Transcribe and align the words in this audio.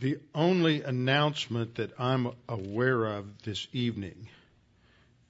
The 0.00 0.18
only 0.34 0.82
announcement 0.82 1.76
that 1.76 1.92
I'm 2.00 2.32
aware 2.48 3.04
of 3.04 3.42
this 3.44 3.68
evening 3.72 4.28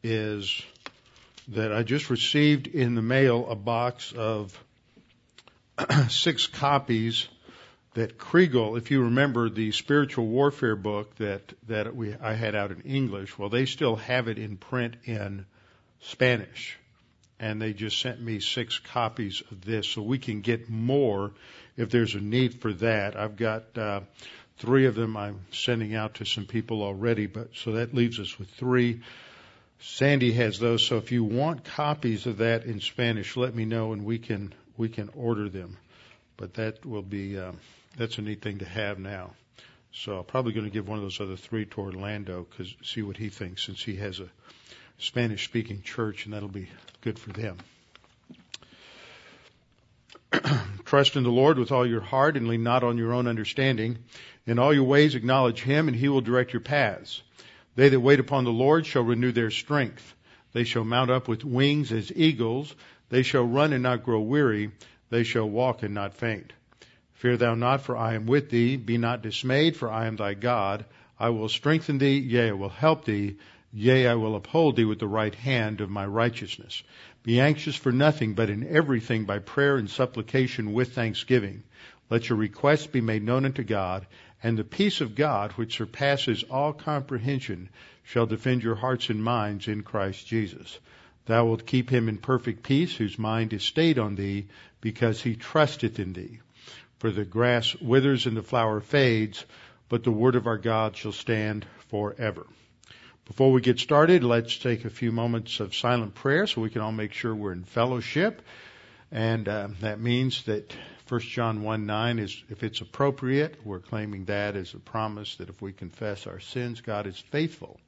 is 0.03 0.63
that 1.49 1.71
I 1.71 1.83
just 1.83 2.09
received 2.09 2.67
in 2.67 2.95
the 2.95 3.03
mail 3.03 3.47
a 3.51 3.55
box 3.55 4.13
of 4.13 4.59
six 6.09 6.47
copies 6.47 7.29
that 7.93 8.17
Kregel, 8.17 8.79
if 8.79 8.91
you 8.91 9.03
remember 9.03 9.51
the 9.51 9.71
spiritual 9.73 10.27
warfare 10.27 10.77
book 10.77 11.15
that 11.17 11.53
that 11.69 11.95
we 11.95 12.15
I 12.15 12.33
had 12.33 12.55
out 12.55 12.71
in 12.71 12.81
English, 12.83 13.39
well 13.39 13.51
they 13.51 13.67
still 13.67 13.97
have 13.97 14.29
it 14.29 14.39
in 14.39 14.57
print 14.57 14.97
in 15.05 15.45
Spanish. 16.01 16.79
And 17.39 17.61
they 17.61 17.73
just 17.75 18.01
sent 18.01 18.21
me 18.23 18.41
six 18.41 18.79
copies 18.79 19.43
of 19.51 19.63
this 19.63 19.89
so 19.89 20.01
we 20.01 20.19
can 20.19 20.41
get 20.41 20.71
more 20.71 21.33
if 21.77 21.91
there's 21.91 22.15
a 22.15 22.21
need 22.21 22.61
for 22.63 22.73
that. 22.75 23.17
I've 23.17 23.37
got 23.37 23.77
uh, 23.77 24.01
three 24.59 24.87
of 24.87 24.95
them 24.95 25.17
I'm 25.17 25.41
sending 25.53 25.95
out 25.95 26.15
to 26.15 26.25
some 26.25 26.47
people 26.47 26.83
already, 26.83 27.27
but 27.27 27.51
so 27.55 27.73
that 27.73 27.95
leaves 27.95 28.21
us 28.21 28.39
with 28.39 28.49
three. 28.51 29.01
Sandy 29.81 30.33
has 30.33 30.59
those, 30.59 30.85
so 30.87 30.97
if 30.97 31.13
you 31.13 31.25
want 31.25 31.65
copies 31.65 32.27
of 32.27 32.39
that 32.39 32.65
in 32.65 32.81
Spanish, 32.81 33.37
let 33.37 33.55
me 33.55 33.65
know 33.65 33.93
and 33.93 34.05
we 34.05 34.19
can 34.19 34.55
we 34.77 34.89
can 34.89 35.11
order 35.15 35.49
them. 35.49 35.77
But 36.37 36.55
that 36.55 36.85
will 36.85 37.03
be 37.03 37.39
um, 37.39 37.59
that's 37.97 38.19
a 38.19 38.23
neat 38.23 38.43
thing 38.43 38.59
to 38.59 38.65
have 38.65 38.99
now. 38.99 39.33
So 39.93 40.19
I'm 40.19 40.25
probably 40.25 40.53
going 40.53 40.67
to 40.67 40.73
give 40.73 40.89
one 40.89 40.99
of 40.99 41.05
those 41.05 41.21
other 41.21 41.37
three 41.37 41.67
to 41.67 41.81
Orlando 41.81 42.47
because 42.49 42.75
see 42.83 43.03
what 43.03 43.17
he 43.17 43.29
thinks 43.29 43.65
since 43.65 43.83
he 43.83 43.97
has 43.97 44.19
a 44.19 44.29
Spanish 44.99 45.45
speaking 45.45 45.83
church 45.83 46.25
and 46.25 46.35
that'll 46.35 46.49
be 46.49 46.69
good 47.01 47.19
for 47.19 47.33
them. 47.33 47.59
Trust 50.85 51.15
in 51.17 51.23
the 51.23 51.31
Lord 51.31 51.59
with 51.59 51.71
all 51.71 51.87
your 51.87 52.01
heart 52.01 52.37
and 52.37 52.49
lean 52.49 52.65
not 52.65 52.83
on 52.83 52.99
your 52.99 53.13
own 53.13 53.29
understanding. 53.29 53.99
In 54.47 54.59
all 54.59 54.75
your 54.75 54.85
ways 54.85 55.15
acknowledge 55.15 55.63
Him 55.63 55.89
and 55.89 55.97
He 55.97 56.09
will 56.09 56.21
direct 56.21 56.53
your 56.53 56.61
paths. 56.61 57.23
They 57.77 57.89
that 57.89 58.01
wait 58.01 58.21
upon 58.21 58.45
the 58.45 58.53
Lord 58.53 58.85
shall 58.85 59.03
renew 59.03 59.33
their 59.33 59.51
strength. 59.51 60.15
They 60.53 60.65
shall 60.65 60.85
mount 60.85 61.11
up 61.11 61.29
with 61.29 61.45
wings 61.45 61.91
as 61.93 62.13
eagles. 62.15 62.75
They 63.09 63.23
shall 63.23 63.45
run 63.45 63.73
and 63.73 63.83
not 63.83 64.05
grow 64.05 64.21
weary. 64.21 64.71
They 65.11 65.25
shall 65.25 65.49
walk 65.49 65.83
and 65.83 65.95
not 65.95 66.15
faint. 66.15 66.53
Fear 67.15 67.39
thou 67.39 67.55
not, 67.55 67.81
for 67.81 67.97
I 67.97 68.15
am 68.15 68.27
with 68.27 68.51
thee. 68.51 68.77
Be 68.77 68.99
not 68.99 69.23
dismayed, 69.23 69.77
for 69.77 69.91
I 69.91 70.07
am 70.07 70.17
thy 70.17 70.35
God. 70.35 70.85
I 71.19 71.31
will 71.31 71.49
strengthen 71.49 71.99
thee, 71.99 72.19
yea, 72.19 72.51
I 72.51 72.53
will 72.53 72.69
help 72.69 73.07
thee. 73.07 73.37
Yea, 73.73 74.09
I 74.09 74.15
will 74.15 74.37
uphold 74.37 74.77
thee 74.77 74.85
with 74.85 74.99
the 74.99 75.09
right 75.09 75.35
hand 75.35 75.81
of 75.81 75.91
my 75.91 76.07
righteousness. 76.07 76.83
Be 77.23 77.41
anxious 77.41 77.77
for 77.77 77.93
nothing, 77.93 78.35
but 78.35 78.51
in 78.51 78.69
everything 78.69 79.25
by 79.25 79.39
prayer 79.39 79.77
and 79.77 79.89
supplication 79.89 80.75
with 80.75 80.93
thanksgiving. 80.93 81.63
Let 82.11 82.29
your 82.29 82.37
requests 82.37 82.87
be 82.87 83.01
made 83.01 83.23
known 83.23 83.47
unto 83.47 83.65
God, 83.65 84.07
and 84.45 84.59
the 84.59 84.63
peace 84.63 85.01
of 85.01 85.15
God, 85.15 85.53
which 85.53 85.79
surpasses 85.79 86.45
all 86.51 86.75
comprehension, 86.75 87.71
shall 88.03 88.27
defend 88.27 88.63
your 88.63 88.75
hearts 88.75 89.09
and 89.09 89.25
minds 89.25 89.69
in 89.69 89.83
Christ 89.83 90.27
Jesus. 90.27 90.79
Thou 91.25 91.47
wilt 91.47 91.67
keep 91.67 91.89
him 91.89 92.11
in 92.11 92.19
perfect 92.19 92.63
peace, 92.63 92.95
whose 92.95 93.19
mind 93.19 93.55
is 93.55 93.63
stayed 93.63 93.99
on 93.99 94.17
thee, 94.17 94.49
because 94.83 95.23
he 95.23 95.35
trusteth 95.35 95.99
in 95.99 96.13
thee. 96.13 96.41
For 96.99 97.11
the 97.11 97.25
grass 97.25 97.75
withers 97.77 98.27
and 98.27 98.37
the 98.37 98.43
flower 98.43 98.83
fades, 98.83 99.47
but 99.89 100.05
the 100.05 100.11
word 100.11 100.35
of 100.35 100.47
our 100.47 100.59
God 100.59 100.95
shall 100.95 101.13
stand 101.13 101.65
forever. 101.89 102.47
Before 103.25 103.51
we 103.51 103.63
get 103.63 103.79
started, 103.79 104.23
let's 104.23 104.59
take 104.59 104.85
a 104.85 104.91
few 104.91 105.11
moments 105.11 105.59
of 105.61 105.75
silent 105.75 106.15
prayer 106.15 106.47
so 106.47 106.61
we 106.61 106.69
can 106.69 106.83
all 106.83 106.93
make 106.93 107.15
sure 107.15 107.35
we're 107.35 107.53
in 107.53 107.65
fellowship. 107.65 108.43
And 109.11 109.49
uh, 109.49 109.69
that 109.81 110.01
means 110.01 110.43
that 110.45 110.77
1 111.09 111.21
John 111.21 111.63
1 111.63 111.85
9 111.85 112.19
is, 112.19 112.43
if 112.49 112.63
it's 112.63 112.81
appropriate, 112.81 113.59
we're 113.65 113.81
claiming 113.81 114.25
that 114.25 114.57
as 114.57 114.73
a 114.73 114.79
promise 114.79 115.37
that 115.37 115.51
if 115.51 115.61
we 115.61 115.73
confess 115.73 116.27
our 116.27 116.41
sins, 116.41 116.81
God 116.81 117.07
is 117.07 117.19
faithful 117.19 117.79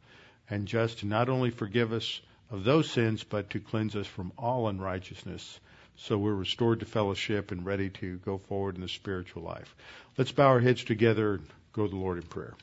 and 0.51 0.69
just 0.69 0.99
to 0.99 1.07
not 1.07 1.29
only 1.29 1.51
forgive 1.51 1.93
us 1.93 2.21
of 2.51 2.65
those 2.65 2.91
sins, 2.91 3.25
but 3.25 3.51
to 3.51 3.61
cleanse 3.61 3.97
us 3.97 4.07
from 4.07 4.33
all 4.39 4.69
unrighteousness. 4.69 5.61
So 5.97 6.19
we're 6.19 6.35
restored 6.35 6.81
to 6.81 6.87
fellowship 6.87 7.53
and 7.53 7.65
ready 7.65 7.89
to 7.91 8.19
go 8.19 8.39
forward 8.39 8.75
in 8.75 8.83
the 8.83 8.89
spiritual 8.89 9.43
life. 9.43 9.75
Let's 10.19 10.33
bow 10.33 10.49
our 10.49 10.61
heads 10.61 10.85
together 10.85 11.35
and 11.35 11.47
go 11.73 11.85
to 11.85 11.91
the 11.91 11.97
Lord 11.97 12.19
in 12.19 12.25
prayer. 12.25 12.55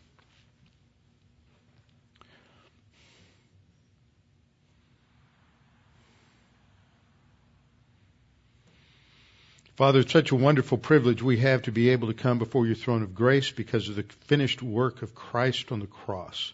Father, 9.76 10.02
it's 10.02 10.14
such 10.14 10.30
a 10.30 10.36
wonderful 10.36 10.78
privilege 10.78 11.24
we 11.24 11.38
have 11.38 11.64
to 11.64 11.72
be 11.72 11.90
able 11.90 12.08
to 12.08 12.14
come 12.14 12.38
before 12.38 12.68
your 12.68 12.76
throne 12.76 13.02
of 13.02 13.16
grace 13.16 13.50
because 13.50 13.90
of 13.90 13.96
the 13.96 14.06
finished 14.28 14.62
work 14.62 15.02
of 15.02 15.16
Christ 15.16 15.72
on 15.72 15.80
the 15.80 15.88
cross. 15.88 16.54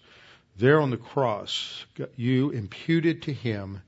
There 0.56 0.80
on 0.80 0.90
the 0.90 0.96
cross, 0.96 1.85
you 2.16 2.52
imputed 2.52 3.24
to 3.24 3.34
him 3.34 3.81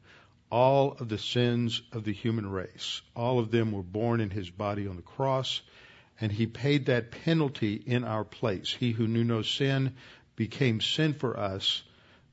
all 0.50 0.98
of 1.00 1.08
the 1.08 1.18
sins 1.18 1.82
of 1.94 2.04
the 2.04 2.12
human 2.12 2.52
race. 2.52 3.02
All 3.16 3.40
of 3.40 3.52
them 3.52 3.72
were 3.72 3.84
borne 3.84 4.20
in 4.20 4.32
his 4.32 4.50
body 4.50 4.86
on 4.86 4.98
the 4.98 5.02
cross, 5.02 5.62
and 6.20 6.30
he 6.30 6.46
paid 6.46 6.88
that 6.88 7.12
penalty 7.12 7.76
in 7.76 8.04
our 8.04 8.26
place. 8.26 8.76
He 8.78 8.92
who 8.92 9.08
knew 9.08 9.24
no 9.24 9.44
sin 9.44 9.96
became 10.36 10.82
sin 10.82 11.14
for 11.14 11.40
us 11.40 11.84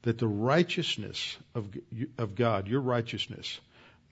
that 0.02 0.18
the 0.18 0.26
righteousness 0.26 1.36
of, 1.54 1.68
of 2.18 2.34
God, 2.34 2.66
your 2.66 2.80
righteousness, 2.80 3.60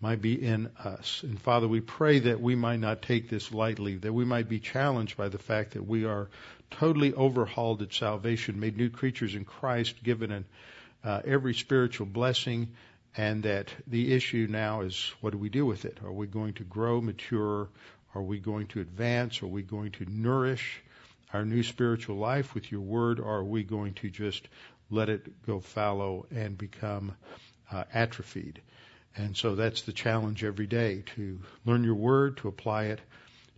might 0.00 0.20
be 0.20 0.34
in 0.34 0.70
us. 0.84 1.22
And 1.22 1.40
Father, 1.40 1.66
we 1.66 1.80
pray 1.80 2.18
that 2.20 2.40
we 2.40 2.54
might 2.54 2.80
not 2.80 3.02
take 3.02 3.30
this 3.30 3.52
lightly, 3.52 3.96
that 3.96 4.12
we 4.12 4.24
might 4.24 4.48
be 4.48 4.60
challenged 4.60 5.16
by 5.16 5.28
the 5.28 5.38
fact 5.38 5.72
that 5.72 5.86
we 5.86 6.04
are 6.04 6.28
totally 6.70 7.14
overhauled 7.14 7.82
at 7.82 7.92
salvation, 7.92 8.60
made 8.60 8.76
new 8.76 8.90
creatures 8.90 9.34
in 9.34 9.44
Christ, 9.44 10.02
given 10.02 10.32
an, 10.32 10.44
uh, 11.02 11.22
every 11.24 11.54
spiritual 11.54 12.06
blessing, 12.06 12.68
and 13.16 13.44
that 13.44 13.72
the 13.86 14.12
issue 14.12 14.46
now 14.50 14.82
is 14.82 15.12
what 15.20 15.30
do 15.30 15.38
we 15.38 15.48
do 15.48 15.64
with 15.64 15.84
it? 15.86 15.98
Are 16.04 16.12
we 16.12 16.26
going 16.26 16.54
to 16.54 16.64
grow, 16.64 17.00
mature? 17.00 17.68
Are 18.14 18.22
we 18.22 18.38
going 18.38 18.66
to 18.68 18.80
advance? 18.80 19.42
Are 19.42 19.46
we 19.46 19.62
going 19.62 19.92
to 19.92 20.06
nourish 20.08 20.82
our 21.32 21.44
new 21.44 21.62
spiritual 21.62 22.16
life 22.16 22.54
with 22.54 22.70
your 22.70 22.82
word? 22.82 23.18
Or 23.18 23.36
are 23.38 23.44
we 23.44 23.62
going 23.62 23.94
to 23.94 24.10
just 24.10 24.46
let 24.90 25.08
it 25.08 25.46
go 25.46 25.60
fallow 25.60 26.26
and 26.30 26.58
become 26.58 27.16
uh, 27.72 27.84
atrophied? 27.92 28.60
And 29.16 29.36
so 29.36 29.54
that's 29.54 29.82
the 29.82 29.92
challenge 29.92 30.44
every 30.44 30.66
day 30.66 31.02
to 31.16 31.40
learn 31.64 31.84
your 31.84 31.94
word, 31.94 32.36
to 32.38 32.48
apply 32.48 32.84
it, 32.84 33.00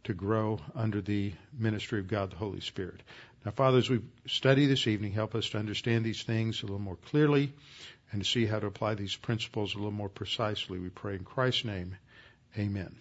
to 0.04 0.14
grow 0.14 0.60
under 0.74 1.00
the 1.00 1.32
ministry 1.58 1.98
of 1.98 2.08
God 2.08 2.30
the 2.30 2.36
Holy 2.36 2.60
Spirit. 2.60 3.00
Now, 3.44 3.50
Father, 3.50 3.78
as 3.78 3.90
we 3.90 4.00
study 4.26 4.66
this 4.66 4.86
evening, 4.86 5.12
help 5.12 5.34
us 5.34 5.50
to 5.50 5.58
understand 5.58 6.04
these 6.04 6.22
things 6.22 6.62
a 6.62 6.66
little 6.66 6.78
more 6.78 6.98
clearly 7.10 7.52
and 8.12 8.22
to 8.22 8.28
see 8.28 8.46
how 8.46 8.60
to 8.60 8.66
apply 8.66 8.94
these 8.94 9.16
principles 9.16 9.74
a 9.74 9.78
little 9.78 9.90
more 9.90 10.08
precisely. 10.08 10.78
We 10.78 10.90
pray 10.90 11.16
in 11.16 11.24
Christ's 11.24 11.64
name. 11.64 11.96
Amen. 12.56 12.94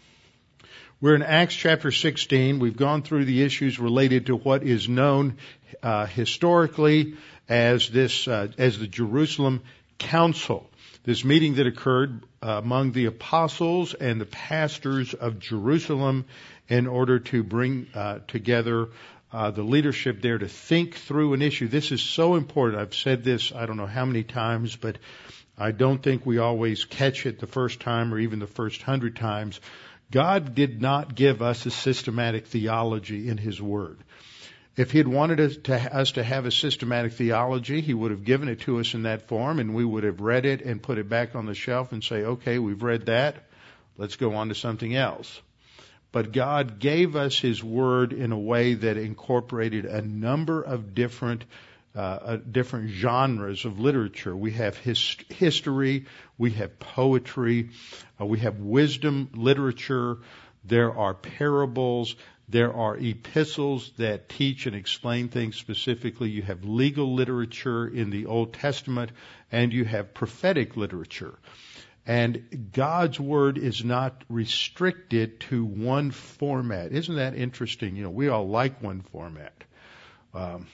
We're 0.99 1.15
in 1.15 1.21
Acts 1.21 1.55
chapter 1.55 1.91
16. 1.91 2.59
We've 2.59 2.75
gone 2.75 3.03
through 3.03 3.25
the 3.25 3.43
issues 3.43 3.79
related 3.79 4.27
to 4.27 4.35
what 4.35 4.63
is 4.63 4.89
known 4.89 5.37
uh, 5.83 6.07
historically 6.07 7.15
as 7.47 7.87
this, 7.89 8.27
uh, 8.27 8.47
as 8.57 8.79
the 8.79 8.87
Jerusalem 8.87 9.61
Council 9.99 10.69
this 11.07 11.23
meeting 11.23 11.55
that 11.55 11.65
occurred 11.65 12.21
among 12.47 12.91
the 12.93 13.05
apostles 13.05 13.93
and 13.93 14.21
the 14.21 14.25
pastors 14.25 15.13
of 15.13 15.39
Jerusalem 15.39 16.25
in 16.67 16.87
order 16.87 17.19
to 17.19 17.43
bring 17.43 17.87
uh, 17.93 18.19
together 18.27 18.89
uh, 19.31 19.51
the 19.51 19.63
leadership 19.63 20.21
there 20.21 20.37
to 20.37 20.47
think 20.47 20.95
through 20.95 21.33
an 21.33 21.41
issue. 21.41 21.67
This 21.67 21.91
is 21.91 22.01
so 22.01 22.35
important. 22.35 22.81
I've 22.81 22.95
said 22.95 23.23
this 23.23 23.51
I 23.53 23.65
don't 23.65 23.77
know 23.77 23.85
how 23.85 24.05
many 24.05 24.23
times, 24.23 24.75
but 24.75 24.97
I 25.57 25.71
don't 25.71 26.01
think 26.01 26.25
we 26.25 26.37
always 26.37 26.85
catch 26.85 27.25
it 27.25 27.39
the 27.39 27.47
first 27.47 27.79
time 27.79 28.13
or 28.13 28.19
even 28.19 28.39
the 28.39 28.47
first 28.47 28.81
hundred 28.81 29.15
times. 29.15 29.59
God 30.09 30.55
did 30.55 30.81
not 30.81 31.15
give 31.15 31.41
us 31.41 31.65
a 31.65 31.71
systematic 31.71 32.47
theology 32.47 33.27
in 33.27 33.37
His 33.37 33.61
Word. 33.61 33.99
If 34.77 34.91
he 34.91 34.99
had 34.99 35.07
wanted 35.07 35.39
us 35.39 35.57
to, 35.63 35.95
us 35.95 36.11
to 36.13 36.23
have 36.23 36.45
a 36.45 36.51
systematic 36.51 37.13
theology, 37.13 37.81
he 37.81 37.95
would 37.95 38.11
have 38.11 38.23
given 38.23 38.47
it 38.47 38.61
to 38.61 38.79
us 38.79 38.93
in 38.93 39.03
that 39.03 39.27
form 39.27 39.59
and 39.59 39.73
we 39.73 39.83
would 39.83 40.03
have 40.03 40.21
read 40.21 40.45
it 40.45 40.61
and 40.61 40.81
put 40.81 40.99
it 40.99 41.09
back 41.09 41.35
on 41.35 41.47
the 41.47 41.55
shelf 41.55 41.91
and 41.91 42.03
say, 42.03 42.23
okay, 42.23 42.59
we've 42.59 42.83
read 42.83 43.07
that. 43.07 43.43
Let's 43.97 44.17
go 44.17 44.35
on 44.35 44.49
to 44.49 44.55
something 44.55 44.95
else. 44.95 45.41
But 46.11 46.31
God 46.31 46.79
gave 46.79 47.15
us 47.15 47.37
His 47.39 47.63
Word 47.63 48.13
in 48.13 48.31
a 48.31 48.39
way 48.39 48.75
that 48.75 48.97
incorporated 48.97 49.85
a 49.85 50.01
number 50.01 50.61
of 50.61 50.93
different 50.93 51.43
uh, 51.95 51.99
uh, 51.99 52.37
different 52.37 52.91
genres 52.91 53.65
of 53.65 53.79
literature. 53.79 54.35
We 54.35 54.51
have 54.51 54.77
his, 54.77 55.17
history, 55.29 56.05
we 56.37 56.51
have 56.51 56.77
poetry, 56.77 57.71
uh, 58.21 58.25
we 58.27 58.37
have 58.39 58.59
wisdom 58.59 59.31
literature. 59.33 60.19
There 60.63 60.95
are 60.95 61.15
parables. 61.15 62.15
There 62.49 62.73
are 62.73 62.95
epistles 62.95 63.91
that 63.97 64.29
teach 64.29 64.67
and 64.67 64.75
explain 64.75 65.27
things 65.27 65.57
specifically. 65.57 66.29
You 66.29 66.43
have 66.43 66.63
legal 66.63 67.13
literature 67.13 67.85
in 67.85 68.09
the 68.09 68.25
Old 68.25 68.53
Testament 68.53 69.11
and 69.51 69.73
you 69.73 69.83
have 69.83 70.13
prophetic 70.13 70.77
literature. 70.77 71.37
And 72.05 72.69
God's 72.71 73.19
Word 73.19 73.57
is 73.57 73.83
not 73.83 74.23
restricted 74.29 75.41
to 75.41 75.65
one 75.65 76.11
format. 76.11 76.93
Isn't 76.93 77.17
that 77.17 77.35
interesting? 77.35 77.97
You 77.97 78.03
know, 78.03 78.09
we 78.09 78.29
all 78.29 78.47
like 78.47 78.81
one 78.81 79.01
format. 79.01 79.65
Um, 80.33 80.67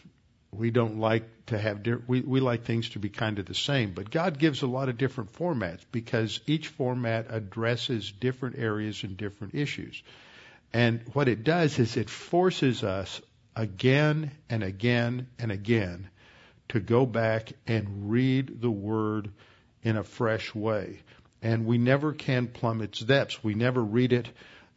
we 0.52 0.70
don't 0.70 1.00
like 1.00 1.24
to 1.48 1.58
have 1.58 1.86
we 2.08 2.22
we 2.22 2.40
like 2.40 2.64
things 2.64 2.90
to 2.90 3.00
be 3.00 3.10
kind 3.10 3.40
of 3.40 3.46
the 3.46 3.56
same 3.56 3.92
but 3.92 4.12
god 4.12 4.38
gives 4.38 4.62
a 4.62 4.68
lot 4.68 4.88
of 4.88 4.98
different 4.98 5.34
formats 5.34 5.82
because 5.92 6.40
each 6.48 6.68
format 6.68 7.26
addresses 7.30 8.12
different 8.12 8.58
areas 8.58 9.04
and 9.04 9.18
different 9.18 9.56
issues 9.56 10.02
and 10.74 11.02
what 11.14 11.28
it 11.28 11.44
does 11.44 11.80
is 11.80 11.98
it 11.98 12.10
forces 12.10 12.84
us 12.84 13.22
again 13.56 14.32
and 14.50 14.64
again 14.64 15.28
and 15.40 15.52
again 15.52 16.10
to 16.70 16.80
go 16.80 17.06
back 17.06 17.54
and 17.68 18.10
read 18.10 18.62
the 18.62 18.72
word 18.72 19.32
in 19.84 19.98
a 19.98 20.04
fresh 20.04 20.54
way 20.56 21.00
and 21.42 21.66
we 21.66 21.78
never 21.78 22.14
can 22.14 22.48
plumb 22.48 22.82
its 22.82 23.00
depths 23.00 23.44
we 23.44 23.54
never 23.54 23.84
read 23.84 24.14
it 24.14 24.30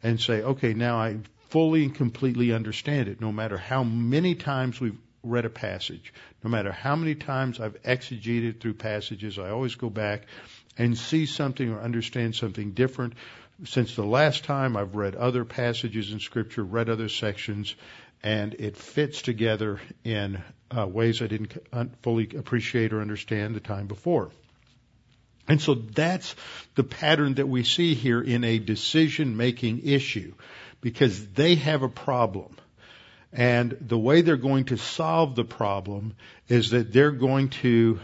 and 0.03 0.19
say 0.19 0.41
okay 0.41 0.73
now 0.73 0.97
i 0.97 1.17
fully 1.49 1.85
and 1.85 1.95
completely 1.95 2.51
understand 2.51 3.07
it 3.07 3.21
no 3.21 3.31
matter 3.31 3.57
how 3.57 3.83
many 3.83 4.35
times 4.35 4.79
we've 4.79 4.97
read 5.23 5.45
a 5.45 5.49
passage. 5.49 6.13
No 6.43 6.49
matter 6.49 6.71
how 6.71 6.95
many 6.95 7.15
times 7.15 7.59
I've 7.59 7.81
exegeted 7.83 8.59
through 8.59 8.75
passages, 8.75 9.37
I 9.37 9.49
always 9.49 9.75
go 9.75 9.89
back 9.89 10.23
and 10.77 10.97
see 10.97 11.25
something 11.25 11.69
or 11.69 11.81
understand 11.81 12.35
something 12.35 12.71
different. 12.71 13.13
Since 13.65 13.95
the 13.95 14.05
last 14.05 14.43
time 14.43 14.77
I've 14.77 14.95
read 14.95 15.15
other 15.15 15.43
passages 15.43 16.11
in 16.11 16.19
Scripture, 16.19 16.63
read 16.63 16.89
other 16.89 17.09
sections, 17.09 17.75
and 18.21 18.53
it 18.55 18.77
fits 18.77 19.21
together 19.21 19.79
in 20.03 20.43
uh, 20.75 20.87
ways 20.87 21.21
I 21.21 21.27
didn't 21.27 21.55
fully 22.03 22.29
appreciate 22.35 22.93
or 22.93 23.01
understand 23.01 23.55
the 23.55 23.59
time 23.59 23.87
before. 23.87 24.31
And 25.47 25.61
so 25.61 25.73
that's 25.73 26.35
the 26.75 26.83
pattern 26.83 27.35
that 27.35 27.47
we 27.47 27.63
see 27.63 27.93
here 27.93 28.21
in 28.21 28.43
a 28.43 28.59
decision 28.59 29.37
making 29.37 29.87
issue 29.87 30.33
because 30.81 31.25
they 31.29 31.55
have 31.55 31.83
a 31.83 31.89
problem 31.89 32.55
and 33.33 33.77
the 33.81 33.97
way 33.97 34.21
they're 34.21 34.37
going 34.37 34.65
to 34.65 34.77
solve 34.77 35.35
the 35.35 35.43
problem 35.43 36.15
is 36.47 36.71
that 36.71 36.93
they're 36.93 37.11
going 37.11 37.49
to 37.49 37.99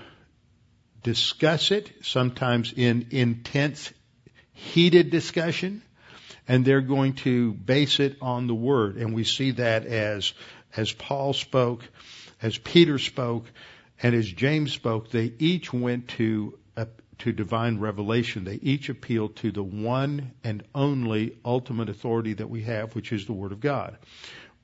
discuss 1.02 1.72
it, 1.72 1.92
sometimes 2.02 2.74
in 2.76 3.08
intense, 3.12 3.92
heated 4.54 5.10
discussion, 5.10 5.82
and 6.48 6.64
they're 6.66 6.82
going 6.82 7.14
to 7.14 7.54
base 7.54 8.00
it 8.00 8.18
on 8.22 8.48
the 8.48 8.56
Word. 8.56 8.98
And 8.98 9.14
we 9.14 9.24
see 9.24 9.52
that 9.52 9.86
as, 9.86 10.34
as 10.76 10.92
Paul 10.92 11.34
spoke, 11.34 11.84
as 12.42 12.58
Peter 12.58 13.00
spoke, 13.00 13.46
and 14.02 14.16
as 14.16 14.30
James 14.30 14.72
spoke, 14.72 15.12
they 15.12 15.34
each 15.40 15.72
went 15.72 16.10
to 16.10 16.58
uh, 16.76 16.86
to 17.20 17.32
divine 17.32 17.80
revelation. 17.80 18.44
They 18.44 18.60
each 18.62 18.90
appealed 18.90 19.38
to 19.38 19.52
the 19.52 19.64
one 19.64 20.32
and 20.44 20.64
only 20.76 21.38
ultimate 21.46 21.90
authority 21.90 22.34
that 22.34 22.50
we 22.50 22.64
have, 22.64 22.96
which 22.96 23.12
is 23.12 23.26
the 23.26 23.34
Word 23.34 23.52
of 23.52 23.62
God. 23.62 23.98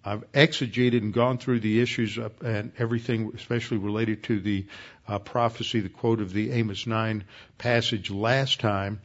I've 0.03 0.31
exegeted 0.31 1.01
and 1.01 1.13
gone 1.13 1.37
through 1.37 1.59
the 1.59 1.81
issues 1.81 2.17
and 2.41 2.71
everything, 2.77 3.31
especially 3.35 3.77
related 3.77 4.23
to 4.23 4.39
the 4.39 4.65
uh, 5.07 5.19
prophecy, 5.19 5.81
the 5.81 5.89
quote 5.89 6.21
of 6.21 6.31
the 6.31 6.51
Amos 6.51 6.87
9 6.87 7.25
passage 7.57 8.09
last 8.09 8.59
time. 8.59 9.01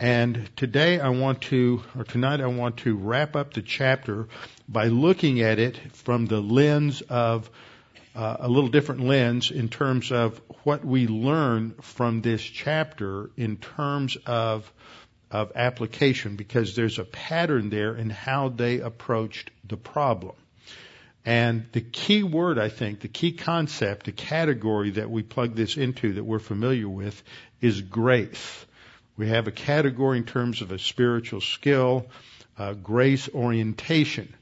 And 0.00 0.48
today 0.56 1.00
I 1.00 1.08
want 1.08 1.42
to, 1.42 1.82
or 1.96 2.04
tonight 2.04 2.40
I 2.40 2.46
want 2.46 2.78
to 2.78 2.96
wrap 2.96 3.34
up 3.34 3.54
the 3.54 3.62
chapter 3.62 4.28
by 4.68 4.86
looking 4.86 5.40
at 5.40 5.58
it 5.58 5.76
from 5.92 6.26
the 6.26 6.40
lens 6.40 7.00
of 7.02 7.50
uh, 8.14 8.36
a 8.40 8.48
little 8.48 8.70
different 8.70 9.02
lens 9.02 9.50
in 9.50 9.68
terms 9.68 10.12
of 10.12 10.40
what 10.62 10.84
we 10.84 11.08
learn 11.08 11.74
from 11.80 12.22
this 12.22 12.42
chapter 12.42 13.30
in 13.36 13.56
terms 13.56 14.16
of 14.26 14.72
of 15.30 15.52
application 15.54 16.36
because 16.36 16.74
there's 16.74 16.98
a 16.98 17.04
pattern 17.04 17.68
there 17.68 17.94
in 17.94 18.08
how 18.08 18.48
they 18.48 18.80
approached 18.80 19.50
the 19.64 19.76
problem. 19.76 20.34
And 21.26 21.66
the 21.72 21.82
key 21.82 22.22
word, 22.22 22.58
I 22.58 22.70
think, 22.70 23.00
the 23.00 23.08
key 23.08 23.32
concept, 23.32 24.06
the 24.06 24.12
category 24.12 24.92
that 24.92 25.10
we 25.10 25.22
plug 25.22 25.54
this 25.54 25.76
into 25.76 26.14
that 26.14 26.24
we're 26.24 26.38
familiar 26.38 26.88
with 26.88 27.22
is 27.60 27.82
grace. 27.82 28.64
We 29.18 29.28
have 29.28 29.48
a 29.48 29.52
category 29.52 30.18
in 30.18 30.24
terms 30.24 30.62
of 30.62 30.70
a 30.70 30.78
spiritual 30.78 31.40
skill, 31.40 32.06
uh, 32.56 32.74
grace 32.74 33.28
orientation. 33.34 34.32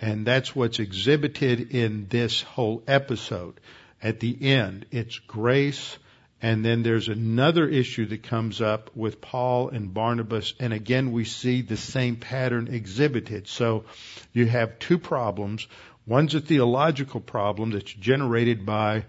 And 0.00 0.26
that's 0.26 0.54
what's 0.54 0.78
exhibited 0.78 1.74
in 1.74 2.06
this 2.08 2.42
whole 2.42 2.82
episode. 2.86 3.58
At 4.02 4.20
the 4.20 4.36
end, 4.40 4.84
it's 4.92 5.18
grace, 5.18 5.96
and 6.40 6.64
then 6.64 6.82
there's 6.82 7.08
another 7.08 7.66
issue 7.66 8.06
that 8.06 8.22
comes 8.22 8.60
up 8.60 8.90
with 8.94 9.20
Paul 9.20 9.70
and 9.70 9.92
Barnabas, 9.92 10.54
and 10.60 10.72
again 10.72 11.10
we 11.10 11.24
see 11.24 11.62
the 11.62 11.76
same 11.76 12.14
pattern 12.14 12.68
exhibited. 12.68 13.48
So 13.48 13.86
you 14.32 14.46
have 14.46 14.78
two 14.78 14.98
problems. 14.98 15.66
One's 16.06 16.36
a 16.36 16.40
theological 16.40 17.20
problem 17.20 17.70
that's 17.70 17.92
generated 17.92 18.64
by 18.64 19.04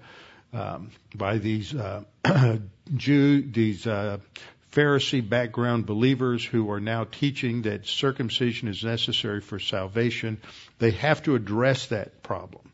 um, 0.53 0.89
by 1.13 1.37
these 1.37 1.75
uh, 1.75 2.03
Jew, 2.95 3.43
these 3.43 3.85
uh, 3.85 4.17
Pharisee 4.71 5.27
background 5.27 5.85
believers 5.85 6.45
who 6.45 6.69
are 6.71 6.79
now 6.79 7.05
teaching 7.05 7.63
that 7.63 7.87
circumcision 7.87 8.67
is 8.67 8.83
necessary 8.83 9.41
for 9.41 9.59
salvation. 9.59 10.39
They 10.77 10.91
have 10.91 11.23
to 11.23 11.35
address 11.35 11.87
that 11.87 12.21
problem. 12.21 12.71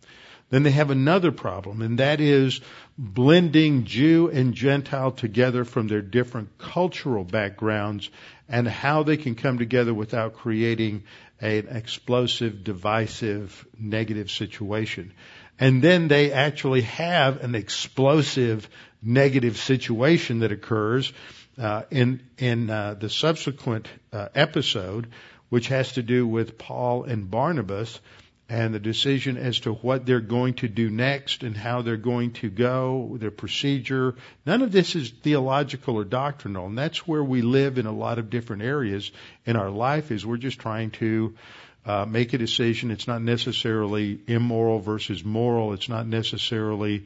Then 0.50 0.64
they 0.64 0.72
have 0.72 0.92
another 0.92 1.32
problem, 1.32 1.82
and 1.82 1.98
that 2.00 2.22
is 2.22 2.62
blending 2.98 3.86
Jew 3.86 4.30
and 4.30 4.54
Gentile 4.54 5.12
together 5.12 5.66
from 5.66 5.88
their 5.88 6.04
different 6.04 6.58
cultural 6.58 7.24
backgrounds 7.24 8.10
and 8.48 8.68
how 8.68 9.04
they 9.04 9.18
can 9.18 9.36
come 9.36 9.58
together 9.58 9.94
without 9.94 10.36
creating 10.36 11.04
an 11.42 11.68
explosive, 11.70 12.64
divisive, 12.64 13.66
negative 13.80 14.30
situation. 14.30 15.14
And 15.60 15.82
then 15.82 16.08
they 16.08 16.32
actually 16.32 16.82
have 16.82 17.44
an 17.44 17.56
explosive, 17.56 18.70
negative 19.02 19.58
situation 19.58 20.40
that 20.40 20.52
occurs 20.52 21.12
uh, 21.58 21.84
in 21.92 22.22
in 22.38 22.70
uh, 22.70 22.96
the 22.96 23.10
subsequent 23.10 23.88
uh, 24.12 24.30
episode, 24.36 25.08
which 25.50 25.68
has 25.70 25.94
to 25.94 26.04
do 26.04 26.28
with 26.28 26.58
Paul 26.58 27.04
and 27.04 27.30
Barnabas 27.30 28.00
and 28.48 28.74
the 28.74 28.80
decision 28.80 29.38
as 29.38 29.62
to 29.62 29.74
what 29.74 30.06
they're 30.06 30.20
going 30.20 30.54
to 30.54 30.68
do 30.68 30.90
next 30.90 31.42
and 31.42 31.58
how 31.58 31.82
they're 31.82 31.98
going 31.98 32.32
to 32.32 32.50
go, 32.50 33.18
their 33.20 33.32
procedure. 33.32 34.14
None 34.46 34.62
of 34.62 34.72
this 34.72 34.96
is 34.96 35.10
theological 35.10 35.96
or 35.96 36.04
doctrinal, 36.04 36.68
and 36.68 36.78
that's 36.78 37.08
where 37.08 37.24
we 37.24 37.42
live 37.42 37.80
in 37.80 37.88
a 37.88 37.92
lot 37.92 38.20
of 38.20 38.30
different 38.30 38.62
areas 38.62 39.12
in 39.46 39.56
our 39.56 39.72
life. 39.72 40.12
Is 40.12 40.26
we're 40.26 40.38
just 40.38 40.60
trying 40.60 40.92
to 40.92 41.36
uh, 41.86 42.06
make 42.06 42.34
a 42.34 42.38
decision. 42.38 42.92
It's 42.92 43.08
not 43.08 43.22
necessarily 43.22 44.20
immoral 44.28 44.80
versus 44.80 45.24
moral. 45.24 45.74
It's 45.74 45.90
not 45.90 46.06
necessarily 46.06 47.06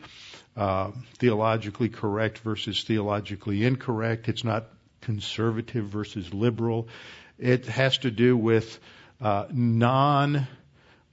uh, 0.60 0.92
theologically 1.18 1.88
correct 1.88 2.40
versus 2.40 2.84
theologically 2.84 3.64
incorrect. 3.64 4.28
It's 4.28 4.44
not 4.44 4.66
conservative 5.00 5.86
versus 5.86 6.34
liberal. 6.34 6.90
It 7.38 7.66
has 7.68 8.00
to 8.00 8.12
do 8.12 8.36
with 8.36 8.78
uh, 9.22 9.46
non 9.50 10.48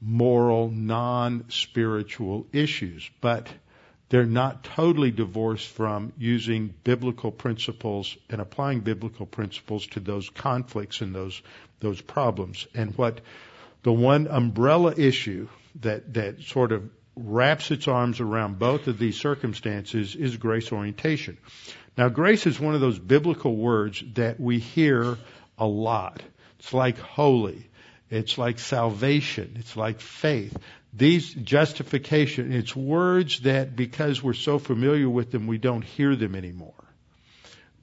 moral, 0.00 0.68
non-spiritual 0.68 2.48
issues, 2.52 3.08
but 3.20 3.48
they're 4.08 4.26
not 4.26 4.64
totally 4.64 5.12
divorced 5.12 5.68
from 5.68 6.12
using 6.18 6.74
biblical 6.82 7.30
principles 7.30 8.16
and 8.28 8.40
applying 8.40 8.80
biblical 8.80 9.26
principles 9.26 9.86
to 9.88 10.00
those 10.00 10.28
conflicts 10.28 11.02
and 11.02 11.14
those 11.14 11.40
those 11.78 12.00
problems. 12.00 12.66
And 12.74 12.98
what 12.98 13.20
the 13.84 13.92
one 13.92 14.26
umbrella 14.26 14.92
issue 14.96 15.48
that 15.82 16.14
that 16.14 16.42
sort 16.42 16.72
of 16.72 16.90
wraps 17.16 17.70
its 17.70 17.88
arms 17.88 18.20
around 18.20 18.58
both 18.58 18.86
of 18.86 18.98
these 18.98 19.16
circumstances 19.16 20.14
is 20.14 20.36
grace 20.36 20.70
orientation. 20.70 21.38
Now, 21.96 22.10
grace 22.10 22.46
is 22.46 22.60
one 22.60 22.74
of 22.74 22.82
those 22.82 22.98
biblical 22.98 23.56
words 23.56 24.04
that 24.14 24.38
we 24.38 24.58
hear 24.58 25.16
a 25.58 25.66
lot. 25.66 26.22
It's 26.58 26.74
like 26.74 26.98
holy. 26.98 27.68
It's 28.10 28.36
like 28.36 28.58
salvation. 28.58 29.56
It's 29.58 29.76
like 29.76 30.00
faith. 30.00 30.56
These 30.92 31.32
justification, 31.32 32.52
it's 32.52 32.76
words 32.76 33.40
that 33.40 33.74
because 33.74 34.22
we're 34.22 34.34
so 34.34 34.58
familiar 34.58 35.08
with 35.08 35.30
them, 35.30 35.46
we 35.46 35.58
don't 35.58 35.82
hear 35.82 36.14
them 36.16 36.34
anymore. 36.34 36.72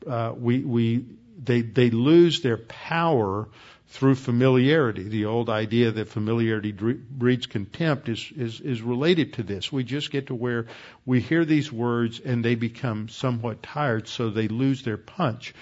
Uh, 0.08 0.34
we, 0.36 0.60
we, 0.60 1.06
they, 1.44 1.62
they 1.62 1.90
lose 1.90 2.42
their 2.42 2.58
power 2.58 3.48
through 3.90 4.16
familiarity. 4.16 5.04
The 5.04 5.26
old 5.26 5.50
idea 5.50 5.92
that 5.92 6.08
familiarity 6.08 6.72
breeds 6.72 7.46
contempt 7.46 8.10
is, 8.10 8.32
is, 8.36 8.60
is 8.60 8.82
related 8.82 9.34
to 9.34 9.44
this. 9.44 9.72
We 9.72 9.84
just 9.84 10.12
get 10.12 10.28
to 10.28 10.36
where 10.36 10.66
we 11.06 11.22
hear 11.22 11.46
these 11.46 11.72
words 11.72 12.20
and 12.20 12.44
they 12.44 12.56
become 12.56 13.10
somewhat 13.10 13.62
tired, 13.62 14.08
so 14.08 14.30
they 14.30 14.48
lose 14.48 14.84
their 14.84 14.98
punch. 14.98 15.54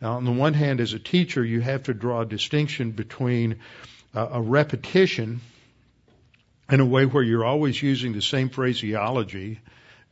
Now, 0.00 0.14
on 0.14 0.24
the 0.24 0.32
one 0.32 0.54
hand, 0.54 0.80
as 0.80 0.92
a 0.92 0.98
teacher, 0.98 1.44
you 1.44 1.60
have 1.60 1.84
to 1.84 1.94
draw 1.94 2.22
a 2.22 2.26
distinction 2.26 2.92
between 2.92 3.56
uh, 4.14 4.28
a 4.32 4.40
repetition 4.40 5.40
in 6.70 6.80
a 6.80 6.86
way 6.86 7.04
where 7.04 7.22
you're 7.22 7.44
always 7.44 7.82
using 7.82 8.12
the 8.12 8.22
same 8.22 8.48
phraseology 8.48 9.60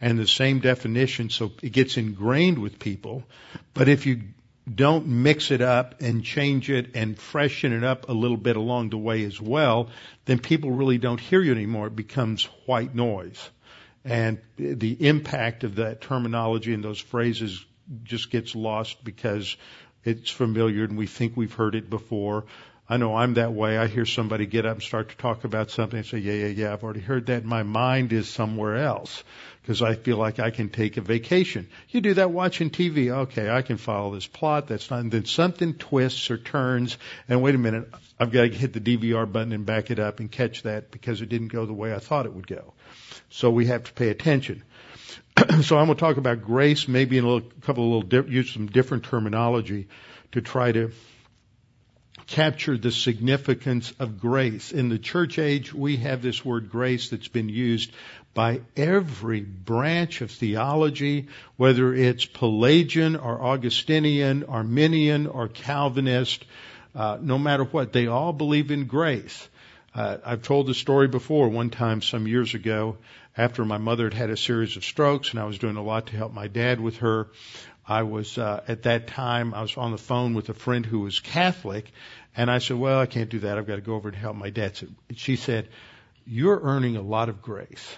and 0.01 0.19
the 0.19 0.27
same 0.27 0.59
definition 0.59 1.31
so 1.31 1.53
it 1.63 1.73
gets 1.73 1.97
ingrained 1.97 2.59
with 2.59 2.79
people. 2.79 3.23
But 3.73 3.89
if 3.89 4.05
you 4.05 4.23
don't 4.73 5.07
mix 5.07 5.51
it 5.51 5.61
up 5.61 6.01
and 6.01 6.25
change 6.25 6.71
it 6.71 6.95
and 6.95 7.19
freshen 7.19 7.73
it 7.73 7.83
up 7.83 8.09
a 8.09 8.13
little 8.13 8.37
bit 8.37 8.57
along 8.57 8.91
the 8.91 8.99
way 8.99 9.25
as 9.25 9.41
well, 9.41 9.89
then 10.25 10.39
people 10.39 10.71
really 10.71 10.99
don't 10.99 11.21
hear 11.21 11.43
you 11.43 11.53
anymore. 11.53 11.89
It 11.89 11.97
becomes 11.97 12.45
white 12.67 12.95
noise. 12.95 13.51
And 14.05 14.41
the 14.57 15.07
impact 15.07 15.65
of 15.65 15.77
that 15.77 16.01
terminology 16.01 16.75
and 16.75 16.83
those 16.83 17.01
phrases 17.01 17.65
just 18.05 18.31
gets 18.31 18.55
lost 18.55 19.03
because 19.05 19.57
it's 20.05 20.31
familiar 20.31 20.85
and 20.85 20.97
we 20.97 21.07
think 21.07 21.37
we've 21.37 21.55
heard 21.55 21.75
it 21.75 21.91
before. 21.91 22.45
I 22.89 22.97
know 22.97 23.17
I'm 23.17 23.35
that 23.35 23.53
way. 23.53 23.79
I 23.79 23.87
hear 23.87 24.05
somebody 24.05 24.47
get 24.47 24.67
up 24.67 24.75
and 24.75 24.83
start 24.83 25.11
to 25.11 25.17
talk 25.17 25.45
about 25.45 25.71
something 25.71 25.99
and 25.99 26.07
say, 26.07 26.19
yeah, 26.19 26.47
yeah, 26.47 26.47
yeah, 26.47 26.73
I've 26.73 26.83
already 26.83 27.01
heard 27.01 27.27
that. 27.27 27.45
My 27.45 27.63
mind 27.63 28.13
is 28.13 28.29
somewhere 28.29 28.77
else 28.77 29.23
because 29.63 29.81
I 29.81 29.95
feel 29.95 30.17
like 30.17 30.41
I 30.41 30.51
can 30.51 30.69
take 30.69 30.97
a 30.97 31.01
vacation. 31.01 31.69
You 31.91 32.01
do 32.01 32.15
that 32.15 32.33
watching 32.33 32.71
TV. 32.71 33.11
Okay, 33.11 33.49
I 33.49 33.63
can 33.63 33.77
follow 33.77 34.15
this 34.15 34.27
plot. 34.27 34.67
That's 34.67 34.91
not, 34.91 35.01
and 35.01 35.13
then 35.13 35.25
something 35.25 35.75
twists 35.75 36.31
or 36.31 36.39
turns 36.39 36.99
and 37.29 37.41
wait 37.41 37.55
a 37.55 37.59
minute, 37.59 37.89
I've 38.19 38.33
got 38.33 38.43
to 38.43 38.49
hit 38.49 38.73
the 38.73 38.81
DVR 38.81 39.31
button 39.31 39.53
and 39.53 39.65
back 39.65 39.91
it 39.91 40.01
up 40.01 40.19
and 40.19 40.31
catch 40.31 40.63
that 40.63 40.91
because 40.91 41.23
it 41.23 41.29
didn't 41.29 41.49
go 41.49 41.65
the 41.65 41.73
way 41.73 41.95
I 41.95 42.01
thought 42.01 42.27
it 42.27 42.35
would 42.35 42.47
go. 42.47 42.75
So 43.31 43.51
we 43.51 43.67
have 43.67 43.85
to 43.85 43.93
pay 43.93 44.09
attention. 44.09 44.65
so 45.63 45.79
I'm 45.79 45.87
going 45.87 45.89
to 45.89 45.95
talk 45.95 46.17
about 46.17 46.43
grace, 46.43 46.89
maybe 46.89 47.19
in 47.19 47.25
a 47.25 47.29
little, 47.29 47.49
couple 47.61 47.99
of 47.99 48.13
little, 48.13 48.31
use 48.31 48.53
some 48.53 48.67
different 48.67 49.05
terminology 49.05 49.87
to 50.33 50.41
try 50.41 50.73
to 50.73 50.91
capture 52.27 52.77
the 52.79 52.91
significance 52.91 53.93
of 53.99 54.21
grace. 54.21 54.73
In 54.73 54.89
the 54.89 54.99
church 54.99 55.39
age, 55.39 55.73
we 55.75 55.97
have 55.99 56.23
this 56.23 56.45
word 56.45 56.71
grace 56.71 57.11
that's 57.11 57.29
been 57.29 57.49
used 57.49 57.93
by 58.35 58.61
every 58.77 59.41
branch 59.41 60.21
of 60.21 60.31
theology, 60.31 61.29
whether 61.57 61.93
it's 61.93 62.25
Pelagian 62.25 63.17
or 63.17 63.43
Augustinian, 63.43 64.45
Arminian 64.45 65.27
or 65.27 65.49
Calvinist, 65.49 66.45
uh, 66.95 67.19
no 67.21 67.39
matter 67.39 67.65
what, 67.65 67.93
they 67.93 68.07
all 68.07 68.33
believe 68.33 68.71
in 68.71 68.87
grace. 68.87 69.49
Uh, 69.95 70.17
I've 70.25 70.43
told 70.43 70.67
the 70.67 70.75
story 70.75 71.09
before 71.09 71.49
one 71.49 71.71
time 71.71 72.01
some 72.01 72.27
years 72.27 72.55
ago 72.55 72.97
after 73.37 73.65
my 73.65 73.79
mother 73.79 74.05
had 74.05 74.15
had 74.15 74.31
a 74.31 74.37
series 74.37 74.77
of 74.77 74.85
strokes 74.85 75.31
and 75.31 75.41
I 75.41 75.45
was 75.45 75.59
doing 75.59 75.77
a 75.77 75.83
lot 75.83 76.07
to 76.07 76.17
help 76.17 76.33
my 76.33 76.49
dad 76.49 76.81
with 76.81 76.99
her. 76.99 77.29
I 77.87 78.05
was 78.05 78.39
uh, 78.39 78.63
at 78.69 78.85
that 78.85 79.09
time 79.09 79.55
I 79.55 79.63
was 79.63 79.77
on 79.77 79.91
the 79.91 79.99
phone 79.99 80.35
with 80.35 80.49
a 80.49 80.55
friend 80.55 80.87
who 80.87 81.01
was 81.01 81.21
Catholic, 81.21 81.91
and 82.37 82.51
I 82.51 82.59
said, 82.59 82.79
"Well, 82.79 83.01
I 83.01 83.07
can't 83.07 83.29
do 83.29 83.41
that. 83.41 83.59
I've 83.59 83.67
got 83.67 83.77
to 83.77 83.83
go 83.83 83.95
over 83.95 84.09
and 84.09 84.17
help 84.17 84.37
my 84.37 84.51
dad." 84.51 84.77
So 84.77 84.87
she 85.17 85.37
said, 85.37 85.69
"You're 86.25 86.61
earning 86.63 86.97
a 86.97 87.03
lot 87.03 87.29
of 87.29 87.43
grace," 87.43 87.97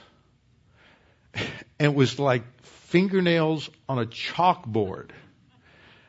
and 1.79 1.93
it 1.93 1.95
was 1.95 2.19
like 2.19 2.43
fingernails 2.63 3.71
on 3.89 3.99
a 3.99 4.07
chalkboard. 4.07 5.11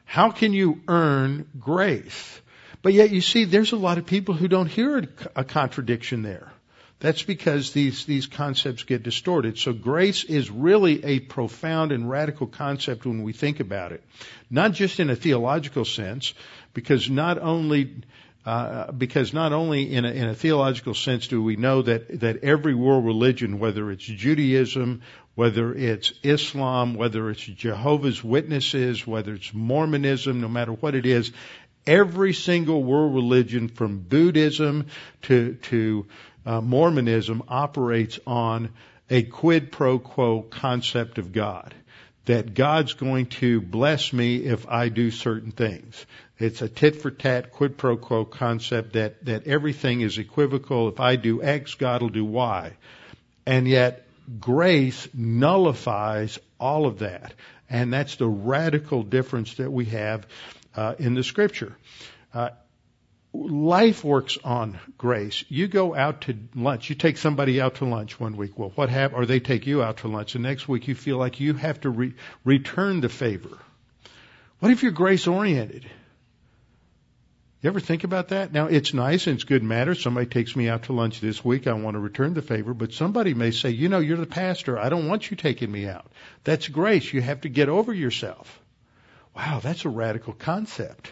How 0.06 0.32
can 0.32 0.54
you 0.54 0.82
earn 0.88 1.48
grace? 1.60 2.42
But 2.82 2.94
yet, 2.94 3.10
you 3.10 3.22
see, 3.22 3.46
there's 3.46 3.72
a 3.72 3.78
lot 3.78 3.98
of 3.98 4.06
people 4.06 4.36
who 4.36 4.48
don't 4.48 4.68
hear 4.68 5.10
a 5.36 5.44
contradiction 5.44 6.22
there. 6.22 6.52
That's 7.00 7.24
because 7.24 7.74
these, 7.74 8.06
these 8.06 8.26
concepts 8.26 8.84
get 8.84 9.04
distorted. 9.04 9.58
So 9.58 9.74
grace 9.74 10.24
is 10.24 10.50
really 10.50 11.04
a 11.04 11.20
profound 11.20 11.92
and 11.92 12.10
radical 12.10 12.48
concept 12.48 13.06
when 13.06 13.24
we 13.24 13.34
think 13.34 13.60
about 13.60 13.92
it. 13.92 14.04
Not 14.50 14.72
just 14.72 15.00
in 15.00 15.10
a 15.10 15.16
theological 15.16 15.84
sense, 15.84 16.34
because 16.74 17.10
not 17.10 17.38
only, 17.38 17.96
uh, 18.46 18.92
because 18.92 19.34
not 19.34 19.54
only 19.54 19.92
in 19.92 20.06
a, 20.06 20.12
in 20.12 20.28
a 20.30 20.36
theological 20.36 20.94
sense 20.94 21.28
do 21.28 21.42
we 21.42 21.56
know 21.56 21.82
that, 21.82 22.20
that 22.20 22.44
every 22.44 22.76
world 22.76 23.04
religion, 23.04 23.58
whether 23.58 23.90
it's 23.90 24.06
Judaism, 24.06 25.02
whether 25.34 25.74
it's 25.74 26.14
Islam, 26.24 26.94
whether 26.94 27.30
it's 27.30 27.42
Jehovah's 27.42 28.24
Witnesses, 28.24 29.06
whether 29.06 29.34
it's 29.34 29.54
Mormonism, 29.54 30.42
no 30.42 30.48
matter 30.48 30.72
what 30.72 30.96
it 30.96 31.06
is, 31.06 31.32
every 31.88 32.34
single 32.34 32.84
world 32.84 33.14
religion 33.14 33.68
from 33.68 34.00
Buddhism 34.00 34.88
to, 35.24 35.56
to 35.56 36.06
uh, 36.46 36.62
Mormonism 36.62 37.44
operates 37.48 38.20
on 38.26 38.70
a 39.10 39.24
quid 39.24 39.72
pro 39.72 40.00
quo 40.00 40.42
concept 40.42 41.18
of 41.18 41.32
God. 41.32 41.74
That 42.26 42.56
God's 42.56 42.94
going 42.94 43.28
to 43.28 43.62
bless 43.62 44.12
me 44.12 44.38
if 44.38 44.68
I 44.68 44.90
do 44.90 45.12
certain 45.12 45.52
things. 45.52 46.06
It's 46.38 46.62
a 46.62 46.68
tit 46.68 46.98
for 46.98 47.12
tat 47.12 47.52
quid 47.52 47.78
pro 47.78 47.96
quo 47.96 48.26
concept 48.26 48.94
that, 48.94 49.24
that 49.26 49.48
everything 49.48 50.02
is 50.02 50.18
equivocal. 50.18 50.90
If 50.90 51.00
I 51.00 51.16
do 51.16 51.42
X, 51.42 51.76
God 51.76 52.02
will 52.02 52.10
do 52.10 52.26
Y. 52.26 52.74
And 53.46 53.68
yet 53.68 54.06
grace 54.40 55.08
nullifies 55.14 56.40
all 56.60 56.88
of 56.88 57.00
that. 57.00 57.34
And 57.70 57.94
that's 57.94 58.18
the 58.18 58.28
radical 58.28 59.04
difference 59.04 59.56
that 59.56 59.72
we 59.72 59.86
have 59.86 60.28
uh, 60.76 60.96
in 61.00 61.14
the 61.14 61.24
scripture. 61.24 61.78
Uh, 62.34 62.50
life 63.34 64.04
works 64.04 64.38
on 64.44 64.80
grace. 64.98 65.46
You 65.48 65.68
go 65.68 65.96
out 65.96 66.22
to 66.22 66.38
lunch. 66.54 66.90
You 66.90 66.96
take 66.96 67.18
somebody 67.18 67.62
out 67.62 67.76
to 67.76 67.86
lunch 67.86 68.20
one 68.20 68.36
week. 68.36 68.58
Well, 68.58 68.72
what 68.76 68.90
happened? 68.90 69.24
Or 69.24 69.26
they 69.26 69.40
take 69.40 69.68
you 69.68 69.82
out 69.82 69.98
to 69.98 70.10
lunch. 70.10 70.34
The 70.34 70.40
next 70.40 70.68
week 70.68 70.88
you 70.88 70.96
feel 70.96 71.18
like 71.18 71.40
you 71.40 71.54
have 71.54 71.80
to 71.82 71.90
re- 71.90 72.14
return 72.44 73.02
the 73.02 73.10
favor. 73.10 73.58
What 74.60 74.72
if 74.72 74.84
you're 74.84 74.92
grace 74.92 75.28
oriented? 75.28 75.86
You 77.66 77.70
ever 77.70 77.80
think 77.80 78.04
about 78.04 78.28
that? 78.28 78.54
Now 78.54 78.68
it's 78.68 78.94
nice 78.94 79.26
and 79.26 79.34
it's 79.34 79.44
good 79.44 79.64
matter. 79.64 79.96
Somebody 79.96 80.28
takes 80.28 80.56
me 80.56 80.70
out 80.70 80.84
to 80.84 80.94
lunch 80.94 81.20
this 81.20 81.44
week. 81.44 81.66
I 81.66 81.74
want 81.74 81.96
to 81.96 82.00
return 82.00 82.36
the 82.36 82.44
favor, 82.44 82.76
but 82.76 82.94
somebody 82.94 83.34
may 83.34 83.50
say, 83.50 83.72
you 83.72 83.90
know, 83.90 83.98
you're 83.98 84.18
the 84.18 84.28
pastor. 84.28 84.78
I 84.78 84.90
don't 84.90 85.08
want 85.08 85.32
you 85.32 85.36
taking 85.36 85.72
me 85.72 85.88
out. 85.88 86.06
That's 86.44 86.68
grace. 86.68 87.12
You 87.12 87.24
have 87.24 87.42
to 87.42 87.50
get 87.50 87.68
over 87.68 87.92
yourself. 87.92 88.62
Wow, 89.36 89.62
that's 89.64 89.84
a 89.84 89.90
radical 89.90 90.34
concept. 90.34 91.12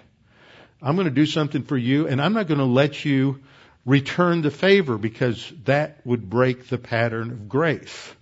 I'm 0.80 0.94
going 0.94 1.08
to 1.08 1.12
do 1.12 1.26
something 1.26 1.64
for 1.64 1.76
you 1.76 2.08
and 2.08 2.22
I'm 2.22 2.34
not 2.34 2.46
going 2.46 2.60
to 2.60 2.66
let 2.66 3.04
you 3.04 3.40
return 3.84 4.44
the 4.44 4.52
favor 4.52 5.00
because 5.00 5.52
that 5.64 6.06
would 6.06 6.30
break 6.30 6.68
the 6.68 6.78
pattern 6.78 7.32
of 7.32 7.50
grace. 7.50 8.14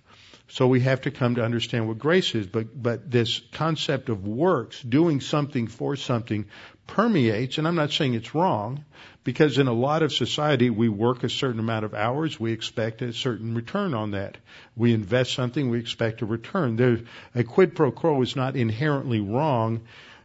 So 0.52 0.66
we 0.66 0.80
have 0.80 1.00
to 1.02 1.10
come 1.10 1.36
to 1.36 1.42
understand 1.42 1.88
what 1.88 1.98
grace 1.98 2.34
is, 2.34 2.46
but, 2.46 2.66
but 2.82 3.10
this 3.10 3.40
concept 3.52 4.10
of 4.10 4.26
works, 4.26 4.82
doing 4.82 5.22
something 5.22 5.66
for 5.66 5.96
something, 5.96 6.44
permeates, 6.86 7.56
and 7.56 7.66
I'm 7.66 7.74
not 7.74 7.90
saying 7.90 8.12
it's 8.12 8.34
wrong, 8.34 8.84
because 9.24 9.56
in 9.56 9.66
a 9.66 9.72
lot 9.72 10.02
of 10.02 10.12
society 10.12 10.68
we 10.68 10.90
work 10.90 11.24
a 11.24 11.30
certain 11.30 11.58
amount 11.58 11.86
of 11.86 11.94
hours, 11.94 12.38
we 12.38 12.52
expect 12.52 13.00
a 13.00 13.14
certain 13.14 13.54
return 13.54 13.94
on 13.94 14.10
that. 14.10 14.36
We 14.76 14.92
invest 14.92 15.32
something, 15.32 15.70
we 15.70 15.78
expect 15.78 16.20
a 16.20 16.26
return. 16.26 16.76
There, 16.76 17.00
a 17.34 17.44
quid 17.44 17.74
pro 17.74 17.90
quo 17.90 18.20
is 18.20 18.36
not 18.36 18.54
inherently 18.54 19.20
wrong 19.20 19.80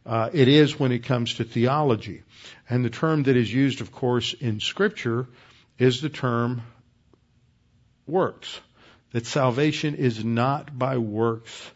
uh, 0.05 0.29
it 0.33 0.49
is 0.49 0.77
when 0.77 0.91
it 0.91 1.03
comes 1.03 1.35
to 1.35 1.45
theology. 1.45 2.23
And 2.69 2.83
the 2.83 2.89
term 2.89 3.23
that 3.23 3.37
is 3.37 3.53
used, 3.53 3.79
of 3.79 3.93
course, 3.93 4.33
in 4.33 4.59
Scripture 4.59 5.27
is 5.77 6.01
the 6.01 6.09
term 6.09 6.63
works. 8.05 8.59
That 9.11 9.25
salvation 9.25 9.95
is 9.95 10.23
not 10.23 10.77
by 10.77 10.97
works 10.97 11.71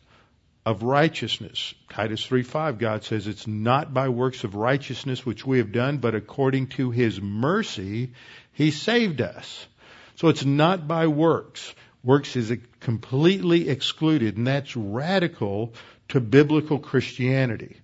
of 0.66 0.84
righteousness. 0.84 1.74
Titus 1.90 2.26
3:5 2.26 2.78
God 2.78 3.04
says 3.04 3.28
it's 3.28 3.48
not 3.48 3.94
by 3.94 4.10
works 4.10 4.44
of 4.44 4.56
righteousness 4.56 5.26
which 5.26 5.46
we 5.46 5.58
have 5.58 5.72
done 5.72 5.98
but 5.98 6.14
according 6.14 6.68
to 6.68 6.92
his 6.92 7.20
mercy 7.20 8.12
he 8.54 8.70
saved 8.72 9.22
us. 9.22 9.68
So 10.16 10.28
it's 10.28 10.46
not 10.46 10.88
by 10.88 11.08
works. 11.08 11.74
Works 12.04 12.36
is 12.36 12.56
completely 12.80 13.70
excluded 13.70 14.38
and 14.38 14.46
that's 14.46 14.76
radical 14.76 15.74
to 16.10 16.20
biblical 16.20 16.80
Christianity 16.80 17.78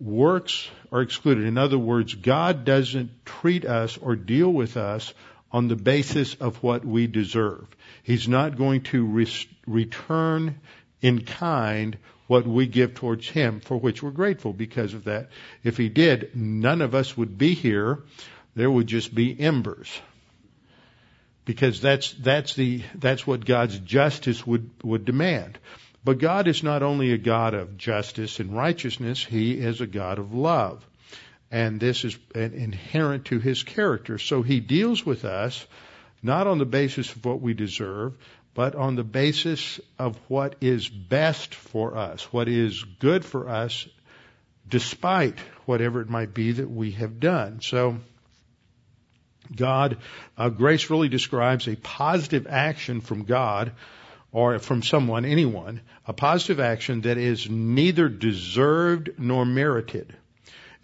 works 0.00 0.68
are 0.92 1.02
excluded. 1.02 1.44
In 1.44 1.58
other 1.58 1.78
words, 1.78 2.14
God 2.14 2.64
doesn't 2.64 3.24
treat 3.24 3.64
us 3.64 3.98
or 3.98 4.16
deal 4.16 4.52
with 4.52 4.76
us 4.76 5.12
on 5.50 5.68
the 5.68 5.76
basis 5.76 6.34
of 6.34 6.62
what 6.62 6.84
we 6.84 7.06
deserve. 7.06 7.66
He's 8.08 8.26
not 8.26 8.56
going 8.56 8.84
to 8.84 9.04
re- 9.04 9.48
return 9.66 10.58
in 11.02 11.26
kind 11.26 11.98
what 12.26 12.46
we 12.46 12.66
give 12.66 12.94
towards 12.94 13.28
Him, 13.28 13.60
for 13.60 13.76
which 13.76 14.02
we're 14.02 14.12
grateful 14.12 14.54
because 14.54 14.94
of 14.94 15.04
that. 15.04 15.28
If 15.62 15.76
He 15.76 15.90
did, 15.90 16.34
none 16.34 16.80
of 16.80 16.94
us 16.94 17.18
would 17.18 17.36
be 17.36 17.52
here. 17.52 17.98
There 18.56 18.70
would 18.70 18.86
just 18.86 19.14
be 19.14 19.38
embers. 19.38 20.00
Because 21.44 21.82
that's, 21.82 22.12
that's 22.12 22.54
the, 22.54 22.82
that's 22.94 23.26
what 23.26 23.44
God's 23.44 23.78
justice 23.78 24.46
would, 24.46 24.70
would 24.82 25.04
demand. 25.04 25.58
But 26.02 26.16
God 26.16 26.48
is 26.48 26.62
not 26.62 26.82
only 26.82 27.12
a 27.12 27.18
God 27.18 27.52
of 27.52 27.76
justice 27.76 28.40
and 28.40 28.56
righteousness, 28.56 29.22
He 29.22 29.52
is 29.52 29.82
a 29.82 29.86
God 29.86 30.18
of 30.18 30.32
love. 30.32 30.82
And 31.50 31.78
this 31.78 32.06
is 32.06 32.16
inherent 32.34 33.26
to 33.26 33.38
His 33.38 33.64
character. 33.64 34.16
So 34.16 34.40
He 34.40 34.60
deals 34.60 35.04
with 35.04 35.26
us 35.26 35.66
not 36.22 36.46
on 36.46 36.58
the 36.58 36.66
basis 36.66 37.12
of 37.12 37.24
what 37.24 37.40
we 37.40 37.54
deserve, 37.54 38.14
but 38.54 38.74
on 38.74 38.96
the 38.96 39.04
basis 39.04 39.80
of 39.98 40.16
what 40.28 40.56
is 40.60 40.88
best 40.88 41.54
for 41.54 41.96
us, 41.96 42.32
what 42.32 42.48
is 42.48 42.82
good 42.98 43.24
for 43.24 43.48
us, 43.48 43.86
despite 44.68 45.38
whatever 45.64 46.00
it 46.00 46.10
might 46.10 46.34
be 46.34 46.52
that 46.52 46.68
we 46.68 46.92
have 46.92 47.20
done. 47.20 47.60
So, 47.60 47.98
God, 49.54 49.98
uh, 50.36 50.48
grace 50.48 50.90
really 50.90 51.08
describes 51.08 51.68
a 51.68 51.76
positive 51.76 52.46
action 52.48 53.00
from 53.00 53.24
God 53.24 53.72
or 54.32 54.58
from 54.58 54.82
someone, 54.82 55.24
anyone, 55.24 55.80
a 56.06 56.12
positive 56.12 56.60
action 56.60 57.02
that 57.02 57.16
is 57.16 57.48
neither 57.48 58.08
deserved 58.08 59.10
nor 59.18 59.46
merited. 59.46 60.14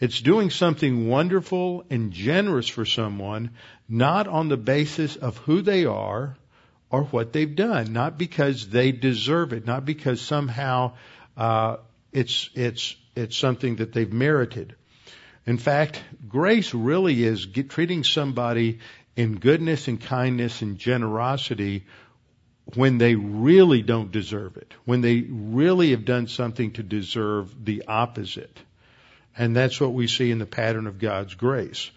It's 0.05 0.21
doing 0.21 0.51
something 0.51 1.09
wonderful 1.09 1.87
and 1.89 2.13
generous 2.13 2.69
for 2.69 2.85
someone, 2.85 3.53
not 3.89 4.29
on 4.29 4.51
the 4.51 4.59
basis 4.59 5.17
of 5.17 5.39
who 5.39 5.63
they 5.63 5.87
are 5.87 6.37
or 6.91 7.05
what 7.05 7.33
they've 7.33 7.57
done, 7.57 7.95
not 7.95 8.19
because 8.19 8.69
they 8.69 8.93
deserve 8.93 9.55
it, 9.55 9.65
not 9.65 9.87
because 9.87 10.21
somehow 10.21 10.93
uh, 11.39 11.79
it's 12.13 12.51
it's 12.55 12.97
it's 13.17 13.35
something 13.35 13.77
that 13.77 13.95
they've 13.95 14.13
merited. 14.13 14.75
In 15.47 15.57
fact, 15.57 16.03
grace 16.29 16.75
really 16.75 17.25
is 17.25 17.47
get, 17.47 17.71
treating 17.71 18.05
somebody 18.05 18.81
in 19.17 19.37
goodness 19.37 19.89
and 19.89 19.99
kindness 19.99 20.61
and 20.61 20.77
generosity 20.77 21.87
when 22.75 22.99
they 22.99 23.15
really 23.15 23.81
don't 23.81 24.13
deserve 24.13 24.59
it, 24.59 24.75
when 24.85 25.01
they 25.01 25.23
really 25.23 25.93
have 25.93 26.05
done 26.05 26.27
something 26.27 26.73
to 26.73 26.83
deserve 26.83 27.65
the 27.65 27.85
opposite. 27.89 28.61
And 29.37 29.57
that's 29.57 29.81
what 29.81 29.93
we 29.93 30.07
see 30.07 30.31
in 30.31 30.39
the 30.39 30.47
pattern 30.47 30.87
of 30.87 30.99
God's 30.99 31.35
grace. 31.35 31.91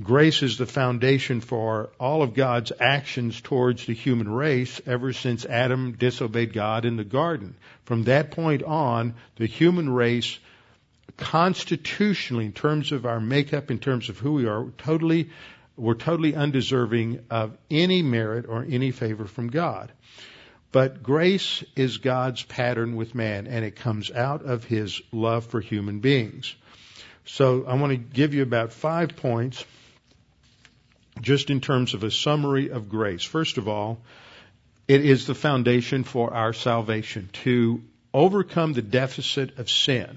Grace 0.00 0.44
is 0.44 0.58
the 0.58 0.66
foundation 0.66 1.40
for 1.40 1.90
all 1.98 2.22
of 2.22 2.34
God's 2.34 2.72
actions 2.78 3.40
towards 3.40 3.84
the 3.84 3.94
human 3.94 4.28
race 4.28 4.80
ever 4.86 5.12
since 5.12 5.44
Adam 5.44 5.92
disobeyed 5.92 6.52
God 6.52 6.84
in 6.84 6.96
the 6.96 7.04
garden. 7.04 7.56
From 7.84 8.04
that 8.04 8.30
point 8.30 8.62
on, 8.62 9.14
the 9.36 9.46
human 9.46 9.90
race 9.90 10.38
constitutionally, 11.16 12.46
in 12.46 12.52
terms 12.52 12.92
of 12.92 13.06
our 13.06 13.18
makeup, 13.18 13.72
in 13.72 13.80
terms 13.80 14.08
of 14.08 14.18
who 14.18 14.34
we 14.34 14.46
are, 14.46 14.66
totally, 14.78 15.30
we're 15.76 15.94
totally 15.94 16.36
undeserving 16.36 17.24
of 17.28 17.58
any 17.68 18.02
merit 18.02 18.46
or 18.48 18.64
any 18.68 18.92
favor 18.92 19.26
from 19.26 19.48
God. 19.48 19.90
But 20.70 21.02
grace 21.02 21.64
is 21.74 21.98
God's 21.98 22.44
pattern 22.44 22.94
with 22.94 23.16
man, 23.16 23.48
and 23.48 23.64
it 23.64 23.74
comes 23.74 24.12
out 24.12 24.44
of 24.44 24.64
His 24.64 25.02
love 25.10 25.46
for 25.46 25.60
human 25.60 25.98
beings. 25.98 26.54
So 27.28 27.66
I 27.66 27.74
want 27.74 27.90
to 27.90 27.98
give 27.98 28.32
you 28.32 28.42
about 28.42 28.72
five 28.72 29.16
points 29.16 29.62
just 31.20 31.50
in 31.50 31.60
terms 31.60 31.92
of 31.92 32.02
a 32.02 32.10
summary 32.10 32.70
of 32.70 32.88
grace. 32.88 33.22
First 33.22 33.58
of 33.58 33.68
all, 33.68 34.00
it 34.88 35.04
is 35.04 35.26
the 35.26 35.34
foundation 35.34 36.04
for 36.04 36.32
our 36.32 36.54
salvation 36.54 37.28
to 37.44 37.82
overcome 38.14 38.72
the 38.72 38.82
deficit 38.82 39.58
of 39.58 39.68
sin. 39.68 40.16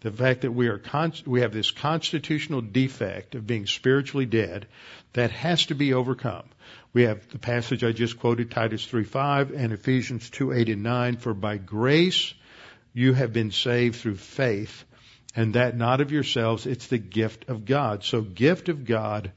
The 0.00 0.12
fact 0.12 0.42
that 0.42 0.52
we 0.52 0.68
are 0.68 0.76
con- 0.78 1.14
we 1.24 1.40
have 1.40 1.54
this 1.54 1.70
constitutional 1.70 2.60
defect 2.60 3.34
of 3.34 3.46
being 3.46 3.66
spiritually 3.66 4.26
dead 4.26 4.66
that 5.14 5.30
has 5.30 5.66
to 5.66 5.74
be 5.74 5.94
overcome. 5.94 6.44
We 6.92 7.04
have 7.04 7.26
the 7.30 7.38
passage 7.38 7.82
I 7.82 7.92
just 7.92 8.18
quoted, 8.18 8.50
Titus 8.50 8.86
3:5 8.86 9.52
and 9.56 9.72
Ephesians 9.72 10.28
2:8 10.28 10.68
and 10.68 10.82
9. 10.82 11.16
For 11.16 11.32
by 11.32 11.56
grace 11.56 12.34
you 12.92 13.14
have 13.14 13.32
been 13.32 13.52
saved 13.52 13.96
through 13.96 14.16
faith, 14.16 14.84
and 15.34 15.54
that 15.54 15.76
not 15.76 16.00
of 16.00 16.12
yourselves, 16.12 16.66
it's 16.66 16.88
the 16.88 16.98
gift 16.98 17.48
of 17.48 17.64
God. 17.64 18.04
So 18.04 18.20
gift 18.20 18.68
of 18.68 18.84
God 18.84 19.32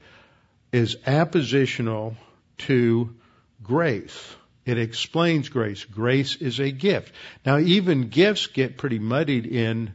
is 0.72 0.96
appositional 1.06 2.16
to 2.58 3.14
grace. 3.62 4.34
It 4.64 4.78
explains 4.78 5.48
grace. 5.48 5.84
Grace 5.84 6.36
is 6.36 6.58
a 6.58 6.70
gift. 6.70 7.12
Now, 7.44 7.58
even 7.58 8.08
gifts 8.08 8.48
get 8.48 8.76
pretty 8.76 8.98
muddied 8.98 9.46
in 9.46 9.92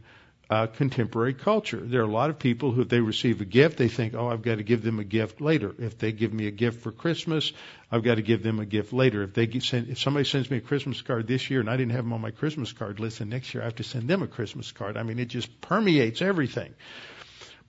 uh, 0.51 0.67
contemporary 0.67 1.33
culture. 1.33 1.77
There 1.77 2.01
are 2.01 2.03
a 2.03 2.11
lot 2.11 2.29
of 2.29 2.37
people 2.37 2.73
who, 2.73 2.81
if 2.81 2.89
they 2.89 2.99
receive 2.99 3.39
a 3.39 3.45
gift, 3.45 3.77
they 3.77 3.87
think, 3.87 4.13
oh, 4.13 4.27
I've 4.27 4.41
got 4.41 4.57
to 4.57 4.63
give 4.63 4.83
them 4.83 4.99
a 4.99 5.05
gift 5.05 5.39
later. 5.39 5.73
If 5.79 5.97
they 5.97 6.11
give 6.11 6.33
me 6.33 6.47
a 6.47 6.51
gift 6.51 6.81
for 6.81 6.91
Christmas, 6.91 7.53
I've 7.89 8.03
got 8.03 8.15
to 8.15 8.21
give 8.21 8.43
them 8.43 8.59
a 8.59 8.65
gift 8.65 8.91
later. 8.91 9.23
If 9.23 9.33
they 9.33 9.43
if 9.43 9.99
somebody 9.99 10.25
sends 10.25 10.51
me 10.51 10.57
a 10.57 10.61
Christmas 10.61 11.01
card 11.01 11.25
this 11.25 11.49
year 11.49 11.61
and 11.61 11.69
I 11.69 11.77
didn't 11.77 11.93
have 11.93 12.03
them 12.03 12.11
on 12.11 12.19
my 12.19 12.31
Christmas 12.31 12.73
card 12.73 12.99
list, 12.99 13.19
then 13.19 13.29
next 13.29 13.53
year 13.53 13.63
I 13.63 13.65
have 13.67 13.77
to 13.77 13.85
send 13.85 14.09
them 14.09 14.23
a 14.23 14.27
Christmas 14.27 14.73
card. 14.73 14.97
I 14.97 15.03
mean, 15.03 15.19
it 15.19 15.29
just 15.29 15.61
permeates 15.61 16.21
everything. 16.21 16.73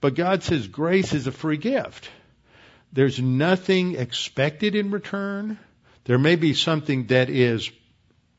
But 0.01 0.17
God 0.17 0.43
says 0.43 0.67
grace 0.67 1.13
is 1.13 1.29
a 1.29 1.33
free 1.33 1.59
gift. 1.59 2.11
There's 2.93 3.21
nothing 3.21 3.95
expected 3.95 4.75
in 4.75 4.91
return. 4.91 5.57
There 6.05 6.19
may 6.19 6.35
be 6.35 6.53
something 6.53 7.07
that 7.07 7.31
is 7.31 7.71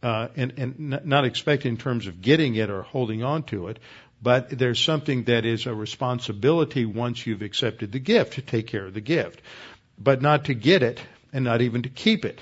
uh, 0.04 0.28
and, 0.36 0.54
and 0.58 1.06
not 1.06 1.24
expected 1.24 1.70
in 1.70 1.78
terms 1.78 2.08
of 2.08 2.22
getting 2.22 2.56
it 2.56 2.70
or 2.70 2.82
holding 2.82 3.24
on 3.24 3.44
to 3.44 3.70
it, 3.70 3.80
but 4.24 4.50
there's 4.50 4.80
something 4.80 5.26
that 5.26 5.44
is 5.46 5.66
a 5.66 5.74
responsibility 5.74 6.86
once 6.86 7.28
you've 7.28 7.42
accepted 7.42 7.92
the 7.92 8.00
gift 8.00 8.36
to 8.36 8.42
take 8.42 8.68
care 8.68 8.86
of 8.86 8.94
the 8.94 9.02
gift, 9.02 9.42
but 10.00 10.22
not 10.22 10.46
to 10.46 10.54
get 10.54 10.82
it 10.82 11.02
and 11.34 11.44
not 11.44 11.62
even 11.62 11.82
to 11.82 11.90
keep 11.90 12.24
it. 12.24 12.40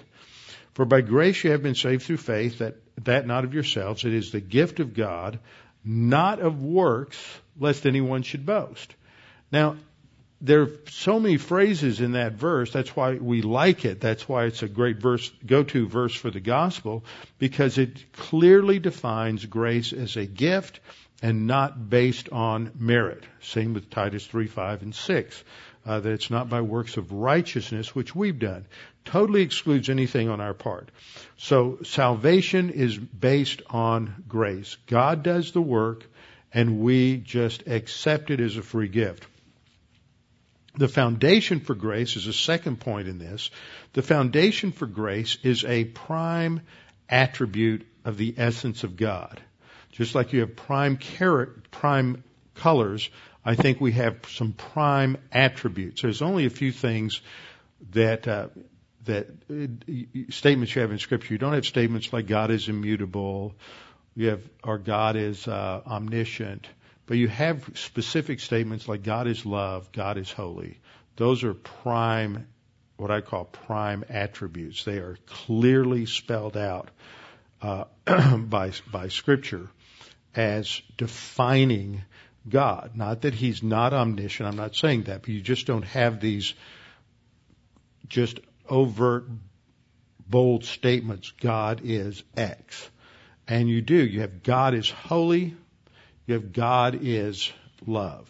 For 0.76 0.86
by 0.86 1.02
grace 1.02 1.44
you 1.44 1.52
have 1.52 1.64
been 1.64 1.76
saved 1.76 2.04
through 2.04 2.18
faith, 2.18 2.60
that, 2.60 2.76
that 3.04 3.26
not 3.26 3.46
of 3.46 3.56
yourselves, 3.56 4.06
it 4.06 4.14
is 4.14 4.32
the 4.32 4.40
gift 4.40 4.80
of 4.80 4.94
God, 4.94 5.40
not 5.84 6.40
of 6.40 6.62
works, 6.62 7.18
lest 7.60 7.88
anyone 7.88 8.22
should 8.22 8.46
boast. 8.46 8.94
Now, 9.52 9.76
there 10.40 10.62
are 10.62 10.72
so 10.90 11.20
many 11.20 11.38
phrases 11.38 12.00
in 12.00 12.14
that 12.14 12.34
verse. 12.34 12.72
That's 12.72 12.96
why 12.96 13.16
we 13.16 13.42
like 13.42 13.86
it. 13.86 14.02
That's 14.02 14.28
why 14.30 14.46
it's 14.46 14.64
a 14.64 14.68
great 14.68 14.98
verse, 14.98 15.32
go-to 15.46 15.88
verse 15.88 16.16
for 16.16 16.32
the 16.32 16.40
gospel, 16.40 17.06
because 17.38 17.78
it 17.78 18.12
clearly 18.14 18.80
defines 18.80 19.46
grace 19.46 19.94
as 19.94 20.16
a 20.16 20.26
gift 20.26 20.80
and 21.22 21.48
not 21.48 21.90
based 21.90 22.30
on 22.30 22.72
merit. 22.78 23.24
Same 23.42 23.74
with 23.74 23.90
Titus 23.90 24.26
3, 24.26 24.48
5, 24.48 24.82
and 24.82 24.96
6. 24.96 25.44
Uh, 25.84 26.00
that 26.00 26.12
it's 26.12 26.30
not 26.30 26.50
by 26.50 26.62
works 26.62 26.98
of 26.98 27.12
righteousness, 27.12 27.96
which 27.96 28.16
we've 28.16 28.38
done. 28.38 28.66
Totally 29.04 29.42
excludes 29.42 29.90
anything 29.90 30.30
on 30.30 30.40
our 30.40 30.54
part. 30.54 30.90
So 31.38 31.80
salvation 31.84 32.70
is 32.70 32.98
based 32.98 33.64
on 33.70 34.24
grace. 34.28 34.78
God 34.88 35.24
does 35.24 35.52
the 35.52 35.62
work, 35.62 36.06
and 36.54 36.80
we 36.80 37.18
just 37.18 37.68
accept 37.68 38.30
it 38.30 38.40
as 38.40 38.58
a 38.58 38.62
free 38.62 38.90
gift. 38.90 39.26
The 40.78 40.88
foundation 40.88 41.60
for 41.60 41.76
grace 41.76 42.16
is 42.16 42.28
a 42.28 42.34
second 42.34 42.80
point 42.80 43.08
in 43.08 43.18
this. 43.18 43.50
The 43.94 44.02
foundation 44.02 44.72
for 44.72 44.86
grace 44.86 45.38
is 45.44 45.66
a 45.66 45.86
prime 45.86 46.62
attribute 47.10 47.86
of 48.06 48.18
the 48.18 48.36
essence 48.38 48.84
of 48.84 48.96
God. 48.96 49.42
Just 49.92 50.16
like 50.16 50.34
you 50.34 50.42
have 50.42 50.56
prime 50.56 50.98
char- 50.98 51.62
prime 51.72 52.24
colors, 52.56 53.10
I 53.44 53.56
think 53.56 53.82
we 53.82 53.92
have 53.94 54.18
some 54.30 54.54
prime 54.54 55.18
attributes. 55.32 56.02
There's 56.02 56.22
only 56.22 56.46
a 56.46 56.50
few 56.50 56.72
things 56.72 57.22
that 57.92 58.28
uh, 58.28 58.48
that 59.06 59.28
uh, 59.50 60.32
statements 60.32 60.76
you 60.76 60.82
have 60.82 60.92
in 60.92 61.00
Scripture. 61.00 61.34
You 61.34 61.40
don't 61.40 61.54
have 61.54 61.66
statements 61.66 62.14
like 62.14 62.28
God 62.28 62.52
is 62.52 62.70
immutable, 62.70 63.56
you 64.16 64.30
have 64.30 64.42
or 64.64 64.78
God 64.78 65.16
is 65.16 65.48
uh, 65.48 65.82
omniscient, 65.86 66.68
but 67.08 67.18
you 67.18 67.28
have 67.28 67.70
specific 67.74 68.40
statements 68.40 68.88
like 68.88 69.04
God 69.04 69.28
is 69.28 69.46
love, 69.46 69.92
God 69.92 70.18
is 70.18 70.32
holy. 70.32 70.80
Those 71.18 71.44
are 71.44 71.54
prime, 71.54 72.48
what 72.98 73.12
I 73.12 73.22
call 73.22 73.46
prime 73.46 74.06
attributes. 74.08 74.84
They 74.86 74.98
are 74.98 75.18
clearly 75.26 76.06
spelled 76.06 76.56
out 76.56 76.90
uh, 77.62 77.86
by 78.38 78.72
by 78.92 79.08
Scripture 79.08 79.70
as 80.36 80.82
defining 80.98 82.04
God. 82.48 82.92
Not 82.96 83.22
that 83.22 83.34
he's 83.34 83.62
not 83.62 83.94
omniscient, 83.94 84.48
I'm 84.48 84.56
not 84.56 84.76
saying 84.76 85.04
that, 85.04 85.22
but 85.22 85.30
you 85.30 85.42
just 85.42 85.68
don't 85.68 85.86
have 85.86 86.20
these 86.20 86.54
just 88.08 88.40
overt, 88.70 89.26
bold 90.28 90.66
statements. 90.66 91.32
God 91.42 91.82
is 91.84 92.24
X. 92.36 92.90
And 93.48 93.70
you 93.70 93.82
do. 93.82 93.96
You 93.96 94.22
have 94.22 94.44
God 94.44 94.74
is 94.74 94.90
holy, 94.90 95.56
you 96.26 96.34
have 96.34 96.54
God 96.54 97.00
is 97.02 97.52
love. 97.86 98.28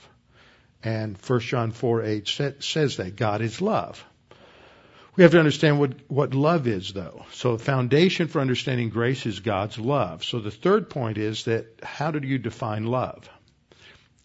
And 0.84 1.18
1 1.18 1.40
John 1.42 1.72
4 1.72 2.04
8 2.04 2.28
says 2.60 2.98
that 2.98 3.16
God 3.16 3.42
is 3.42 3.62
love. 3.62 4.04
We 5.16 5.24
have 5.24 5.34
to 5.34 5.40
understand 5.40 5.80
what, 5.80 5.94
what 6.08 6.34
love 6.34 6.68
is, 6.68 6.94
though. 6.94 7.26
So 7.34 7.58
the 7.58 7.64
foundation 7.64 8.28
for 8.28 8.40
understanding 8.40 8.90
grace 8.90 9.26
is 9.26 9.42
God's 9.42 9.78
love. 9.78 10.24
So 10.24 10.40
the 10.40 10.52
third 10.52 10.90
point 10.90 11.18
is 11.18 11.46
that 11.46 11.66
how 11.84 12.12
do 12.12 12.26
you 12.26 12.38
define 12.38 12.86
love? 12.86 13.30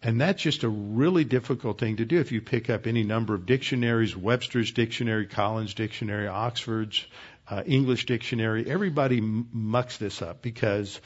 And 0.01 0.21
that's 0.21 0.41
just 0.41 0.63
a 0.63 0.69
really 0.69 1.25
difficult 1.25 1.81
thing 1.81 1.97
to 1.97 2.05
do 2.05 2.21
if 2.21 2.31
you 2.31 2.41
pick 2.41 2.71
up 2.71 2.87
any 2.87 3.03
number 3.03 3.35
of 3.35 3.47
dictionaries, 3.47 4.17
Webster's 4.17 4.71
dictionary, 4.71 5.27
Collins 5.27 5.75
dictionary, 5.75 6.29
Oxford's, 6.29 7.05
uh, 7.49 7.65
English 7.67 8.07
dictionary. 8.07 8.71
Everybody 8.71 9.21
mucks 9.21 9.97
this 9.97 10.23
up 10.23 10.43
because 10.43 11.01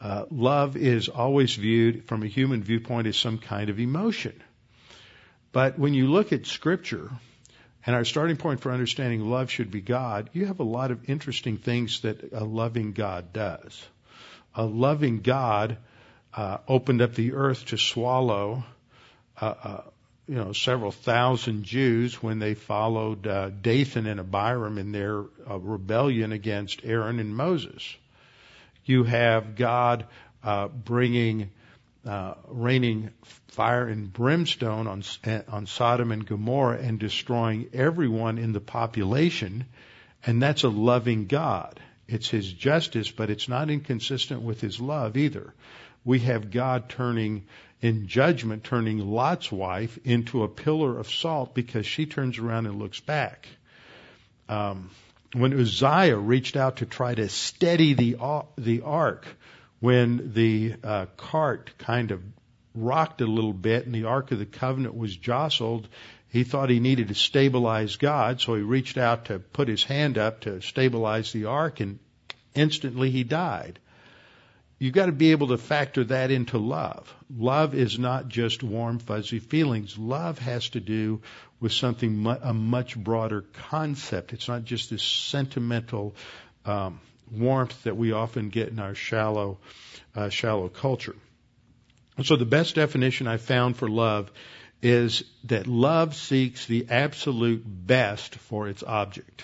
uh, 0.00 0.26
love 0.30 0.76
is 0.76 1.08
always 1.08 1.54
viewed 1.54 2.04
from 2.04 2.22
a 2.22 2.26
human 2.28 2.62
viewpoint 2.62 3.08
as 3.08 3.16
some 3.16 3.38
kind 3.38 3.70
of 3.70 3.80
emotion. 3.80 4.40
But 5.50 5.78
when 5.78 5.94
you 5.94 6.08
look 6.08 6.32
at 6.32 6.46
Scripture, 6.46 7.10
and 7.86 7.94
our 7.94 8.04
starting 8.04 8.36
point 8.36 8.60
for 8.60 8.72
understanding 8.72 9.30
love 9.30 9.50
should 9.50 9.70
be 9.70 9.80
God, 9.80 10.28
you 10.32 10.46
have 10.46 10.58
a 10.58 10.64
lot 10.64 10.90
of 10.90 11.08
interesting 11.08 11.56
things 11.56 12.00
that 12.00 12.32
a 12.32 12.44
loving 12.44 12.92
God 12.92 13.32
does. 13.32 13.80
A 14.56 14.64
loving 14.64 15.20
God 15.20 15.78
uh, 16.34 16.58
opened 16.66 17.00
up 17.00 17.14
the 17.14 17.34
earth 17.34 17.66
to 17.66 17.78
swallow, 17.78 18.64
uh, 19.40 19.54
uh, 19.62 19.80
you 20.26 20.34
know, 20.34 20.52
several 20.52 20.90
thousand 20.90 21.62
Jews 21.62 22.20
when 22.20 22.40
they 22.40 22.54
followed 22.54 23.24
uh, 23.26 23.50
Dathan 23.50 24.08
and 24.08 24.18
Abiram 24.18 24.78
in 24.78 24.90
their 24.90 25.24
uh, 25.48 25.58
rebellion 25.58 26.32
against 26.32 26.84
Aaron 26.84 27.20
and 27.20 27.36
Moses. 27.36 27.96
You 28.84 29.04
have 29.04 29.54
God 29.54 30.06
uh, 30.42 30.66
bringing 30.68 31.50
uh, 32.06 32.34
raining 32.48 33.10
fire 33.48 33.88
and 33.88 34.12
brimstone 34.12 34.86
on 34.86 35.02
on 35.48 35.66
Sodom 35.66 36.12
and 36.12 36.26
Gomorrah 36.26 36.78
and 36.78 36.98
destroying 36.98 37.70
everyone 37.72 38.38
in 38.38 38.52
the 38.52 38.60
population, 38.60 39.66
and 40.24 40.42
that's 40.42 40.64
a 40.64 40.68
loving 40.68 41.26
God. 41.26 41.80
It's 42.08 42.28
His 42.28 42.52
justice, 42.52 43.10
but 43.10 43.30
it's 43.30 43.48
not 43.48 43.70
inconsistent 43.70 44.42
with 44.42 44.60
His 44.60 44.80
love 44.80 45.16
either. 45.16 45.52
We 46.04 46.20
have 46.20 46.50
God 46.50 46.88
turning 46.88 47.46
in 47.80 48.06
judgment, 48.06 48.64
turning 48.64 48.98
Lot's 48.98 49.50
wife 49.50 49.98
into 50.04 50.44
a 50.44 50.48
pillar 50.48 50.98
of 50.98 51.10
salt 51.10 51.54
because 51.54 51.86
she 51.86 52.06
turns 52.06 52.38
around 52.38 52.66
and 52.66 52.78
looks 52.78 53.00
back. 53.00 53.48
Um, 54.48 54.90
when 55.32 55.52
Uzziah 55.52 56.16
reached 56.16 56.56
out 56.56 56.76
to 56.76 56.86
try 56.86 57.14
to 57.14 57.28
steady 57.28 57.94
the 57.94 58.16
the 58.56 58.82
ark, 58.82 59.26
when 59.80 60.32
the 60.32 60.74
uh, 60.82 61.06
cart 61.16 61.72
kind 61.78 62.10
of 62.10 62.22
rocked 62.74 63.20
a 63.20 63.26
little 63.26 63.52
bit 63.52 63.86
and 63.86 63.94
the 63.94 64.04
ark 64.04 64.32
of 64.32 64.38
the 64.38 64.46
covenant 64.46 64.96
was 64.96 65.16
jostled, 65.16 65.88
he 66.28 66.44
thought 66.44 66.70
he 66.70 66.80
needed 66.80 67.08
to 67.08 67.14
stabilize 67.14 67.96
God, 67.96 68.40
so 68.40 68.54
he 68.54 68.62
reached 68.62 68.98
out 68.98 69.26
to 69.26 69.38
put 69.38 69.68
his 69.68 69.84
hand 69.84 70.18
up 70.18 70.40
to 70.42 70.60
stabilize 70.60 71.32
the 71.32 71.46
ark, 71.46 71.80
and 71.80 71.98
instantly 72.54 73.10
he 73.10 73.24
died 73.24 73.78
you've 74.78 74.94
got 74.94 75.06
to 75.06 75.12
be 75.12 75.30
able 75.30 75.48
to 75.48 75.58
factor 75.58 76.04
that 76.04 76.30
into 76.30 76.58
love. 76.58 77.12
Love 77.34 77.74
is 77.74 77.98
not 77.98 78.28
just 78.28 78.62
warm, 78.62 78.98
fuzzy 78.98 79.38
feelings. 79.38 79.96
Love 79.98 80.38
has 80.38 80.68
to 80.70 80.80
do 80.80 81.22
with 81.60 81.72
something, 81.72 82.26
a 82.42 82.52
much 82.52 82.96
broader 82.96 83.42
concept. 83.70 84.32
It's 84.32 84.48
not 84.48 84.64
just 84.64 84.90
this 84.90 85.02
sentimental 85.02 86.14
um, 86.64 87.00
warmth 87.30 87.84
that 87.84 87.96
we 87.96 88.12
often 88.12 88.48
get 88.48 88.68
in 88.68 88.78
our 88.78 88.94
shallow, 88.94 89.58
uh, 90.14 90.28
shallow 90.28 90.68
culture. 90.68 91.16
so 92.22 92.36
the 92.36 92.44
best 92.44 92.74
definition 92.74 93.26
I 93.26 93.36
found 93.36 93.76
for 93.76 93.88
love 93.88 94.30
is 94.82 95.24
that 95.44 95.66
love 95.66 96.14
seeks 96.14 96.66
the 96.66 96.86
absolute 96.90 97.62
best 97.66 98.34
for 98.36 98.68
its 98.68 98.82
object. 98.82 99.42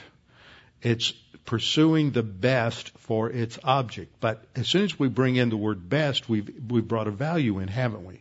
It's 0.82 1.12
pursuing 1.44 2.10
the 2.10 2.22
best 2.22 2.90
for 2.98 3.30
its 3.30 3.58
object. 3.64 4.14
But 4.20 4.44
as 4.54 4.68
soon 4.68 4.84
as 4.84 4.98
we 4.98 5.08
bring 5.08 5.36
in 5.36 5.48
the 5.48 5.56
word 5.56 5.88
best, 5.88 6.28
we've, 6.28 6.48
we've 6.68 6.86
brought 6.86 7.08
a 7.08 7.12
value 7.12 7.58
in, 7.58 7.68
haven't 7.68 8.04
we? 8.04 8.20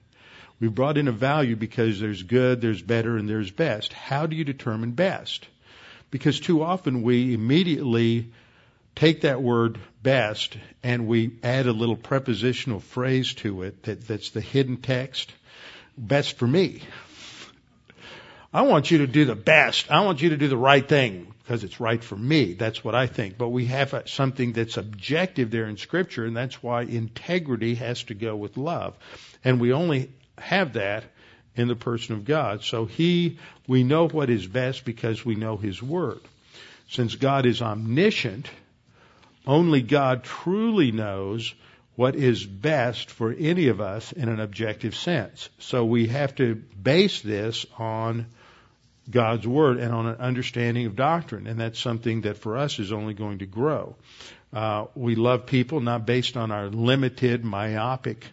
We've 0.59 0.73
brought 0.73 0.97
in 0.97 1.07
a 1.07 1.11
value 1.11 1.55
because 1.55 1.99
there's 1.99 2.23
good, 2.23 2.61
there's 2.61 2.81
better, 2.81 3.17
and 3.17 3.27
there's 3.27 3.51
best. 3.51 3.93
How 3.93 4.27
do 4.27 4.35
you 4.35 4.43
determine 4.43 4.91
best? 4.91 5.47
Because 6.11 6.39
too 6.39 6.61
often 6.61 7.01
we 7.01 7.33
immediately 7.33 8.31
take 8.95 9.21
that 9.21 9.41
word 9.41 9.79
best 10.03 10.57
and 10.83 11.07
we 11.07 11.31
add 11.43 11.67
a 11.67 11.73
little 11.73 11.95
prepositional 11.95 12.79
phrase 12.79 13.33
to 13.35 13.63
it 13.63 13.83
that, 13.83 14.07
that's 14.07 14.31
the 14.31 14.41
hidden 14.41 14.77
text. 14.77 15.31
Best 15.97 16.37
for 16.37 16.47
me. 16.47 16.81
I 18.53 18.63
want 18.63 18.91
you 18.91 18.99
to 18.99 19.07
do 19.07 19.25
the 19.25 19.35
best. 19.35 19.89
I 19.89 20.03
want 20.03 20.21
you 20.21 20.29
to 20.29 20.37
do 20.37 20.49
the 20.49 20.57
right 20.57 20.87
thing 20.87 21.33
because 21.39 21.63
it's 21.63 21.79
right 21.79 22.03
for 22.03 22.17
me. 22.17 22.53
That's 22.53 22.83
what 22.83 22.95
I 22.95 23.07
think. 23.07 23.37
But 23.37 23.49
we 23.49 23.65
have 23.67 24.03
something 24.07 24.51
that's 24.51 24.77
objective 24.77 25.51
there 25.51 25.67
in 25.67 25.77
Scripture, 25.77 26.25
and 26.25 26.35
that's 26.35 26.61
why 26.61 26.83
integrity 26.83 27.75
has 27.75 28.03
to 28.03 28.13
go 28.13 28.35
with 28.35 28.57
love. 28.57 28.97
And 29.43 29.59
we 29.61 29.71
only 29.71 30.11
have 30.37 30.73
that 30.73 31.05
in 31.55 31.67
the 31.67 31.75
person 31.75 32.15
of 32.15 32.25
God. 32.25 32.63
So 32.63 32.85
He, 32.85 33.37
we 33.67 33.83
know 33.83 34.07
what 34.07 34.29
is 34.29 34.47
best 34.47 34.83
because 34.83 35.25
we 35.25 35.35
know 35.35 35.55
His 35.55 35.81
Word. 35.81 36.19
Since 36.89 37.15
God 37.15 37.45
is 37.45 37.61
omniscient, 37.61 38.49
only 39.45 39.81
God 39.81 40.23
truly 40.23 40.91
knows 40.91 41.53
what 41.95 42.15
is 42.15 42.45
best 42.45 43.11
for 43.11 43.31
any 43.31 43.67
of 43.67 43.81
us 43.81 44.11
in 44.11 44.29
an 44.29 44.39
objective 44.39 44.95
sense. 44.95 45.49
So 45.59 45.85
we 45.85 46.07
have 46.07 46.33
to 46.35 46.55
base 46.55 47.21
this 47.21 47.65
on 47.77 48.27
God's 49.09 49.47
Word 49.47 49.77
and 49.77 49.93
on 49.93 50.07
an 50.07 50.15
understanding 50.15 50.85
of 50.85 50.95
doctrine. 50.95 51.47
And 51.47 51.59
that's 51.59 51.79
something 51.79 52.21
that 52.21 52.37
for 52.37 52.57
us 52.57 52.79
is 52.79 52.91
only 52.91 53.13
going 53.13 53.39
to 53.39 53.45
grow. 53.45 53.95
Uh, 54.53 54.85
we 54.95 55.15
love 55.15 55.45
people 55.45 55.79
not 55.79 56.05
based 56.05 56.37
on 56.37 56.51
our 56.51 56.67
limited, 56.67 57.43
myopic 57.43 58.25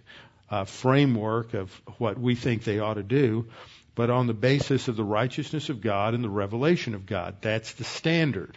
uh, 0.50 0.64
framework 0.64 1.54
of 1.54 1.70
what 1.98 2.18
we 2.18 2.34
think 2.34 2.64
they 2.64 2.78
ought 2.78 2.94
to 2.94 3.02
do, 3.02 3.46
but 3.94 4.10
on 4.10 4.26
the 4.26 4.34
basis 4.34 4.88
of 4.88 4.96
the 4.96 5.04
righteousness 5.04 5.68
of 5.68 5.80
God 5.80 6.14
and 6.14 6.24
the 6.24 6.30
revelation 6.30 6.94
of 6.94 7.06
God. 7.06 7.36
That's 7.40 7.72
the 7.72 7.84
standard. 7.84 8.56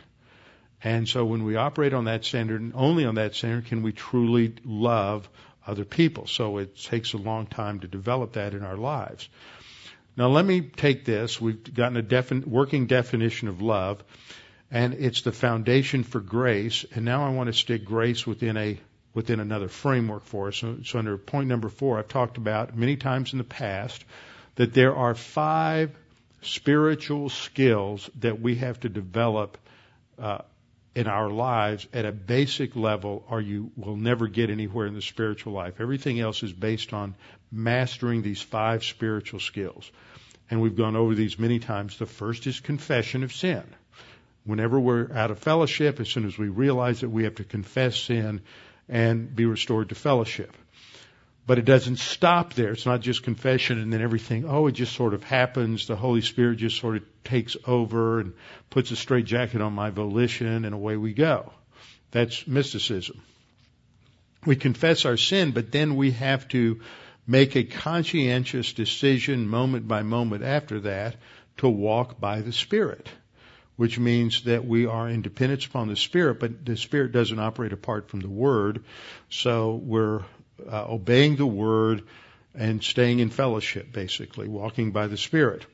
And 0.83 1.07
so 1.07 1.25
when 1.25 1.43
we 1.43 1.55
operate 1.55 1.93
on 1.93 2.05
that 2.05 2.25
standard 2.25 2.61
and 2.61 2.73
only 2.75 3.05
on 3.05 3.15
that 3.15 3.35
standard 3.35 3.65
can 3.65 3.83
we 3.83 3.91
truly 3.91 4.55
love 4.65 5.29
other 5.65 5.85
people. 5.85 6.27
So 6.27 6.57
it 6.57 6.75
takes 6.77 7.13
a 7.13 7.17
long 7.17 7.45
time 7.45 7.81
to 7.81 7.87
develop 7.87 8.33
that 8.33 8.53
in 8.53 8.63
our 8.63 8.77
lives. 8.77 9.29
Now 10.17 10.27
let 10.29 10.45
me 10.45 10.61
take 10.61 11.05
this. 11.05 11.39
We've 11.39 11.73
gotten 11.73 11.97
a 11.97 12.03
defin- 12.03 12.45
working 12.45 12.87
definition 12.87 13.47
of 13.47 13.61
love, 13.61 14.03
and 14.69 14.93
it's 14.95 15.21
the 15.21 15.31
foundation 15.31 16.03
for 16.03 16.19
grace. 16.19 16.85
And 16.93 17.05
now 17.05 17.25
I 17.25 17.29
want 17.29 17.47
to 17.47 17.53
stick 17.53 17.85
grace 17.85 18.25
within 18.25 18.57
a 18.57 18.79
within 19.13 19.39
another 19.39 19.67
framework 19.67 20.23
for 20.23 20.47
us. 20.47 20.57
So, 20.57 20.77
so 20.83 20.99
under 20.99 21.17
point 21.17 21.47
number 21.47 21.69
four, 21.69 21.99
I've 21.99 22.07
talked 22.07 22.37
about 22.37 22.77
many 22.77 22.95
times 22.95 23.33
in 23.33 23.39
the 23.39 23.43
past 23.43 24.03
that 24.55 24.73
there 24.73 24.95
are 24.95 25.15
five 25.15 25.91
spiritual 26.41 27.29
skills 27.29 28.09
that 28.19 28.39
we 28.39 28.55
have 28.55 28.79
to 28.81 28.89
develop 28.89 29.57
uh, 30.17 30.39
in 30.93 31.08
our 31.08 31.30
lives 31.30 31.88
at 31.93 32.06
a 32.06 32.12
basic 32.12 32.75
level, 32.75 33.23
or 33.30 33.39
you 33.39 33.71
will 33.77 33.95
never 33.95 34.27
get 34.27 34.49
anywhere 34.49 34.88
in 34.88 34.93
the 34.93 35.01
spiritual 35.01 35.54
life. 35.54 35.80
Everything 35.80 36.19
else 36.19 36.43
is 36.43 36.51
based 36.51 36.93
on 36.93 37.15
mastering 37.51 38.21
these 38.21 38.41
five 38.41 38.84
spiritual 38.84 39.39
skills. 39.39 39.89
And 40.49 40.62
we've 40.62 40.75
gone 40.75 40.97
over 40.97 41.15
these 41.15 41.39
many 41.39 41.60
times. 41.60 41.97
The 41.97 42.06
first 42.06 42.45
is 42.45 42.60
confession 42.60 43.23
of 43.23 43.32
sin. 43.32 43.63
Whenever 44.43 44.80
we're 44.80 45.12
out 45.13 45.32
of 45.32 45.39
fellowship, 45.39 45.99
as 45.99 46.10
soon 46.10 46.25
as 46.25 46.38
we 46.38 46.49
realize 46.49 47.01
that 47.01 47.10
we 47.10 47.23
have 47.23 47.36
to 47.36 47.43
confess 47.43 47.95
sin 47.95 48.41
and 48.89 49.34
be 49.34 49.45
restored 49.45 49.89
to 49.89 49.95
fellowship. 49.95 50.51
But 51.51 51.59
it 51.59 51.65
doesn't 51.65 51.97
stop 51.97 52.53
there. 52.53 52.71
It's 52.71 52.85
not 52.85 53.01
just 53.01 53.23
confession 53.23 53.77
and 53.77 53.91
then 53.91 54.01
everything, 54.01 54.45
oh, 54.47 54.67
it 54.67 54.71
just 54.71 54.95
sort 54.95 55.13
of 55.13 55.21
happens. 55.25 55.85
The 55.85 55.97
Holy 55.97 56.21
Spirit 56.21 56.59
just 56.59 56.79
sort 56.79 56.95
of 56.95 57.03
takes 57.25 57.57
over 57.67 58.21
and 58.21 58.35
puts 58.69 58.91
a 58.91 58.95
straight 58.95 59.25
jacket 59.25 59.59
on 59.59 59.73
my 59.73 59.89
volition 59.89 60.63
and 60.63 60.73
away 60.73 60.95
we 60.95 61.11
go. 61.11 61.51
That's 62.11 62.47
mysticism. 62.47 63.21
We 64.45 64.55
confess 64.55 65.03
our 65.03 65.17
sin, 65.17 65.51
but 65.51 65.73
then 65.73 65.97
we 65.97 66.11
have 66.11 66.47
to 66.55 66.79
make 67.27 67.57
a 67.57 67.65
conscientious 67.65 68.71
decision 68.71 69.45
moment 69.45 69.89
by 69.89 70.03
moment 70.03 70.45
after 70.45 70.79
that 70.79 71.17
to 71.57 71.67
walk 71.67 72.17
by 72.17 72.39
the 72.39 72.53
Spirit, 72.53 73.09
which 73.75 73.99
means 73.99 74.45
that 74.45 74.63
we 74.63 74.85
are 74.85 75.09
in 75.09 75.21
dependence 75.21 75.65
upon 75.65 75.89
the 75.89 75.97
Spirit, 75.97 76.39
but 76.39 76.63
the 76.65 76.77
Spirit 76.77 77.11
doesn't 77.11 77.39
operate 77.39 77.73
apart 77.73 78.07
from 78.09 78.21
the 78.21 78.29
Word. 78.29 78.85
So 79.27 79.75
we're 79.75 80.23
uh, 80.69 80.86
obeying 80.89 81.36
the 81.36 81.45
Word 81.45 82.04
and 82.54 82.84
staying 82.84 83.19
in 83.19 83.30
fellowship, 83.30 83.91
basically, 83.91 84.47
walking 84.47 84.91
by 84.91 85.08
the 85.08 85.17
Spirit 85.17 85.65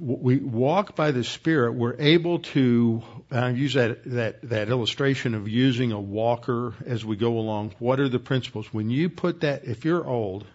we 0.00 0.36
walk 0.36 0.94
by 0.94 1.10
the 1.10 1.24
Spirit, 1.24 1.72
we're 1.72 1.96
able 1.98 2.40
to 2.40 3.02
use 3.32 3.74
that, 3.74 4.04
that, 4.04 4.48
that 4.48 4.68
illustration 4.68 5.34
of 5.34 5.48
using 5.48 5.92
a 5.92 6.00
walker 6.00 6.74
as 6.86 7.04
we 7.04 7.16
go 7.16 7.38
along. 7.38 7.74
What 7.78 7.98
are 8.00 8.08
the 8.08 8.18
principles? 8.18 8.72
When 8.72 8.90
you 8.90 9.08
put 9.08 9.40
that, 9.40 9.64
if 9.64 9.84
you're 9.84 10.06
old, 10.06 10.46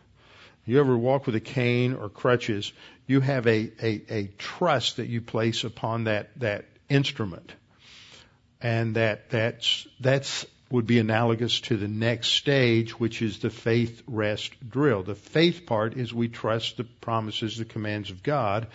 you 0.66 0.80
ever 0.80 0.96
walk 0.96 1.26
with 1.26 1.36
a 1.36 1.42
cane 1.42 1.94
or 1.94 2.10
crutches, 2.10 2.72
you 3.06 3.20
have 3.20 3.46
a, 3.48 3.72
a, 3.82 4.02
a 4.10 4.28
trust 4.38 4.98
that 4.98 5.08
you 5.08 5.22
place 5.22 5.64
upon 5.66 6.06
that, 6.06 6.30
that 6.40 6.66
instrument. 6.88 7.52
And 8.62 8.96
that, 8.96 9.30
that's, 9.30 9.86
that's 10.00 10.46
would 10.74 10.88
be 10.88 10.98
analogous 10.98 11.60
to 11.60 11.78
the 11.78 11.88
next 11.88 12.30
stage, 12.30 13.00
which 13.00 13.22
is 13.22 13.38
the 13.38 13.52
faith 13.52 14.02
rest 14.08 14.54
drill. 14.68 15.04
The 15.04 15.14
faith 15.14 15.68
part 15.68 15.96
is 15.96 16.12
we 16.12 16.30
trust 16.30 16.78
the 16.78 16.84
promises, 16.84 17.58
the 17.58 17.64
commands 17.64 18.10
of 18.10 18.24
God. 18.24 18.66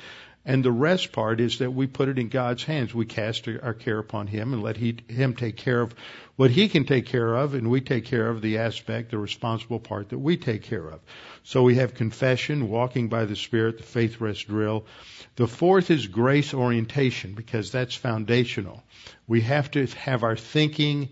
And 0.45 0.65
the 0.65 0.71
rest 0.71 1.11
part 1.11 1.41
is 1.41 1.59
that 1.59 1.73
we 1.73 1.89
put 1.89 2.09
it 2.09 2.17
in 2.17 2.29
God's 2.29 2.63
hands. 2.63 2.95
We 2.95 3.05
cast 3.05 3.49
our 3.49 3.75
care 3.75 3.99
upon 3.99 4.29
Him 4.29 4.53
and 4.53 4.63
let 4.63 4.77
he, 4.77 4.99
Him 5.09 5.35
take 5.35 5.57
care 5.57 5.81
of 5.81 5.93
what 6.37 6.53
He 6.53 6.69
can 6.69 6.85
take 6.85 7.07
care 7.07 7.35
of, 7.35 7.55
and 7.55 7.69
we 7.69 7.81
take 7.81 8.05
care 8.05 8.29
of 8.29 8.43
the 8.43 8.59
aspect, 8.59 9.11
the 9.11 9.19
responsible 9.19 9.81
part 9.81 10.11
that 10.11 10.19
we 10.19 10.37
take 10.37 10.63
care 10.63 10.89
of. 10.89 11.01
So 11.43 11.65
we 11.65 11.75
have 11.75 11.95
confession, 11.95 12.69
walking 12.69 13.09
by 13.09 13.25
the 13.25 13.35
Spirit, 13.35 13.79
the 13.79 13.83
faith 13.83 14.21
rest 14.21 14.47
drill. 14.47 14.87
The 15.35 15.49
fourth 15.49 15.91
is 15.91 16.07
grace 16.07 16.55
orientation, 16.55 17.35
because 17.35 17.73
that's 17.73 17.97
foundational. 17.97 18.85
We 19.27 19.41
have 19.41 19.73
to 19.73 19.85
have 19.87 20.23
our 20.23 20.37
thinking 20.37 21.09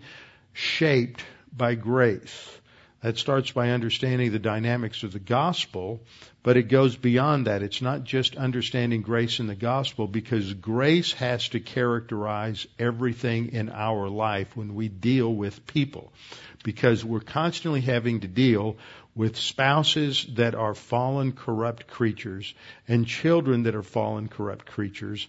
shaped 0.57 1.23
by 1.55 1.75
grace. 1.75 2.51
That 3.03 3.19
starts 3.19 3.51
by 3.51 3.69
understanding 3.69 4.31
the 4.31 4.39
dynamics 4.39 5.03
of 5.03 5.13
the 5.13 5.19
gospel, 5.19 6.01
but 6.41 6.57
it 6.57 6.63
goes 6.63 6.95
beyond 6.95 7.45
that. 7.45 7.61
It's 7.61 7.81
not 7.81 8.03
just 8.03 8.35
understanding 8.35 9.03
grace 9.03 9.39
in 9.39 9.45
the 9.45 9.55
gospel 9.55 10.07
because 10.07 10.51
grace 10.55 11.13
has 11.13 11.49
to 11.49 11.59
characterize 11.59 12.65
everything 12.79 13.53
in 13.53 13.69
our 13.69 14.09
life 14.09 14.57
when 14.57 14.73
we 14.73 14.87
deal 14.87 15.31
with 15.33 15.67
people. 15.67 16.11
Because 16.63 17.05
we're 17.05 17.19
constantly 17.19 17.81
having 17.81 18.21
to 18.21 18.27
deal 18.27 18.77
with 19.13 19.37
spouses 19.37 20.25
that 20.35 20.55
are 20.55 20.73
fallen, 20.73 21.33
corrupt 21.33 21.87
creatures 21.87 22.53
and 22.87 23.05
children 23.05 23.63
that 23.63 23.75
are 23.75 23.83
fallen, 23.83 24.27
corrupt 24.27 24.65
creatures 24.65 25.27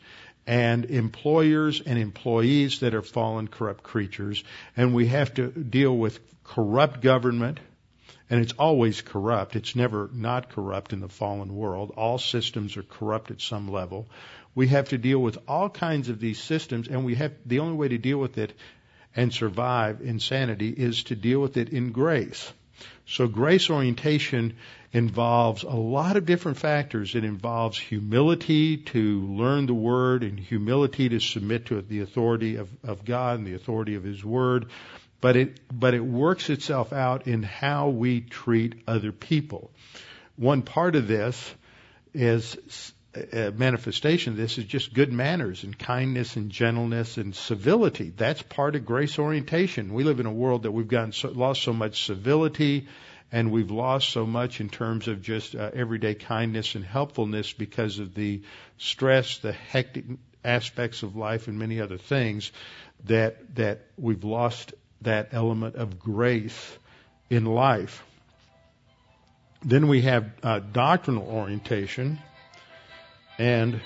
and 0.48 0.86
employers 0.86 1.82
and 1.82 1.98
employees 1.98 2.80
that 2.80 2.94
are 2.94 3.02
fallen, 3.02 3.46
corrupt 3.46 3.84
creatures. 3.84 4.42
And 4.76 4.94
we 4.94 5.06
have 5.08 5.34
to 5.34 5.48
deal 5.48 5.96
with 5.96 6.18
corrupt 6.42 7.02
government 7.02 7.60
and 8.30 8.40
it's 8.40 8.54
always 8.58 9.00
corrupt. 9.02 9.56
It's 9.56 9.76
never 9.76 10.10
not 10.12 10.50
corrupt 10.50 10.92
in 10.92 11.00
the 11.00 11.08
fallen 11.08 11.54
world. 11.54 11.92
All 11.96 12.18
systems 12.18 12.76
are 12.76 12.82
corrupt 12.82 13.30
at 13.30 13.40
some 13.40 13.70
level. 13.70 14.08
We 14.54 14.68
have 14.68 14.88
to 14.90 14.98
deal 14.98 15.18
with 15.18 15.38
all 15.46 15.70
kinds 15.70 16.08
of 16.08 16.20
these 16.20 16.38
systems, 16.38 16.88
and 16.88 17.04
we 17.04 17.14
have 17.14 17.32
the 17.46 17.60
only 17.60 17.76
way 17.76 17.88
to 17.88 17.98
deal 17.98 18.18
with 18.18 18.36
it 18.38 18.52
and 19.16 19.32
survive 19.32 20.00
insanity 20.02 20.68
is 20.68 21.04
to 21.04 21.16
deal 21.16 21.40
with 21.40 21.56
it 21.56 21.70
in 21.70 21.92
grace. 21.92 22.52
So 23.06 23.26
grace 23.26 23.70
orientation 23.70 24.56
involves 24.92 25.62
a 25.62 25.68
lot 25.68 26.16
of 26.16 26.26
different 26.26 26.58
factors. 26.58 27.14
It 27.14 27.24
involves 27.24 27.78
humility 27.78 28.78
to 28.78 29.20
learn 29.26 29.66
the 29.66 29.74
word 29.74 30.22
and 30.24 30.38
humility 30.38 31.08
to 31.10 31.20
submit 31.20 31.66
to 31.66 31.82
the 31.82 32.00
authority 32.00 32.56
of, 32.56 32.68
of 32.84 33.04
God 33.04 33.38
and 33.38 33.46
the 33.46 33.54
authority 33.54 33.94
of 33.94 34.04
His 34.04 34.24
word 34.24 34.66
but 35.20 35.36
it 35.36 35.60
but 35.72 35.94
it 35.94 36.00
works 36.00 36.48
itself 36.50 36.92
out 36.92 37.26
in 37.26 37.42
how 37.42 37.88
we 37.88 38.20
treat 38.20 38.82
other 38.86 39.12
people. 39.12 39.70
One 40.36 40.62
part 40.62 40.94
of 40.94 41.08
this 41.08 41.54
is 42.14 42.56
a 43.14 43.50
manifestation 43.50 44.34
of 44.34 44.36
this 44.36 44.58
is 44.58 44.64
just 44.64 44.92
good 44.92 45.12
manners 45.12 45.64
and 45.64 45.78
kindness 45.78 46.36
and 46.36 46.50
gentleness 46.50 47.16
and 47.16 47.34
civility. 47.34 48.12
That's 48.16 48.42
part 48.42 48.76
of 48.76 48.84
grace 48.84 49.18
orientation. 49.18 49.94
We 49.94 50.04
live 50.04 50.20
in 50.20 50.26
a 50.26 50.32
world 50.32 50.64
that 50.64 50.72
we've 50.72 50.88
gotten 50.88 51.12
so, 51.12 51.30
lost 51.30 51.62
so 51.62 51.72
much 51.72 52.04
civility 52.04 52.86
and 53.30 53.50
we've 53.50 53.70
lost 53.70 54.10
so 54.10 54.26
much 54.26 54.60
in 54.60 54.68
terms 54.68 55.08
of 55.08 55.22
just 55.22 55.54
uh, 55.54 55.70
everyday 55.74 56.14
kindness 56.14 56.74
and 56.74 56.84
helpfulness 56.84 57.52
because 57.52 57.98
of 57.98 58.14
the 58.14 58.42
stress, 58.78 59.38
the 59.38 59.52
hectic 59.52 60.04
aspects 60.44 61.02
of 61.02 61.16
life 61.16 61.48
and 61.48 61.58
many 61.58 61.80
other 61.80 61.98
things 61.98 62.52
that 63.04 63.54
that 63.56 63.80
we've 63.96 64.24
lost 64.24 64.72
that 65.02 65.28
element 65.32 65.76
of 65.76 65.98
grace 65.98 66.78
in 67.30 67.44
life. 67.44 68.02
Then 69.64 69.88
we 69.88 70.02
have 70.02 70.30
uh, 70.42 70.60
doctrinal 70.60 71.24
orientation, 71.24 72.18
and 73.38 73.80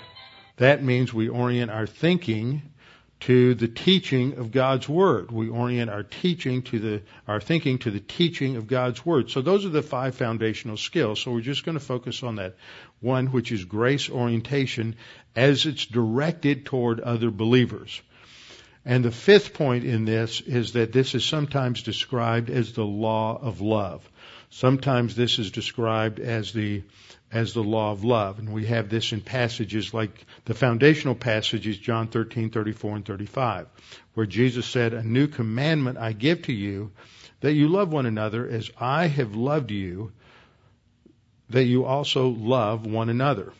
that 0.57 0.83
means 0.83 1.13
we 1.13 1.29
orient 1.29 1.71
our 1.71 1.87
thinking 1.87 2.63
to 3.21 3.55
the 3.55 3.69
teaching 3.69 4.39
of 4.39 4.51
God's 4.51 4.89
Word. 4.89 5.31
We 5.31 5.49
orient 5.49 5.91
our 5.91 6.03
teaching 6.03 6.63
to 6.63 6.79
the, 6.81 7.03
our 7.29 7.41
thinking 7.41 7.79
to 7.81 7.91
the 7.93 8.01
teaching 8.01 8.57
of 8.57 8.67
God's 8.67 9.07
Word. 9.07 9.31
So 9.31 9.43
those 9.43 9.65
are 9.65 9.69
the 9.69 9.83
five 9.83 10.17
foundational 10.17 10.77
skills. 10.77 11.21
So 11.21 11.31
we're 11.31 11.41
just 11.41 11.65
going 11.65 11.79
to 11.79 11.85
focus 11.85 12.25
on 12.25 12.37
that 12.37 12.57
one, 13.01 13.29
which 13.29 13.53
is 13.53 13.65
grace 13.65 14.11
orientation 14.11 14.97
as 15.37 15.67
it's 15.67 15.87
directed 15.87 16.67
toward 16.67 16.99
other 16.99 17.31
believers. 17.31 18.01
And 18.85 19.05
the 19.05 19.13
fifth 19.13 19.55
point 19.55 19.85
in 19.85 20.05
this 20.05 20.41
is 20.41 20.73
that 20.73 20.93
this 20.93 21.15
is 21.15 21.25
sometimes 21.25 21.85
described 21.85 22.51
as 22.51 22.73
the 22.73 22.85
law 22.85 23.39
of 23.41 23.61
love. 23.61 24.09
Sometimes 24.51 25.15
this 25.15 25.39
is 25.39 25.53
described 25.53 26.19
as 26.19 26.53
the 26.53 26.83
as 27.33 27.55
the 27.55 27.63
law 27.63 27.93
of 27.93 28.05
love. 28.05 28.39
And 28.39 28.53
we 28.53 28.67
have 28.67 28.89
this 28.89 29.13
in 29.13 29.21
passages 29.21 29.95
like 29.95 30.27
the 30.45 30.55
foundational 30.55 31.15
passages, 31.15 31.79
John 31.79 32.09
13, 32.09 32.51
34, 32.51 32.97
and 32.97 33.05
35, 33.05 33.67
where 34.15 34.27
Jesus 34.27 34.67
said, 34.67 34.93
A 34.93 35.03
new 35.03 35.27
commandment 35.27 35.99
I 35.99 36.13
give 36.13 36.43
to 36.43 36.53
you, 36.53 36.93
that 37.41 37.55
you 37.55 37.69
love 37.69 37.93
one 37.93 38.07
another 38.07 38.47
as 38.47 38.71
I 38.79 39.07
have 39.07 39.35
loved 39.35 39.71
you, 39.71 40.13
that 41.51 41.65
you 41.65 41.85
also 41.85 42.29
love 42.29 42.87
one 42.87 43.09
another. 43.09 43.53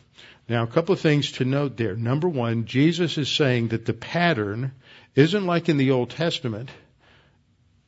Now, 0.47 0.63
a 0.63 0.67
couple 0.67 0.93
of 0.93 0.99
things 0.99 1.33
to 1.33 1.45
note 1.45 1.77
there. 1.77 1.95
Number 1.95 2.27
one, 2.27 2.65
Jesus 2.65 3.17
is 3.17 3.29
saying 3.29 3.69
that 3.69 3.85
the 3.85 3.93
pattern 3.93 4.73
isn't 5.15 5.45
like 5.45 5.69
in 5.69 5.77
the 5.77 5.91
Old 5.91 6.09
Testament. 6.09 6.69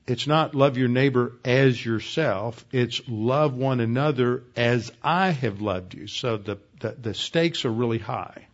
It's 0.08 0.28
not 0.28 0.54
love 0.54 0.78
your 0.78 0.88
neighbor 0.88 1.34
as 1.44 1.84
yourself. 1.84 2.64
It's 2.72 3.02
love 3.08 3.56
one 3.56 3.80
another 3.80 4.44
as 4.56 4.92
I 5.04 5.32
have 5.32 5.62
loved 5.62 5.96
you. 5.96 6.06
So 6.08 6.38
the, 6.38 6.60
the, 6.80 6.92
the 6.92 7.14
stakes 7.16 7.66
are 7.66 7.72
really 7.72 7.98
high. 7.98 8.48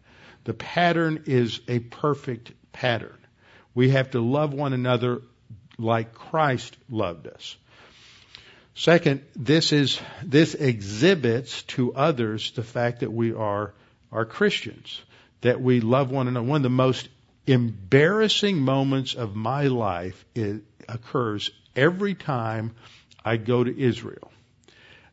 The 0.46 0.54
pattern 0.54 1.24
is 1.26 1.60
a 1.68 1.80
perfect 1.80 2.52
pattern. 2.72 3.18
We 3.76 3.90
have 3.90 4.12
to 4.12 4.22
love 4.22 4.54
one 4.54 4.74
another 4.74 5.22
like 5.78 6.14
Christ 6.14 6.78
loved 6.90 7.28
us. 7.28 7.58
Second, 8.74 9.22
this 9.36 9.74
is 9.74 10.00
this 10.24 10.56
exhibits 10.56 11.64
to 11.64 11.94
others 11.94 12.52
the 12.52 12.64
fact 12.64 13.02
that 13.02 13.12
we 13.12 13.34
are 13.34 13.74
are 14.12 14.26
Christians, 14.26 15.02
that 15.42 15.62
we 15.62 15.82
love 15.82 16.12
one 16.12 16.28
another. 16.28 16.48
One 16.48 16.58
of 16.58 16.64
the 16.64 16.70
most 16.70 17.10
embarrassing 17.48 18.58
moments 18.58 19.14
of 19.14 19.36
my 19.36 19.68
life 19.68 20.26
it 20.36 20.64
occurs 20.93 21.51
every 21.75 22.15
time 22.15 22.75
I 23.23 23.38
go 23.38 23.63
to 23.63 23.80
Israel. 23.80 24.32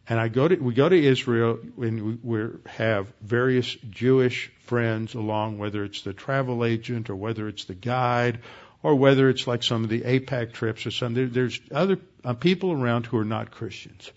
And 0.08 0.18
I 0.18 0.28
go 0.28 0.48
to, 0.48 0.56
we 0.56 0.72
go 0.72 0.88
to 0.88 1.04
Israel 1.04 1.58
and 1.76 2.22
we, 2.24 2.48
have 2.66 3.12
various 3.20 3.74
Jewish 3.90 4.50
friends 4.60 5.14
along, 5.14 5.58
whether 5.58 5.84
it's 5.84 6.02
the 6.02 6.14
travel 6.14 6.64
agent 6.64 7.10
or 7.10 7.16
whether 7.16 7.46
it's 7.46 7.66
the 7.66 7.74
guide 7.74 8.38
or 8.82 8.94
whether 8.94 9.28
it's 9.28 9.46
like 9.46 9.62
some 9.62 9.84
of 9.84 9.90
the 9.90 10.00
AIPAC 10.00 10.52
trips 10.52 10.86
or 10.86 10.90
something. 10.90 11.14
There, 11.14 11.26
there's 11.26 11.60
other 11.70 11.98
uh, 12.24 12.32
people 12.32 12.72
around 12.72 13.04
who 13.04 13.18
are 13.18 13.24
not 13.24 13.50
Christians. 13.50 14.10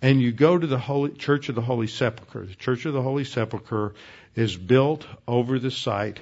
And 0.00 0.20
you 0.20 0.30
go 0.32 0.56
to 0.56 0.66
the 0.66 0.78
Holy 0.78 1.10
Church 1.10 1.48
of 1.48 1.54
the 1.54 1.62
Holy 1.62 1.86
Sepulchre. 1.88 2.46
The 2.46 2.54
Church 2.54 2.84
of 2.84 2.92
the 2.92 3.02
Holy 3.02 3.24
Sepulchre 3.24 3.94
is 4.36 4.56
built 4.56 5.06
over 5.26 5.58
the 5.58 5.70
site 5.70 6.20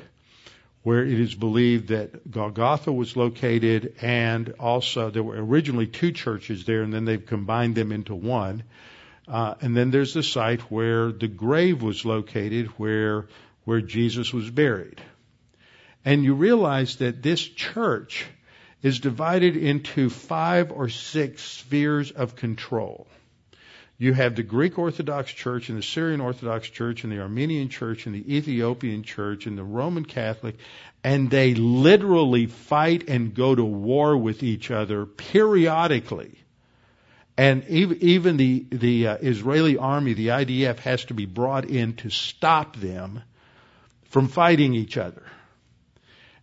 where 0.83 1.05
it 1.05 1.21
is 1.21 1.35
believed 1.35 1.89
that 1.89 2.31
Golgotha 2.31 2.93
was 2.93 3.17
located, 3.17 3.95
and 4.03 4.55
also 4.59 5.11
there 5.11 5.23
were 5.23 5.37
originally 5.37 5.87
two 5.87 6.13
churches 6.13 6.65
there, 6.65 6.83
and 6.83 6.93
then 6.93 7.05
they've 7.05 7.25
combined 7.25 7.75
them 7.75 7.93
into 7.93 8.15
one. 8.15 8.65
Uh, 9.29 9.55
and 9.61 9.77
then 9.77 9.91
there's 9.91 10.15
the 10.15 10.23
site 10.23 10.61
where 10.63 11.13
the 11.13 11.29
grave 11.29 11.83
was 11.83 12.05
located, 12.05 12.67
where 12.79 13.27
where 13.65 13.81
Jesus 13.81 14.33
was 14.33 14.51
buried. 14.51 15.01
And 16.05 16.25
you 16.25 16.35
realize 16.35 16.97
that 16.97 17.23
this 17.23 17.41
church 17.41 18.27
is 18.83 18.99
divided 18.99 19.57
into 19.57 20.11
five 20.11 20.73
or 20.73 20.89
six 20.89 21.43
spheres 21.43 22.11
of 22.11 22.35
control. 22.35 23.07
You 24.03 24.15
have 24.15 24.35
the 24.35 24.43
Greek 24.43 24.81
Orthodox 24.81 25.31
Church 25.31 25.69
and 25.69 25.79
the 25.79 25.83
Syrian 25.85 26.21
Orthodox 26.21 26.69
Church 26.69 27.05
and 27.05 27.13
the 27.13 27.21
Armenian 27.21 27.69
Church 27.69 28.07
and 28.07 28.13
the 28.13 28.37
Ethiopian 28.37 29.05
Church 29.05 29.47
and 29.47 29.57
the 29.57 29.63
Roman 29.63 30.05
Catholic, 30.05 30.57
and 31.05 31.31
they 31.31 31.55
literally 31.55 32.47
fight 32.47 33.09
and 33.09 33.33
go 33.33 33.55
to 33.55 33.65
war 33.65 34.17
with 34.17 34.43
each 34.43 34.73
other 34.73 35.07
periodically. 35.07 36.33
And 37.37 37.65
even 37.69 38.39
the 38.39 38.67
the 38.71 39.07
uh, 39.07 39.19
Israeli 39.21 39.77
army, 39.77 40.15
the 40.15 40.29
IDF, 40.29 40.81
has 40.81 41.05
to 41.05 41.15
be 41.15 41.27
brought 41.27 41.67
in 41.67 41.95
to 41.99 42.11
stop 42.11 42.75
them 42.75 43.23
from 44.07 44.27
fighting 44.27 44.75
each 44.75 44.97
other. 44.97 45.23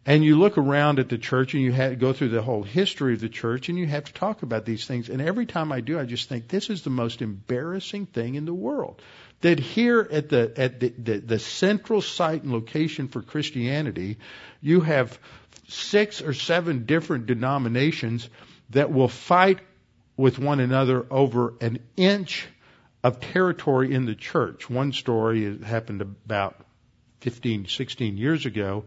And 0.10 0.26
you 0.26 0.40
look 0.40 0.58
around 0.58 0.98
at 0.98 1.08
the 1.08 1.20
church 1.20 1.54
and 1.54 1.62
you 1.62 1.96
go 1.96 2.14
through 2.14 2.30
the 2.30 2.42
whole 2.42 2.64
history 2.64 3.14
of 3.14 3.22
the 3.22 3.30
church 3.30 3.70
and 3.70 3.78
you 3.78 3.86
have 3.86 4.06
to 4.06 4.14
talk 4.14 4.42
about 4.42 4.66
these 4.66 4.88
things. 4.88 5.08
And 5.08 5.22
every 5.22 5.46
time 5.46 5.72
I 5.72 5.82
do, 5.82 6.00
I 6.00 6.06
just 6.06 6.28
think 6.28 6.48
this 6.48 6.72
is 6.72 6.82
the 6.82 6.90
most 6.90 7.22
embarrassing 7.22 8.08
thing 8.08 8.34
in 8.34 8.46
the 8.46 8.54
world. 8.54 9.04
That 9.42 9.60
here 9.60 10.10
at 10.12 10.30
the, 10.30 10.52
at 10.58 10.80
the, 10.80 10.90
the, 10.98 11.18
the 11.20 11.38
central 11.38 12.02
site 12.02 12.42
and 12.42 12.52
location 12.52 13.08
for 13.08 13.22
Christianity, 13.22 14.18
you 14.62 14.82
have 14.82 15.20
six 15.68 16.24
or 16.24 16.34
seven 16.34 16.88
different 16.88 17.28
denominations 17.28 18.28
that 18.72 18.92
will 18.92 19.10
fight 19.10 19.60
with 20.18 20.40
one 20.40 20.60
another 20.60 21.06
over 21.12 21.54
an 21.62 21.78
inch 21.98 22.48
of 23.04 23.20
territory 23.20 23.94
in 23.94 24.08
the 24.08 24.16
church. 24.16 24.72
One 24.72 24.92
story 24.92 25.60
happened 25.64 26.02
about 26.02 26.66
15, 27.20 27.68
16 27.68 28.18
years 28.18 28.48
ago 28.48 28.86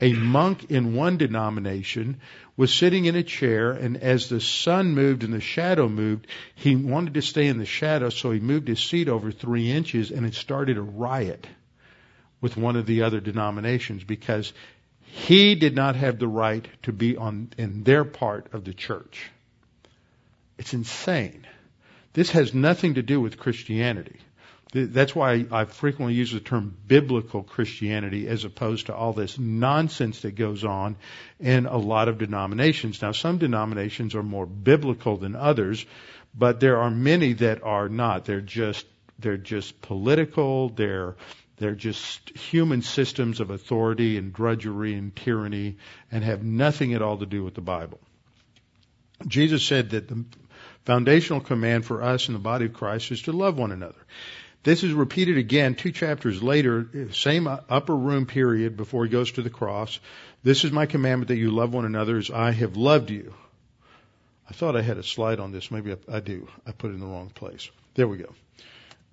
a 0.00 0.12
monk 0.12 0.70
in 0.70 0.94
one 0.94 1.16
denomination 1.16 2.20
was 2.56 2.72
sitting 2.72 3.04
in 3.04 3.16
a 3.16 3.22
chair, 3.22 3.72
and 3.72 3.96
as 3.96 4.28
the 4.28 4.40
sun 4.40 4.94
moved 4.94 5.24
and 5.24 5.32
the 5.32 5.40
shadow 5.40 5.88
moved, 5.88 6.26
he 6.54 6.76
wanted 6.76 7.14
to 7.14 7.22
stay 7.22 7.46
in 7.46 7.58
the 7.58 7.66
shadow, 7.66 8.10
so 8.10 8.30
he 8.30 8.40
moved 8.40 8.68
his 8.68 8.80
seat 8.80 9.08
over 9.08 9.30
three 9.30 9.70
inches, 9.70 10.10
and 10.10 10.26
it 10.26 10.34
started 10.34 10.76
a 10.76 10.82
riot 10.82 11.46
with 12.40 12.56
one 12.56 12.76
of 12.76 12.86
the 12.86 13.02
other 13.02 13.20
denominations 13.20 14.04
because 14.04 14.52
he 15.00 15.54
did 15.54 15.74
not 15.74 15.96
have 15.96 16.18
the 16.18 16.28
right 16.28 16.66
to 16.82 16.92
be 16.92 17.16
on 17.16 17.48
in 17.56 17.84
their 17.84 18.04
part 18.04 18.52
of 18.52 18.64
the 18.64 18.74
church. 18.74 19.30
It's 20.58 20.74
insane. 20.74 21.46
This 22.12 22.30
has 22.30 22.54
nothing 22.54 22.94
to 22.94 23.02
do 23.02 23.20
with 23.20 23.38
Christianity. 23.38 24.20
That's 24.74 25.14
why 25.14 25.46
I 25.52 25.66
frequently 25.66 26.14
use 26.14 26.32
the 26.32 26.40
term 26.40 26.76
biblical 26.88 27.44
Christianity 27.44 28.26
as 28.26 28.44
opposed 28.44 28.86
to 28.86 28.94
all 28.94 29.12
this 29.12 29.38
nonsense 29.38 30.22
that 30.22 30.34
goes 30.34 30.64
on 30.64 30.96
in 31.38 31.66
a 31.66 31.76
lot 31.76 32.08
of 32.08 32.18
denominations. 32.18 33.00
Now, 33.00 33.12
some 33.12 33.38
denominations 33.38 34.16
are 34.16 34.22
more 34.24 34.46
biblical 34.46 35.16
than 35.16 35.36
others, 35.36 35.86
but 36.36 36.58
there 36.58 36.78
are 36.78 36.90
many 36.90 37.34
that 37.34 37.62
are 37.62 37.88
not. 37.88 38.24
They're 38.24 38.40
just 38.40 38.84
they're 39.20 39.36
just 39.36 39.80
political. 39.80 40.70
They're 40.70 41.14
they're 41.58 41.76
just 41.76 42.30
human 42.30 42.82
systems 42.82 43.38
of 43.38 43.50
authority 43.50 44.18
and 44.18 44.32
drudgery 44.32 44.94
and 44.94 45.14
tyranny 45.14 45.76
and 46.10 46.24
have 46.24 46.42
nothing 46.42 46.94
at 46.94 47.02
all 47.02 47.18
to 47.18 47.26
do 47.26 47.44
with 47.44 47.54
the 47.54 47.60
Bible. 47.60 48.00
Jesus 49.24 49.62
said 49.62 49.90
that 49.90 50.08
the 50.08 50.24
foundational 50.84 51.40
command 51.40 51.84
for 51.84 52.02
us 52.02 52.26
in 52.26 52.34
the 52.34 52.40
body 52.40 52.64
of 52.64 52.72
Christ 52.72 53.12
is 53.12 53.22
to 53.22 53.32
love 53.32 53.56
one 53.56 53.70
another. 53.70 54.04
This 54.64 54.82
is 54.82 54.94
repeated 54.94 55.36
again 55.36 55.74
two 55.74 55.92
chapters 55.92 56.42
later, 56.42 56.88
same 57.12 57.46
upper 57.46 57.94
room 57.94 58.24
period 58.24 58.78
before 58.78 59.04
he 59.04 59.10
goes 59.10 59.32
to 59.32 59.42
the 59.42 59.50
cross. 59.50 60.00
This 60.42 60.64
is 60.64 60.72
my 60.72 60.86
commandment 60.86 61.28
that 61.28 61.36
you 61.36 61.50
love 61.50 61.74
one 61.74 61.84
another 61.84 62.16
as 62.16 62.30
I 62.30 62.50
have 62.50 62.74
loved 62.76 63.10
you. 63.10 63.34
I 64.48 64.54
thought 64.54 64.74
I 64.74 64.80
had 64.80 64.96
a 64.96 65.02
slide 65.02 65.38
on 65.38 65.52
this. 65.52 65.70
Maybe 65.70 65.92
I, 65.92 66.16
I 66.16 66.20
do. 66.20 66.48
I 66.66 66.72
put 66.72 66.90
it 66.90 66.94
in 66.94 67.00
the 67.00 67.06
wrong 67.06 67.28
place. 67.28 67.70
There 67.94 68.08
we 68.08 68.16
go. 68.16 68.32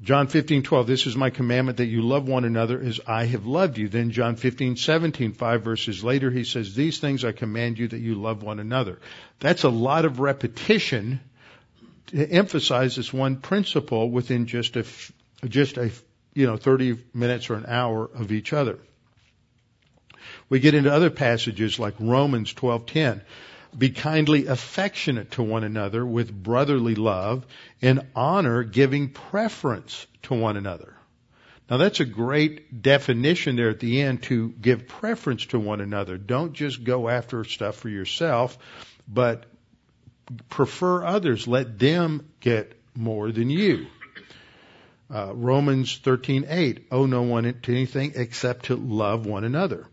John 0.02 0.28
15:12 0.28 0.88
This 0.88 1.06
is 1.06 1.18
my 1.18 1.30
commandment 1.30 1.78
that 1.78 1.86
you 1.86 2.02
love 2.02 2.30
one 2.30 2.46
another 2.46 2.82
as 2.82 3.02
I 3.06 3.26
have 3.26 3.46
loved 3.46 3.78
you. 3.78 3.90
Then 3.90 4.12
John 4.12 4.38
15:17 4.38 5.36
5 5.36 5.64
verses 5.64 6.02
later 6.02 6.32
he 6.32 6.46
says 6.46 6.74
these 6.74 7.00
things 7.00 7.26
I 7.26 7.34
command 7.34 7.78
you 7.78 7.90
that 7.90 8.00
you 8.00 8.16
love 8.16 8.42
one 8.42 8.60
another. 8.60 9.00
That's 9.40 9.64
a 9.64 9.70
lot 9.70 10.06
of 10.06 10.22
repetition 10.22 11.20
to 12.08 12.26
emphasize 12.30 12.96
this 12.96 13.12
one 13.14 13.36
principle 13.38 14.10
within 14.10 14.48
just 14.48 14.76
a 14.78 14.86
just 15.48 15.78
a 15.78 15.92
you 16.34 16.46
know 16.46 16.58
30 16.58 16.98
minutes 17.14 17.50
or 17.50 17.56
an 17.56 17.66
hour 17.68 18.06
of 18.06 18.32
each 18.32 18.54
other. 18.54 18.80
We 20.50 20.60
get 20.60 20.76
into 20.76 20.92
other 20.92 21.10
passages 21.10 21.80
like 21.80 21.96
Romans 22.00 22.54
12:10. 22.54 23.22
Be 23.78 23.90
kindly 23.90 24.48
affectionate 24.48 25.32
to 25.32 25.44
one 25.44 25.64
another 25.64 26.06
with 26.06 26.32
brotherly 26.32 26.96
love, 26.96 27.46
in 27.80 28.06
honor 28.16 28.64
giving 28.64 29.10
preference 29.10 30.06
to 30.24 30.34
one 30.34 30.58
another. 30.58 30.94
Now 31.70 31.78
that's 31.78 32.02
a 32.02 32.06
great 32.06 32.82
definition 32.82 33.56
there 33.56 33.70
at 33.70 33.80
the 33.80 34.02
end 34.02 34.24
to 34.24 34.50
give 34.50 34.90
preference 34.90 35.46
to 35.48 35.60
one 35.60 35.80
another. 35.80 36.18
Don't 36.18 36.52
just 36.52 36.84
go 36.84 37.08
after 37.08 37.46
stuff 37.46 37.78
for 37.78 37.88
yourself, 37.88 38.58
but 39.08 39.46
prefer 40.50 41.06
others. 41.06 41.48
Let 41.48 41.80
them 41.80 42.28
get 42.42 42.74
more 42.94 43.32
than 43.32 43.50
you. 43.50 43.88
Uh, 45.14 45.34
Romans 45.34 46.00
13:8, 46.00 46.86
owe 46.92 47.06
no 47.06 47.24
one 47.24 47.44
to 47.44 47.72
anything 47.72 48.14
except 48.16 48.66
to 48.66 48.76
love 48.76 49.26
one 49.26 49.44
another. 49.44 49.88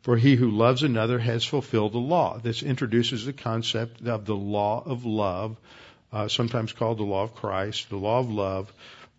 For 0.00 0.16
he 0.16 0.34
who 0.34 0.50
loves 0.50 0.82
another 0.82 1.18
has 1.18 1.44
fulfilled 1.44 1.92
the 1.92 1.98
law. 1.98 2.38
This 2.38 2.62
introduces 2.62 3.24
the 3.24 3.32
concept 3.32 4.00
of 4.06 4.24
the 4.24 4.34
law 4.34 4.82
of 4.84 5.04
love, 5.04 5.56
uh, 6.12 6.28
sometimes 6.28 6.72
called 6.72 6.98
the 6.98 7.04
law 7.04 7.22
of 7.22 7.34
Christ, 7.34 7.90
the 7.90 7.96
law 7.96 8.18
of 8.18 8.30
love 8.30 8.72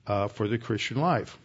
uh, 0.07 0.27
for 0.27 0.47
the 0.47 0.57
Christian 0.57 0.97
life. 0.97 1.37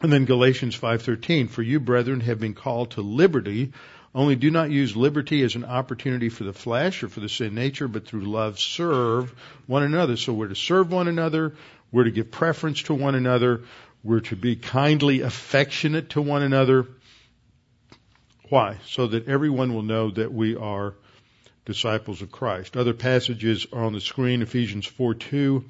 And 0.00 0.12
then 0.12 0.26
Galatians 0.26 0.76
5:13, 0.76 1.48
for 1.48 1.62
you 1.62 1.80
brethren 1.80 2.20
have 2.20 2.40
been 2.40 2.54
called 2.54 2.92
to 2.92 3.02
liberty, 3.02 3.72
only 4.14 4.36
do 4.36 4.50
not 4.50 4.70
use 4.70 4.96
liberty 4.96 5.42
as 5.42 5.54
an 5.54 5.64
opportunity 5.64 6.28
for 6.28 6.44
the 6.44 6.52
flesh 6.52 7.02
or 7.02 7.08
for 7.08 7.20
the 7.20 7.28
sin 7.28 7.54
nature, 7.54 7.88
but 7.88 8.06
through 8.06 8.24
love 8.24 8.58
serve 8.58 9.34
one 9.66 9.82
another. 9.82 10.16
So 10.16 10.32
we're 10.32 10.48
to 10.48 10.54
serve 10.54 10.90
one 10.90 11.08
another, 11.08 11.54
we're 11.90 12.04
to 12.04 12.10
give 12.10 12.30
preference 12.30 12.82
to 12.82 12.94
one 12.94 13.14
another. 13.14 13.62
We're 14.04 14.20
to 14.20 14.36
be 14.36 14.56
kindly 14.56 15.22
affectionate 15.22 16.10
to 16.10 16.22
one 16.22 16.42
another. 16.42 16.86
Why? 18.48 18.76
So 18.86 19.08
that 19.08 19.28
everyone 19.28 19.74
will 19.74 19.82
know 19.82 20.10
that 20.10 20.32
we 20.32 20.56
are 20.56 20.94
disciples 21.64 22.22
of 22.22 22.32
Christ. 22.32 22.76
Other 22.76 22.94
passages 22.94 23.66
are 23.72 23.84
on 23.84 23.92
the 23.92 24.00
screen, 24.00 24.40
Ephesians 24.40 24.86
4 24.86 25.14
2, 25.14 25.64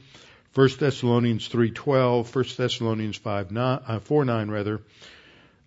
1 0.55 0.69
Thessalonians 0.79 1.49
3.12, 1.49 2.35
1 2.35 2.45
Thessalonians 2.57 3.17
5, 3.17 3.51
9, 3.51 3.81
uh, 3.87 3.99
4 3.99 4.25
9 4.25 4.51
rather, 4.51 4.81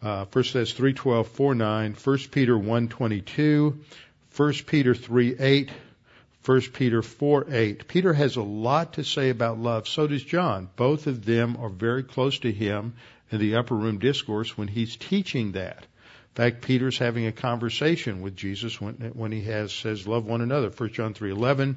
uh, 0.02 0.26
1 0.26 0.44
Thess 0.46 0.74
3.12, 0.74 1.26
4 1.28 1.56
9, 1.56 1.96
1 2.02 2.18
Peter 2.32 2.58
1 2.58 2.88
22, 2.88 3.80
1 4.36 4.54
Peter 4.66 4.96
3 4.96 5.36
8, 5.38 5.70
1 6.45 6.62
Peter 6.73 7.04
4 7.04 7.45
8. 7.49 7.88
Peter 7.88 8.13
has 8.13 8.36
a 8.36 8.41
lot 8.41 8.93
to 8.93 9.04
say 9.04 9.30
about 9.30 9.60
love. 9.60 9.88
So 9.88 10.08
does 10.08 10.23
John. 10.23 10.69
Both 10.75 11.06
of 11.06 11.23
them 11.23 11.58
are 11.60 11.69
very 11.69 12.04
close 12.04 12.39
to 12.39 12.51
him 12.51 12.95
in 13.30 13.39
the 13.39 13.56
upper 13.56 13.75
room 13.75 13.99
discourse 13.99 14.58
when 14.58 14.67
he's 14.67 14.95
teaching 14.95 15.51
that. 15.51 15.77
In 15.77 16.36
fact, 16.36 16.62
Peter's 16.62 16.97
having 16.97 17.27
a 17.27 17.32
conversation 17.32 18.21
with 18.21 18.36
Jesus 18.36 18.80
when, 18.80 18.95
when 19.13 19.32
he 19.32 19.41
has 19.43 19.71
says, 19.71 20.08
"Love 20.08 20.25
one 20.25 20.41
another." 20.41 20.69
1 20.69 20.93
John 20.93 21.13
3:11, 21.13 21.75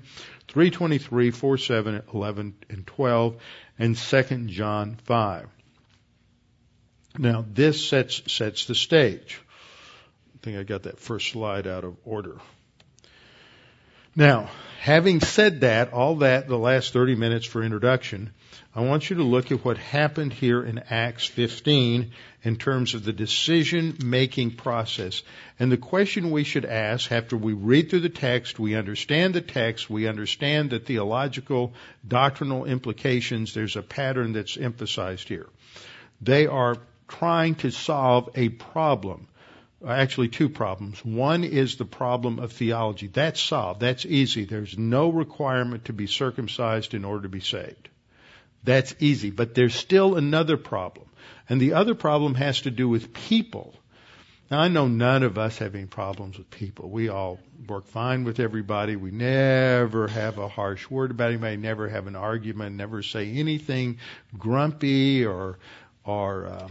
3:23, 0.48 1.31
4 1.31 1.59
7, 1.59 2.03
11, 2.14 2.55
and 2.70 2.87
12, 2.87 3.37
and 3.79 3.96
2 3.96 4.46
John 4.46 4.96
5. 5.05 5.48
Now, 7.18 7.44
this 7.53 7.87
sets 7.87 8.33
sets 8.33 8.64
the 8.64 8.74
stage. 8.74 9.40
I 10.37 10.38
think 10.42 10.57
I 10.57 10.62
got 10.62 10.85
that 10.85 11.00
first 11.00 11.31
slide 11.31 11.66
out 11.66 11.85
of 11.85 11.96
order. 12.05 12.38
Now, 14.16 14.48
having 14.79 15.20
said 15.20 15.62
that, 15.62 15.92
all 15.92 16.16
that, 16.16 16.46
the 16.46 16.59
last 16.59 16.92
30 16.92 17.16
minutes 17.16 17.46
for 17.46 17.64
introduction, 17.64 18.31
I 18.72 18.83
want 18.83 19.11
you 19.11 19.16
to 19.16 19.24
look 19.24 19.50
at 19.50 19.64
what 19.64 19.77
happened 19.77 20.33
here 20.33 20.62
in 20.62 20.85
Acts 20.88 21.27
15 21.27 22.12
in 22.44 22.57
terms 22.57 22.94
of 22.94 23.05
the 23.05 23.12
decision 23.12 23.96
making 24.05 24.53
process. 24.53 25.24
And 25.59 25.70
the 25.70 25.77
question 25.77 26.31
we 26.31 26.44
should 26.44 26.64
ask 26.64 27.11
after 27.11 27.37
we 27.37 27.55
read 27.55 27.90
through 27.90 28.00
the 28.00 28.09
text, 28.09 28.61
we 28.61 28.77
understand 28.77 29.35
the 29.35 29.40
text, 29.40 29.90
we 29.90 30.07
understand 30.07 30.70
the 30.70 30.79
theological, 30.79 31.74
doctrinal 32.07 32.66
implications, 32.66 33.53
there's 33.53 33.74
a 33.74 33.83
pattern 33.83 34.33
that's 34.33 34.57
emphasized 34.57 35.27
here. 35.27 35.48
They 36.20 36.46
are 36.46 36.77
trying 37.09 37.57
to 37.57 37.72
solve 37.72 38.31
a 38.37 38.48
problem 38.48 39.27
actually 39.87 40.29
two 40.29 40.49
problems. 40.49 41.05
One 41.05 41.44
is 41.44 41.77
the 41.77 41.85
problem 41.85 42.38
of 42.38 42.53
theology. 42.53 43.09
That's 43.09 43.40
solved. 43.40 43.81
That's 43.81 44.07
easy. 44.07 44.44
There's 44.44 44.79
no 44.79 45.11
requirement 45.11 45.87
to 45.87 45.92
be 45.92 46.07
circumcised 46.07 46.94
in 46.94 47.05
order 47.05 47.23
to 47.23 47.29
be 47.29 47.40
saved. 47.40 47.88
That's 48.64 48.94
easy. 48.99 49.31
But 49.31 49.55
there's 49.55 49.75
still 49.75 50.16
another 50.16 50.57
problem. 50.57 51.07
And 51.49 51.61
the 51.61 51.75
other 51.75 51.94
problem 51.94 52.35
has 52.35 52.62
to 52.62 52.70
do 52.70 52.88
with 52.88 53.12
people. 53.12 53.75
Now 54.51 54.61
I 54.61 54.68
know 54.68 54.88
none 54.88 55.23
of 55.23 55.38
us 55.38 55.59
have 55.59 55.75
any 55.75 55.87
problems 55.87 56.38
with 56.38 56.51
people. 56.51 56.90
We 56.90 57.09
all 57.09 57.38
work 57.66 57.87
fine 57.87 58.25
with 58.25 58.40
everybody. 58.40 58.97
We 58.97 59.11
never 59.11 60.09
have 60.09 60.38
a 60.38 60.49
harsh 60.49 60.88
word 60.90 61.11
about 61.11 61.29
anybody, 61.31 61.57
never 61.57 61.88
have 61.88 62.07
an 62.07 62.16
argument, 62.16 62.77
never 62.77 63.03
say 63.03 63.31
anything 63.33 63.99
grumpy 64.38 65.25
or, 65.25 65.59
or, 66.05 66.47
uh, 66.47 66.68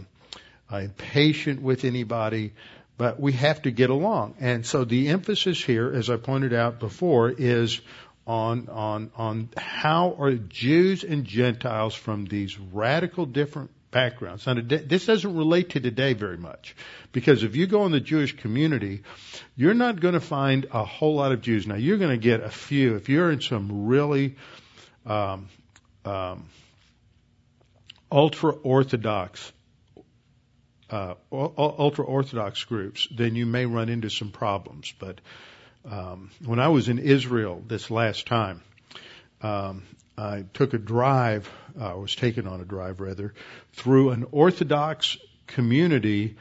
impatient 0.72 1.62
with 1.62 1.84
anybody 1.84 2.52
but 2.96 3.18
we 3.20 3.32
have 3.32 3.62
to 3.62 3.70
get 3.70 3.90
along. 3.90 4.34
And 4.40 4.64
so 4.64 4.84
the 4.84 5.08
emphasis 5.08 5.62
here, 5.62 5.92
as 5.92 6.10
I 6.10 6.16
pointed 6.16 6.52
out 6.52 6.80
before, 6.80 7.30
is 7.30 7.80
on 8.26 8.68
on 8.68 9.10
on 9.16 9.48
how 9.56 10.16
are 10.18 10.32
Jews 10.32 11.04
and 11.04 11.24
Gentiles 11.24 11.94
from 11.94 12.24
these 12.24 12.58
radical 12.58 13.26
different 13.26 13.70
backgrounds. 13.90 14.46
Now, 14.46 14.54
this 14.54 15.06
doesn't 15.06 15.36
relate 15.36 15.70
to 15.70 15.80
today 15.80 16.14
very 16.14 16.36
much, 16.36 16.74
because 17.12 17.44
if 17.44 17.54
you 17.54 17.66
go 17.66 17.86
in 17.86 17.92
the 17.92 18.00
Jewish 18.00 18.36
community, 18.36 19.02
you're 19.56 19.74
not 19.74 20.00
going 20.00 20.14
to 20.14 20.20
find 20.20 20.66
a 20.72 20.84
whole 20.84 21.14
lot 21.14 21.32
of 21.32 21.42
Jews. 21.42 21.66
Now, 21.66 21.76
you're 21.76 21.98
going 21.98 22.10
to 22.10 22.16
get 22.16 22.40
a 22.40 22.50
few 22.50 22.96
if 22.96 23.08
you're 23.08 23.30
in 23.30 23.40
some 23.40 23.86
really 23.86 24.36
um, 25.06 25.48
um, 26.04 26.48
ultra 28.10 28.52
orthodox 28.52 29.52
uh, 30.90 31.14
ultra 31.32 32.04
orthodox 32.04 32.64
groups, 32.64 33.08
then 33.10 33.34
you 33.34 33.46
may 33.46 33.66
run 33.66 33.88
into 33.88 34.10
some 34.10 34.30
problems. 34.30 34.92
But 34.98 35.20
um, 35.84 36.30
when 36.44 36.58
I 36.58 36.68
was 36.68 36.88
in 36.88 36.98
Israel 36.98 37.62
this 37.66 37.90
last 37.90 38.26
time, 38.26 38.62
um, 39.42 39.82
I 40.16 40.44
took 40.54 40.74
a 40.74 40.78
drive, 40.78 41.50
uh, 41.78 41.92
I 41.92 41.94
was 41.94 42.14
taken 42.14 42.46
on 42.46 42.60
a 42.60 42.64
drive 42.64 43.00
rather, 43.00 43.34
through 43.72 44.10
an 44.10 44.26
Orthodox 44.30 45.16
community 45.46 46.36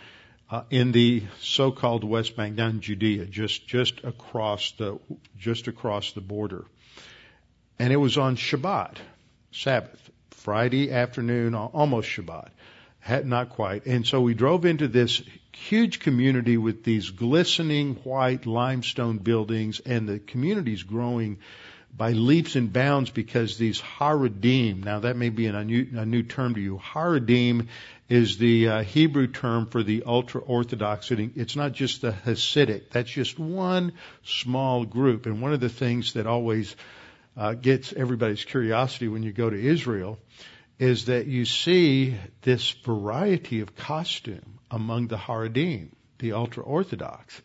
uh, 0.50 0.64
in 0.70 0.92
the 0.92 1.24
so-called 1.42 2.04
West 2.04 2.36
Bank, 2.36 2.56
down 2.56 2.82
Judea, 2.82 3.26
just 3.26 3.68
just 3.68 4.04
across 4.04 4.72
the 4.74 5.00
just 5.40 5.68
across 5.68 6.12
the 6.12 6.22
border, 6.22 6.66
and 7.80 7.92
it 7.92 7.98
was 7.98 8.18
on 8.20 8.36
Shabbat, 8.36 8.98
Sabbath, 9.52 10.12
Friday 10.30 10.92
afternoon, 10.92 11.56
almost 11.56 12.08
Shabbat, 12.08 12.50
not 13.26 13.50
quite. 13.50 13.86
And 13.86 14.06
so 14.06 14.22
we 14.22 14.34
drove 14.34 14.66
into 14.66 14.88
this 14.88 15.22
huge 15.52 16.00
community 16.00 16.58
with 16.58 16.84
these 16.84 17.10
glistening 17.10 17.96
white 18.04 18.46
limestone 18.46 19.18
buildings, 19.18 19.80
and 19.80 20.08
the 20.08 20.20
community's 20.20 20.84
growing 20.84 21.38
by 21.96 22.12
leaps 22.12 22.56
and 22.56 22.74
bounds 22.74 23.12
because 23.12 23.58
these 23.58 23.80
Haredim, 23.80 24.84
now 24.84 25.00
that 25.02 25.16
may 25.16 25.30
be 25.30 25.46
a 25.46 25.64
new, 25.64 25.88
a 25.96 26.06
new 26.06 26.24
term 26.24 26.56
to 26.56 26.62
you. 26.62 26.80
Haredim 26.80 27.68
is 28.10 28.38
the 28.38 28.68
uh, 28.68 28.84
Hebrew 28.84 29.28
term 29.28 29.68
for 29.68 29.84
the 29.84 30.04
ultra 30.06 30.42
Orthodox. 30.42 31.12
It's 31.12 31.56
not 31.56 31.74
just 31.74 32.02
the 32.02 32.12
Hasidic. 32.12 32.90
That's 32.90 33.12
just 33.12 33.38
one 33.38 33.94
small 34.24 34.86
group. 34.86 35.28
And 35.28 35.42
one 35.42 35.54
of 35.54 35.60
the 35.60 35.70
things 35.70 36.14
that 36.14 36.26
always 36.26 36.76
uh, 37.38 37.54
gets 37.54 37.94
everybody's 37.94 38.44
curiosity 38.44 39.08
when 39.08 39.24
you 39.24 39.32
go 39.32 39.50
to 39.50 39.60
Israel 39.60 40.18
is 40.84 41.06
that 41.06 41.28
you 41.28 41.46
see 41.46 42.16
this 42.42 42.70
variety 42.86 43.62
of 43.62 43.76
costume 43.76 44.60
among 44.70 45.08
the 45.08 45.18
Haredim, 45.18 45.90
the 46.20 46.34
ultra 46.34 46.64
Orthodox 46.64 47.42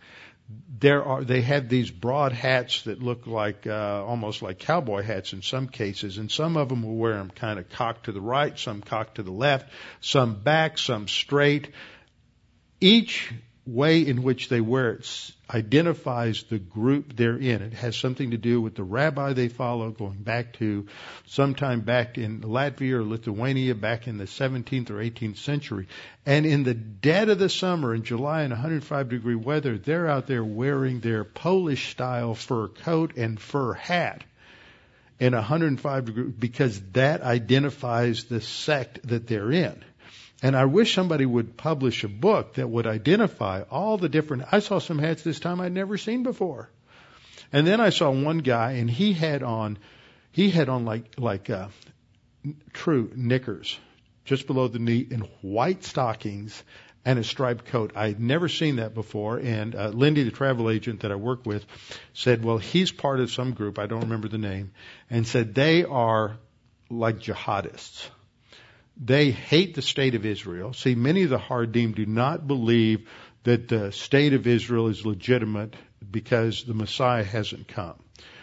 there 0.81 1.05
are 1.05 1.25
they 1.25 1.43
have 1.43 1.69
these 1.69 1.91
broad 1.91 2.33
hats 2.33 2.83
that 2.83 3.03
look 3.03 3.27
like 3.27 3.67
uh, 3.67 4.05
almost 4.05 4.43
like 4.43 4.59
cowboy 4.59 5.03
hats 5.03 5.33
in 5.33 5.43
some 5.43 5.69
cases, 5.69 6.19
and 6.19 6.31
some 6.31 6.57
of 6.57 6.69
them 6.69 6.83
will 6.83 6.97
wear 6.97 7.15
them 7.15 7.31
kind 7.31 7.59
of 7.59 7.69
cocked 7.69 8.05
to 8.05 8.13
the 8.13 8.21
right, 8.21 8.59
some 8.59 8.81
cocked 8.81 9.17
to 9.17 9.23
the 9.23 9.33
left, 9.33 9.71
some 10.01 10.41
back, 10.41 10.79
some 10.79 11.09
straight. 11.09 11.73
Each 12.81 13.31
way 13.67 14.07
in 14.07 14.23
which 14.23 14.49
they 14.49 14.61
wear 14.61 14.93
it 14.93 15.05
identifies 15.51 16.43
the 16.45 16.59
group 16.59 17.17
they're 17.17 17.37
in. 17.37 17.63
It 17.63 17.73
has 17.75 17.97
something 17.97 18.33
to 18.33 18.37
do 18.37 18.61
with 18.61 18.75
the 18.75 18.83
rabbi 18.83 19.33
they 19.33 19.49
follow, 19.49 19.91
going 19.91 20.19
back 20.19 20.55
to 20.55 20.87
sometime 21.27 21.81
back 21.81 22.19
in 22.19 22.43
Latvia 22.43 22.95
or 22.95 23.05
Lithuania, 23.05 23.75
back 23.75 24.07
in 24.07 24.19
the 24.19 24.25
17th 24.25 24.91
or 24.91 24.97
18th 24.97 25.39
century. 25.39 25.89
And 26.27 26.45
in 26.45 26.65
the 26.65 26.75
dead 26.75 27.31
of 27.31 27.39
the 27.39 27.49
summer, 27.49 27.95
in 27.95 28.03
July 28.03 28.43
in 28.43 28.51
105 28.51 29.09
degree 29.09 29.35
weather, 29.35 29.79
they're 29.79 30.09
out 30.09 30.27
there 30.27 30.45
wearing 30.45 31.01
their 31.01 31.25
Polish 31.25 31.91
style 31.91 32.35
fur 32.35 32.69
coat 32.69 33.17
and 33.17 33.41
fur 33.41 33.73
hat 33.73 34.25
in 35.19 35.33
105 35.33 36.05
degree 36.05 36.25
because 36.25 36.81
that 36.93 37.23
identifies 37.23 38.25
the 38.25 38.41
sect 38.41 39.07
that 39.09 39.27
they're 39.27 39.51
in. 39.51 39.83
And 40.43 40.57
I 40.57 40.67
wish 40.67 40.95
somebody 40.95 41.27
would 41.27 41.57
publish 41.57 42.05
a 42.05 42.09
book 42.09 42.55
that 42.55 42.69
would 42.69 42.87
identify 42.87 43.63
all 43.71 43.99
the 43.99 44.09
different. 44.09 44.45
I 44.53 44.61
saw 44.61 44.79
some 44.79 44.99
hats 44.99 45.23
this 45.23 45.41
time 45.41 45.61
I'd 45.61 45.73
never 45.73 45.99
seen 45.99 46.23
before. 46.23 46.71
And 47.53 47.67
then 47.67 47.81
I 47.81 47.91
saw 47.91 48.11
one 48.11 48.39
guy 48.39 48.73
and 48.73 48.89
he 48.89 49.13
had 49.13 49.43
on, 49.43 49.79
he 50.31 50.51
had 50.51 50.69
on 50.69 50.85
like, 50.85 51.15
like, 51.19 51.51
uh, 51.51 51.69
true 52.73 53.11
knickers 53.15 53.79
just 54.25 54.47
below 54.47 54.69
the 54.69 54.79
knee 54.79 55.07
in 55.11 55.21
white 55.43 55.83
stockings 55.83 56.63
and 57.05 57.19
a 57.19 57.25
striped 57.25 57.65
coat. 57.65 57.93
I'd 57.97 58.21
never 58.21 58.49
seen 58.49 58.77
that 58.77 58.95
before. 58.95 59.39
And 59.39 59.75
uh, 59.75 59.89
Lindy, 59.89 60.25
the 60.25 60.31
travel 60.31 60.71
agent 60.71 61.01
that 61.01 61.11
I 61.11 61.15
work 61.15 61.47
with, 61.47 61.65
said, 62.13 62.45
well, 62.45 62.59
he's 62.59 62.93
part 62.93 63.21
of 63.21 63.31
some 63.31 63.55
group, 63.55 63.79
I 63.79 63.87
don't 63.87 64.03
remember 64.03 64.29
the 64.29 64.39
name, 64.39 64.73
and 65.09 65.27
said 65.27 65.55
they 65.55 65.85
are 65.85 66.37
like 66.91 67.19
jihadists. 67.19 68.11
They 69.01 69.31
hate 69.31 69.75
the 69.75 69.83
state 69.83 70.15
of 70.15 70.27
Israel. 70.27 70.73
See, 70.73 70.95
many 70.95 71.23
of 71.23 71.31
the 71.31 71.39
Haredim 71.39 71.95
do 71.95 72.05
not 72.05 72.47
believe 72.47 73.09
that 73.45 73.69
the 73.69 73.93
state 73.93 74.33
of 74.33 74.47
Israel 74.47 74.89
is 74.89 75.07
legitimate 75.07 75.75
because 76.11 76.65
the 76.65 76.75
Messiah 76.75 77.25
hasn't 77.25 77.69
come. 77.69 77.95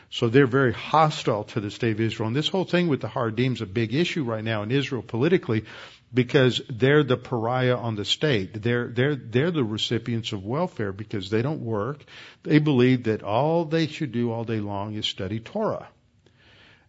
So 0.09 0.29
they're 0.29 0.47
very 0.47 0.71
hostile 0.71 1.43
to 1.45 1.59
the 1.59 1.71
state 1.71 1.91
of 1.91 1.99
Israel. 1.99 2.27
And 2.27 2.35
this 2.35 2.47
whole 2.47 2.63
thing 2.63 2.87
with 2.87 3.01
the 3.01 3.07
Haredim 3.07 3.53
is 3.53 3.61
a 3.61 3.65
big 3.65 3.93
issue 3.93 4.23
right 4.23 4.43
now 4.43 4.63
in 4.63 4.71
Israel 4.71 5.01
politically 5.01 5.65
because 6.13 6.61
they're 6.69 7.03
the 7.03 7.17
pariah 7.17 7.75
on 7.75 7.95
the 7.95 8.05
state. 8.05 8.61
They're, 8.61 8.87
they're, 8.87 9.15
they're 9.15 9.51
the 9.51 9.63
recipients 9.63 10.31
of 10.31 10.45
welfare 10.45 10.93
because 10.93 11.29
they 11.29 11.41
don't 11.41 11.61
work. 11.61 12.05
They 12.43 12.59
believe 12.59 13.03
that 13.05 13.23
all 13.23 13.65
they 13.65 13.87
should 13.87 14.13
do 14.13 14.31
all 14.31 14.45
day 14.45 14.61
long 14.61 14.93
is 14.93 15.05
study 15.05 15.41
Torah. 15.41 15.89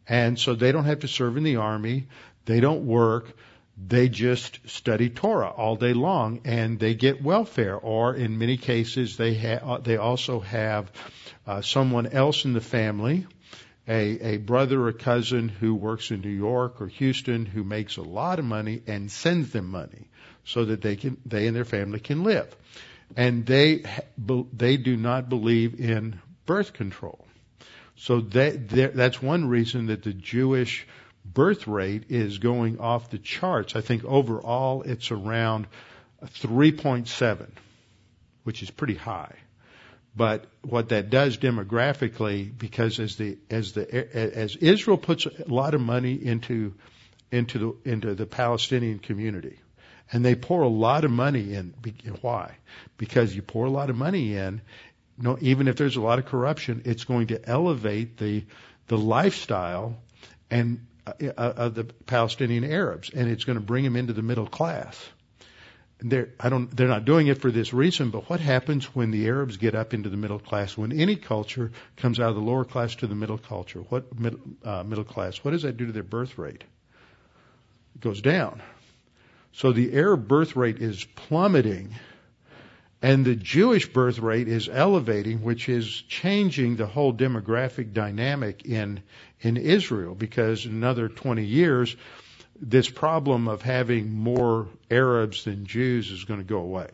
And 0.08 0.38
so 0.38 0.54
they 0.54 0.70
don't 0.70 0.84
have 0.84 1.00
to 1.00 1.08
serve 1.08 1.36
in 1.36 1.42
the 1.42 1.56
army. 1.56 2.06
They 2.44 2.60
don't 2.60 2.86
work 2.86 3.34
they 3.77 4.09
just 4.09 4.59
study 4.68 5.11
Torah 5.11 5.51
all 5.51 5.77
day 5.77 5.93
long 5.93 6.41
and 6.45 6.79
they 6.79 6.95
get 6.95 7.22
welfare. 7.22 7.77
Or 7.77 8.14
in 8.14 8.39
many 8.39 8.57
cases, 8.57 9.16
they 9.16 9.35
ha- 9.35 9.79
they 9.79 9.97
also 9.97 10.41
have 10.41 10.91
uh, 11.47 11.61
someone 11.61 12.07
else 12.07 12.45
in 12.45 12.55
the 12.55 12.61
family, 12.61 13.27
a, 13.87 14.35
a 14.35 14.37
brother 14.39 14.87
or 14.87 14.93
cousin 14.93 15.49
who 15.49 15.74
works 15.74 16.11
in 16.11 16.22
New 16.22 16.29
York 16.29 16.81
or 16.81 16.87
Houston 16.89 17.45
who 17.45 17.64
makes 17.64 17.99
a 17.99 18.03
lot 18.03 18.39
of 18.39 18.45
money 18.45 18.83
and 18.87 19.11
sends 19.11 19.51
them 19.51 19.70
money 19.70 20.09
so 20.45 20.64
that 20.64 20.81
they 20.81 20.97
can 20.97 21.18
they 21.27 21.47
and 21.47 21.55
their 21.55 21.64
family 21.64 22.01
can 22.01 22.24
live. 22.24 22.55
And 23.16 23.45
they 23.45 23.85
they 24.53 24.79
do 24.79 24.97
not 24.97 25.29
believe 25.29 25.79
in 25.79 26.18
birth 26.47 26.72
control. 26.72 27.27
So 27.99 28.20
that, 28.20 28.68
that's 28.95 29.22
one 29.22 29.49
reason 29.49 29.87
that 29.87 30.03
the 30.03 30.12
Jewish 30.12 30.87
birth 31.33 31.66
rate 31.66 32.05
is 32.09 32.39
going 32.39 32.79
off 32.81 33.11
the 33.11 33.18
charts. 33.18 33.77
I 33.77 33.81
think 33.81 34.05
overall 34.05 34.83
it's 34.83 35.11
around 35.11 35.66
3.7, 36.22 37.47
which 38.45 38.62
is 38.62 38.70
pretty 38.70 38.95
high. 38.95 39.35
But 40.16 40.47
what 40.62 40.89
that 40.89 41.11
does 41.11 41.37
demographically, 41.37 42.57
because 42.57 42.99
as 42.99 43.16
the 43.16 43.37
as 43.51 43.72
the 43.72 43.87
as 44.16 44.57
Israel 44.57 44.97
puts 44.97 45.27
a 45.27 45.45
lot 45.47 45.74
of 45.74 45.83
money 45.83 46.14
into 46.14 46.72
into 47.31 47.59
the 47.59 47.91
into 47.91 48.14
the 48.14 48.24
Palestinian 48.24 48.99
community, 48.99 49.59
and 50.11 50.24
they 50.24 50.35
pour 50.35 50.62
a 50.62 50.68
lot 50.68 51.05
of 51.05 51.11
money 51.11 51.53
in. 51.53 51.74
Why? 52.22 52.57
Because 52.97 53.37
you 53.37 53.43
pour 53.43 53.66
a 53.66 53.70
lot 53.70 53.91
of 53.91 53.97
money 53.97 54.37
in. 54.37 54.62
no, 55.18 55.37
even 55.43 55.68
if 55.68 55.77
there's 55.77 55.97
a 55.97 56.01
lot 56.01 56.18
of 56.18 56.24
corruption, 56.24 56.83
it's 56.87 57.05
going 57.05 57.27
to 57.27 57.47
elevate 57.47 58.16
the 58.16 58.45
the 58.87 58.97
lifestyle 58.97 59.99
and 60.51 60.87
of 61.07 61.74
the 61.74 61.84
Palestinian 61.84 62.64
Arabs, 62.64 63.11
and 63.11 63.30
it's 63.30 63.44
going 63.44 63.59
to 63.59 63.64
bring 63.64 63.84
them 63.84 63.96
into 63.96 64.12
the 64.12 64.22
middle 64.22 64.46
class. 64.46 64.98
They're, 65.98 66.28
I 66.38 66.50
don't, 66.50 66.74
they're 66.76 66.88
not 66.88 67.07
doing 67.07 67.28
it 67.28 67.40
for 67.40 67.50
this 67.50 67.72
reason, 67.72 68.11
but 68.11 68.28
what 68.28 68.40
happens 68.40 68.94
when 68.94 69.11
the 69.11 69.26
Arabs 69.28 69.57
get 69.57 69.74
up 69.74 69.94
into 69.94 70.11
the 70.11 70.16
middle 70.18 70.38
class? 70.38 70.76
When 70.76 70.92
any 70.92 71.16
culture 71.16 71.72
comes 71.96 72.20
out 72.20 72.28
of 72.28 72.34
the 72.34 72.42
lower 72.42 72.64
class 72.64 72.96
to 72.96 73.07
the 73.07 73.14
middle 73.14 73.38
culture, 73.38 73.80
what 73.80 74.18
middle, 74.18 74.40
uh, 74.62 74.82
middle 74.82 75.04
class? 75.04 75.38
What 75.38 75.52
does 75.52 75.62
that 75.62 75.78
do 75.78 75.86
to 75.86 75.92
their 75.92 76.02
birth 76.02 76.36
rate? 76.36 76.64
It 77.94 78.00
goes 78.02 78.20
down. 78.20 78.62
So 79.52 79.72
the 79.72 79.94
Arab 79.94 80.28
birth 80.28 80.54
rate 80.54 80.82
is 80.82 81.02
plummeting 81.02 81.94
and 83.07 83.24
the 83.24 83.36
Jewish 83.36 83.86
birth 83.86 84.18
rate 84.18 84.48
is 84.48 84.68
elevating, 84.68 85.44
which 85.44 85.68
is 85.68 85.88
changing 86.09 86.74
the 86.74 86.88
whole 86.88 87.14
demographic 87.14 87.92
dynamic 87.92 88.66
in, 88.66 89.00
in 89.40 89.57
Israel 89.57 90.16
because 90.16 90.66
in 90.66 90.72
another 90.72 91.09
20 91.09 91.44
years, 91.44 91.94
this 92.61 92.90
problem 92.90 93.46
of 93.46 93.62
having 93.62 94.11
more 94.11 94.66
Arabs 94.90 95.44
than 95.44 95.66
Jews 95.66 96.11
is 96.11 96.24
going 96.24 96.40
to 96.40 96.44
go 96.44 96.59
away, 96.59 96.90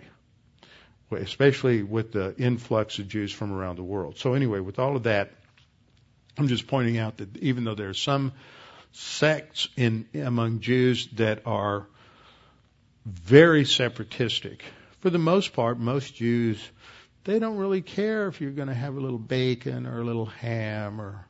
especially 1.13 1.83
with 1.83 2.13
the 2.13 2.35
influx 2.37 2.99
of 2.99 3.09
Jews 3.09 3.33
from 3.33 3.51
around 3.51 3.77
the 3.77 3.83
world. 3.83 4.19
So 4.19 4.35
anyway, 4.35 4.61
with 4.61 4.79
all 4.79 4.97
of 4.97 5.05
that, 5.05 5.33
I'm 6.37 6.49
just 6.49 6.67
pointing 6.67 6.99
out 6.99 7.17
that 7.17 7.39
even 7.39 7.65
though 7.65 7.75
there 7.75 7.89
are 7.89 7.95
some 7.95 8.33
sects 8.93 9.67
in 9.79 10.07
among 10.15 10.61
Jews 10.61 11.07
that 11.15 11.47
are 11.47 11.87
very 13.07 13.65
separatistic, 13.65 14.63
for 15.03 15.11
the 15.11 15.19
most 15.19 15.53
part, 15.53 15.79
most 15.79 16.15
Jews, 16.15 16.63
they 17.25 17.41
don't 17.41 17.57
really 17.57 17.83
care 17.83 18.29
if 18.29 18.41
you're 18.41 18.53
going 18.53 18.69
to 18.69 18.75
have 18.75 18.97
a 18.97 19.01
little 19.01 19.19
bacon 19.19 19.87
or 19.87 20.01
a 20.01 20.05
little 20.05 20.27
ham 20.27 21.01
or 21.01 21.27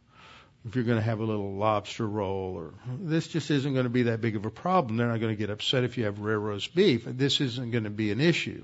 if 0.68 0.76
you're 0.76 0.84
going 0.84 0.98
to 0.98 1.04
have 1.04 1.20
a 1.20 1.24
little 1.24 1.54
lobster 1.54 2.06
roll 2.06 2.54
or 2.56 2.74
this 3.00 3.28
just 3.28 3.50
isn't 3.50 3.72
going 3.72 3.84
to 3.84 3.90
be 3.90 4.04
that 4.04 4.20
big 4.20 4.36
of 4.36 4.44
a 4.44 4.50
problem. 4.50 4.98
They're 4.98 5.08
not 5.08 5.20
going 5.20 5.34
to 5.34 5.38
get 5.38 5.48
upset 5.48 5.84
if 5.84 5.96
you 5.96 6.04
have 6.04 6.20
rare 6.20 6.38
roast 6.38 6.74
beef. 6.74 7.04
This 7.06 7.40
isn't 7.40 7.70
going 7.70 7.84
to 7.84 7.90
be 7.90 8.12
an 8.12 8.20
issue. 8.20 8.62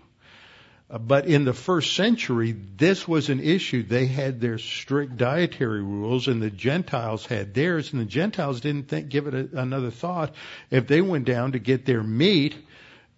Uh, 0.90 0.98
but 0.98 1.26
in 1.26 1.46
the 1.46 1.54
first 1.54 1.96
century, 1.96 2.52
this 2.52 3.09
was 3.09 3.30
an 3.30 3.40
issue. 3.40 3.82
They 3.82 4.06
had 4.06 4.42
their 4.42 4.59
strict 4.59 5.16
dietary 5.16 5.82
rules, 5.82 6.28
and 6.28 6.40
the 6.42 6.50
Gentiles 6.50 7.24
had 7.24 7.54
theirs, 7.54 7.92
and 7.92 8.02
the 8.02 8.06
Gentiles 8.06 8.61
didn't 8.61 8.88
think, 8.88 9.09
give 9.09 9.26
it 9.26 9.34
a, 9.34 9.61
another 9.61 9.90
thought. 9.90 10.34
If 10.70 10.86
they 10.86 11.00
went 11.00 11.24
down 11.24 11.52
to 11.52 11.59
get 11.59 11.86
their 11.86 12.02
meat 12.02 12.56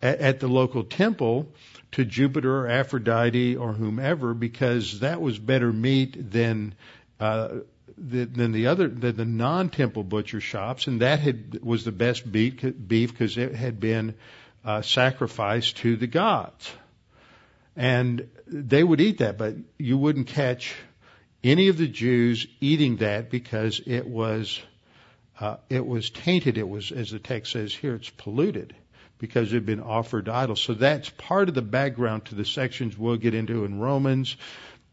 at, 0.02 0.18
at 0.20 0.40
the 0.40 0.48
local 0.48 0.84
temple, 0.84 1.52
to 1.92 2.04
Jupiter 2.04 2.60
or 2.64 2.68
Aphrodite 2.68 3.56
or 3.56 3.72
whomever 3.72 4.34
because 4.34 5.00
that 5.00 5.20
was 5.20 5.38
better 5.38 5.72
meat 5.72 6.30
than 6.30 6.74
uh, 7.18 7.60
than 7.98 8.52
the 8.52 8.68
other 8.68 8.88
than 8.88 9.16
the 9.16 9.24
non-temple 9.24 10.04
butcher 10.04 10.40
shops, 10.40 10.86
and 10.86 11.02
that 11.02 11.20
had 11.20 11.62
was 11.62 11.84
the 11.84 11.92
best 11.92 12.30
beef 12.30 12.62
because 12.88 13.36
it 13.36 13.54
had 13.54 13.78
been 13.78 14.14
uh, 14.64 14.82
sacrificed 14.82 15.78
to 15.78 15.96
the 15.96 16.06
gods, 16.06 16.72
and 17.76 18.28
they 18.46 18.82
would 18.82 19.00
eat 19.00 19.18
that, 19.18 19.36
but 19.36 19.54
you 19.78 19.98
wouldn't 19.98 20.28
catch 20.28 20.74
any 21.44 21.68
of 21.68 21.76
the 21.76 21.88
Jews 21.88 22.46
eating 22.60 22.96
that 22.98 23.30
because 23.30 23.80
it 23.84 24.06
was 24.06 24.60
uh, 25.38 25.56
it 25.68 25.84
was 25.84 26.10
tainted. 26.10 26.56
It 26.56 26.68
was, 26.68 26.92
as 26.92 27.10
the 27.10 27.18
text 27.18 27.52
says 27.52 27.74
here, 27.74 27.94
it's 27.94 28.10
polluted 28.10 28.74
because 29.20 29.52
they've 29.52 29.64
been 29.64 29.80
offered 29.80 30.28
idols. 30.28 30.60
So 30.60 30.74
that's 30.74 31.08
part 31.10 31.48
of 31.48 31.54
the 31.54 31.62
background 31.62 32.24
to 32.26 32.34
the 32.34 32.44
sections 32.44 32.98
we'll 32.98 33.16
get 33.16 33.34
into 33.34 33.64
in 33.64 33.78
Romans. 33.78 34.36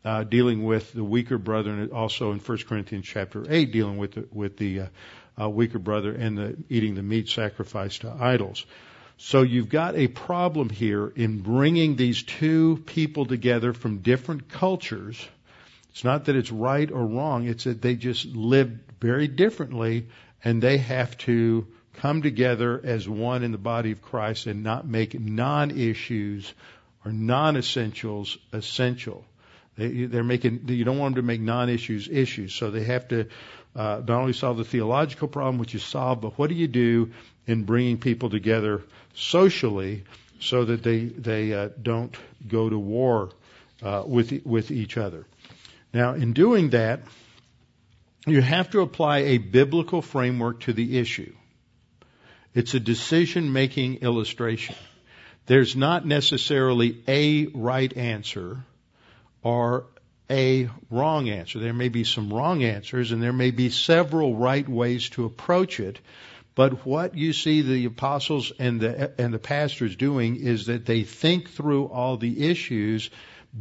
uh, 0.07 0.23
dealing 0.23 0.63
with 0.63 0.93
the 0.93 1.03
weaker 1.03 1.37
brother, 1.37 1.71
and 1.71 1.91
also 1.91 2.31
in 2.31 2.39
1 2.39 2.57
Corinthians 2.69 3.05
chapter 3.05 3.45
8, 3.49 3.71
dealing 3.73 3.97
with 3.97 4.13
the, 4.13 4.27
with 4.31 4.55
the 4.55 4.81
uh, 4.81 4.85
uh, 5.41 5.49
weaker 5.49 5.79
brother 5.79 6.13
and 6.13 6.37
the 6.37 6.55
eating 6.69 6.95
the 6.95 7.03
meat 7.03 7.27
sacrificed 7.27 8.01
to 8.01 8.15
idols. 8.17 8.65
So 9.17 9.41
you've 9.41 9.69
got 9.69 9.95
a 9.95 10.07
problem 10.07 10.69
here 10.69 11.07
in 11.07 11.41
bringing 11.41 11.95
these 11.95 12.23
two 12.23 12.83
people 12.85 13.25
together 13.25 13.73
from 13.73 13.97
different 13.99 14.47
cultures. 14.47 15.27
It's 15.89 16.03
not 16.03 16.25
that 16.25 16.35
it's 16.35 16.51
right 16.51 16.89
or 16.89 17.05
wrong, 17.05 17.47
it's 17.47 17.65
that 17.65 17.81
they 17.81 17.95
just 17.95 18.25
live 18.25 18.71
very 19.01 19.27
differently 19.27 20.07
and 20.43 20.61
they 20.61 20.77
have 20.77 21.17
to 21.17 21.67
come 21.97 22.21
together 22.21 22.79
as 22.83 23.07
one 23.07 23.43
in 23.43 23.51
the 23.51 23.57
body 23.57 23.91
of 23.91 24.01
Christ 24.01 24.47
and 24.47 24.63
not 24.63 24.87
make 24.87 25.19
non-issues 25.19 26.53
or 27.05 27.11
non-essentials 27.11 28.37
essential. 28.53 29.25
They, 29.75 30.05
they're 30.05 30.23
making, 30.23 30.67
you 30.67 30.83
don't 30.83 30.97
want 30.97 31.15
them 31.15 31.23
to 31.23 31.27
make 31.27 31.41
non-issues 31.41 32.09
issues. 32.09 32.53
So 32.53 32.71
they 32.71 32.83
have 32.83 33.07
to 33.09 33.27
uh, 33.75 34.01
not 34.07 34.09
only 34.09 34.33
solve 34.33 34.57
the 34.57 34.63
theological 34.63 35.27
problem, 35.27 35.57
which 35.59 35.75
is 35.75 35.83
solved, 35.83 36.21
but 36.21 36.37
what 36.37 36.49
do 36.49 36.55
you 36.55 36.67
do 36.67 37.11
in 37.45 37.63
bringing 37.63 37.97
people 37.97 38.29
together 38.29 38.83
socially 39.13 40.03
so 40.39 40.65
that 40.65 40.83
they 40.83 41.05
they 41.05 41.53
uh, 41.53 41.69
don't 41.81 42.15
go 42.47 42.69
to 42.69 42.77
war 42.77 43.31
uh, 43.81 44.03
with 44.05 44.45
with 44.45 44.71
each 44.71 44.97
other. 44.97 45.25
Now, 45.93 46.13
in 46.13 46.33
doing 46.33 46.71
that, 46.71 47.01
you 48.25 48.41
have 48.41 48.69
to 48.71 48.81
apply 48.81 49.19
a 49.19 49.37
biblical 49.37 50.01
framework 50.01 50.61
to 50.61 50.73
the 50.73 50.99
issue. 50.99 51.33
It's 52.57 52.73
a 52.73 52.79
decision 52.79 53.53
making 53.53 53.97
illustration. 53.97 54.73
There's 55.45 55.75
not 55.75 56.07
necessarily 56.07 57.03
a 57.07 57.45
right 57.53 57.95
answer 57.95 58.57
or 59.43 59.85
a 60.27 60.67
wrong 60.89 61.29
answer. 61.29 61.59
There 61.59 61.71
may 61.71 61.89
be 61.89 62.03
some 62.03 62.33
wrong 62.33 62.63
answers 62.63 63.11
and 63.11 63.21
there 63.21 63.31
may 63.31 63.51
be 63.51 63.69
several 63.69 64.35
right 64.35 64.67
ways 64.67 65.07
to 65.09 65.25
approach 65.25 65.79
it. 65.79 65.99
But 66.55 66.83
what 66.83 67.15
you 67.15 67.31
see 67.31 67.61
the 67.61 67.85
apostles 67.85 68.51
and 68.57 68.81
the, 68.81 69.13
and 69.21 69.31
the 69.31 69.37
pastors 69.37 69.95
doing 69.95 70.37
is 70.37 70.65
that 70.65 70.87
they 70.87 71.03
think 71.03 71.51
through 71.51 71.85
all 71.85 72.17
the 72.17 72.49
issues 72.49 73.11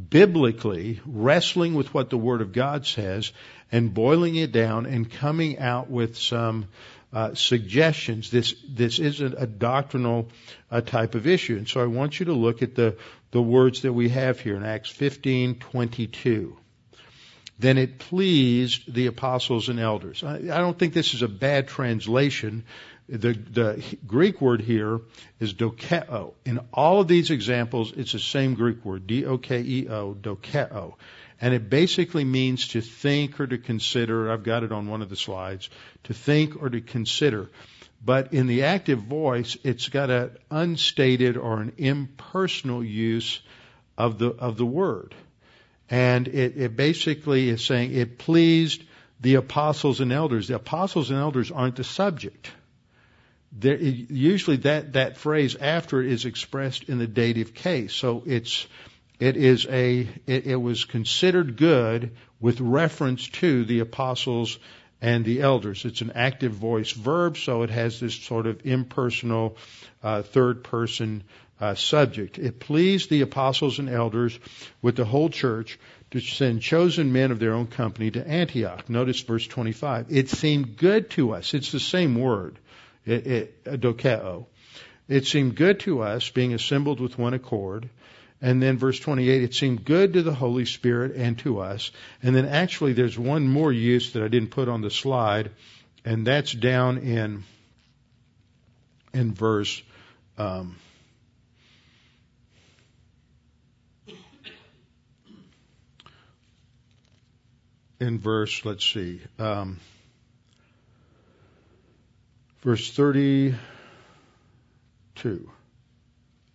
biblically, 0.08 1.00
wrestling 1.04 1.74
with 1.74 1.92
what 1.92 2.08
the 2.08 2.16
Word 2.16 2.40
of 2.40 2.52
God 2.52 2.86
says, 2.86 3.32
and 3.70 3.92
boiling 3.92 4.36
it 4.36 4.52
down 4.52 4.86
and 4.86 5.10
coming 5.10 5.58
out 5.58 5.90
with 5.90 6.16
some 6.16 6.68
uh, 7.16 7.34
suggestions. 7.34 8.30
This 8.30 8.54
this 8.68 8.98
isn't 8.98 9.34
a 9.38 9.46
doctrinal 9.46 10.28
uh, 10.70 10.82
type 10.82 11.14
of 11.14 11.26
issue, 11.26 11.56
and 11.56 11.66
so 11.66 11.80
I 11.80 11.86
want 11.86 12.20
you 12.20 12.26
to 12.26 12.34
look 12.34 12.60
at 12.62 12.74
the 12.74 12.98
the 13.30 13.40
words 13.40 13.80
that 13.82 13.94
we 13.94 14.10
have 14.10 14.38
here 14.38 14.54
in 14.54 14.62
Acts 14.62 14.90
fifteen 14.90 15.54
twenty 15.54 16.06
two. 16.08 16.58
Then 17.58 17.78
it 17.78 17.98
pleased 17.98 18.92
the 18.92 19.06
apostles 19.06 19.70
and 19.70 19.80
elders. 19.80 20.22
I, 20.22 20.34
I 20.34 20.58
don't 20.58 20.78
think 20.78 20.92
this 20.92 21.14
is 21.14 21.22
a 21.22 21.28
bad 21.28 21.68
translation. 21.68 22.64
The, 23.08 23.32
the 23.32 23.96
Greek 24.06 24.42
word 24.42 24.60
here 24.60 25.00
is 25.40 25.54
dokeo. 25.54 26.34
In 26.44 26.58
all 26.70 27.00
of 27.00 27.08
these 27.08 27.30
examples, 27.30 27.92
it's 27.96 28.12
the 28.12 28.18
same 28.18 28.54
Greek 28.54 28.84
word, 28.84 29.06
D-O-K-E-O, 29.06 30.14
dokeo. 30.20 30.94
And 31.40 31.52
it 31.52 31.68
basically 31.68 32.24
means 32.24 32.68
to 32.68 32.80
think 32.80 33.40
or 33.40 33.46
to 33.46 33.58
consider. 33.58 34.30
I've 34.32 34.42
got 34.42 34.62
it 34.62 34.72
on 34.72 34.88
one 34.88 35.02
of 35.02 35.10
the 35.10 35.16
slides. 35.16 35.68
To 36.04 36.14
think 36.14 36.62
or 36.62 36.70
to 36.70 36.80
consider. 36.80 37.50
But 38.04 38.32
in 38.32 38.46
the 38.46 38.64
active 38.64 39.00
voice, 39.00 39.56
it's 39.64 39.88
got 39.88 40.10
an 40.10 40.30
unstated 40.50 41.36
or 41.36 41.60
an 41.60 41.72
impersonal 41.78 42.84
use 42.84 43.40
of 43.98 44.18
the, 44.18 44.28
of 44.28 44.56
the 44.56 44.66
word. 44.66 45.14
And 45.90 46.28
it, 46.28 46.56
it 46.56 46.76
basically 46.76 47.48
is 47.48 47.64
saying 47.64 47.94
it 47.94 48.18
pleased 48.18 48.82
the 49.20 49.36
apostles 49.36 50.00
and 50.00 50.12
elders. 50.12 50.48
The 50.48 50.56
apostles 50.56 51.10
and 51.10 51.18
elders 51.18 51.50
aren't 51.50 51.76
the 51.76 51.84
subject. 51.84 52.50
There, 53.52 53.76
usually 53.76 54.58
that, 54.58 54.94
that 54.94 55.16
phrase 55.16 55.56
after 55.56 56.02
it 56.02 56.12
is 56.12 56.24
expressed 56.24 56.84
in 56.84 56.98
the 56.98 57.06
dative 57.06 57.54
case. 57.54 57.94
So 57.94 58.22
it's, 58.26 58.66
it 59.18 59.36
is 59.36 59.66
a, 59.66 60.08
it, 60.26 60.46
it 60.46 60.60
was 60.60 60.84
considered 60.84 61.56
good 61.56 62.16
with 62.40 62.60
reference 62.60 63.28
to 63.28 63.64
the 63.64 63.80
apostles 63.80 64.58
and 65.00 65.24
the 65.24 65.40
elders. 65.40 65.84
It's 65.84 66.00
an 66.00 66.12
active 66.14 66.52
voice 66.52 66.92
verb, 66.92 67.36
so 67.36 67.62
it 67.62 67.70
has 67.70 68.00
this 68.00 68.14
sort 68.14 68.46
of 68.46 68.64
impersonal 68.64 69.56
uh, 70.02 70.22
third 70.22 70.64
person 70.64 71.24
uh, 71.60 71.74
subject. 71.74 72.38
It 72.38 72.60
pleased 72.60 73.08
the 73.08 73.22
apostles 73.22 73.78
and 73.78 73.88
elders 73.88 74.38
with 74.82 74.96
the 74.96 75.04
whole 75.04 75.30
church 75.30 75.78
to 76.10 76.20
send 76.20 76.62
chosen 76.62 77.12
men 77.12 77.30
of 77.30 77.38
their 77.38 77.54
own 77.54 77.66
company 77.66 78.10
to 78.10 78.26
Antioch. 78.26 78.88
Notice 78.88 79.20
verse 79.20 79.46
25. 79.46 80.06
It 80.10 80.28
seemed 80.28 80.76
good 80.76 81.10
to 81.10 81.32
us. 81.32 81.54
It's 81.54 81.72
the 81.72 81.80
same 81.80 82.14
word, 82.18 82.58
it, 83.04 83.26
it, 83.26 83.64
dokeo. 83.64 84.46
It 85.08 85.26
seemed 85.26 85.54
good 85.54 85.80
to 85.80 86.02
us, 86.02 86.28
being 86.30 86.52
assembled 86.52 87.00
with 87.00 87.18
one 87.18 87.34
accord. 87.34 87.88
And 88.42 88.62
then 88.62 88.76
verse 88.76 89.00
28, 89.00 89.42
it 89.42 89.54
seemed 89.54 89.84
good 89.84 90.12
to 90.12 90.22
the 90.22 90.34
Holy 90.34 90.66
Spirit 90.66 91.16
and 91.16 91.38
to 91.38 91.60
us. 91.60 91.90
And 92.22 92.36
then 92.36 92.44
actually 92.44 92.92
there's 92.92 93.18
one 93.18 93.48
more 93.48 93.72
use 93.72 94.12
that 94.12 94.22
I 94.22 94.28
didn't 94.28 94.50
put 94.50 94.68
on 94.68 94.82
the 94.82 94.90
slide, 94.90 95.50
and 96.04 96.26
that's 96.26 96.52
down 96.52 96.98
in, 96.98 97.44
in 99.14 99.32
verse, 99.32 99.82
um, 100.36 100.76
in 107.98 108.18
verse, 108.18 108.62
let's 108.66 108.84
see, 108.84 109.22
um, 109.38 109.80
verse 112.62 112.90
32, 112.92 113.56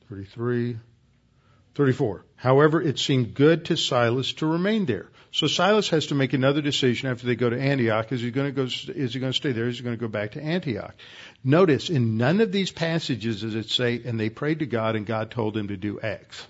33, 0.09 0.77
34. 1.75 2.25
However, 2.35 2.81
it 2.81 2.99
seemed 2.99 3.33
good 3.33 3.65
to 3.65 3.77
Silas 3.77 4.33
to 4.33 4.45
remain 4.45 4.85
there. 4.85 5.09
So 5.31 5.47
Silas 5.47 5.89
has 5.89 6.07
to 6.07 6.15
make 6.15 6.33
another 6.33 6.61
decision 6.61 7.09
after 7.09 7.25
they 7.25 7.35
go 7.35 7.49
to 7.49 7.59
Antioch. 7.59 8.11
Is 8.11 8.21
he 8.21 8.31
going 8.31 8.47
to 8.47 8.51
go? 8.51 8.63
Is 8.63 9.13
he 9.13 9.19
going 9.19 9.31
to 9.31 9.37
stay 9.37 9.53
there? 9.53 9.67
Is 9.67 9.77
he 9.77 9.83
going 9.83 9.95
to 9.95 10.01
go 10.01 10.09
back 10.09 10.31
to 10.31 10.41
Antioch? 10.41 10.93
Notice 11.43 11.89
in 11.89 12.17
none 12.17 12.41
of 12.41 12.51
these 12.51 12.71
passages 12.71 13.41
does 13.41 13.55
it 13.55 13.69
say, 13.69 14.01
"And 14.03 14.19
they 14.19 14.29
prayed 14.29 14.59
to 14.59 14.65
God, 14.65 14.97
and 14.97 15.05
God 15.05 15.31
told 15.31 15.53
them 15.53 15.69
to 15.69 15.77
do 15.77 16.01
X." 16.01 16.45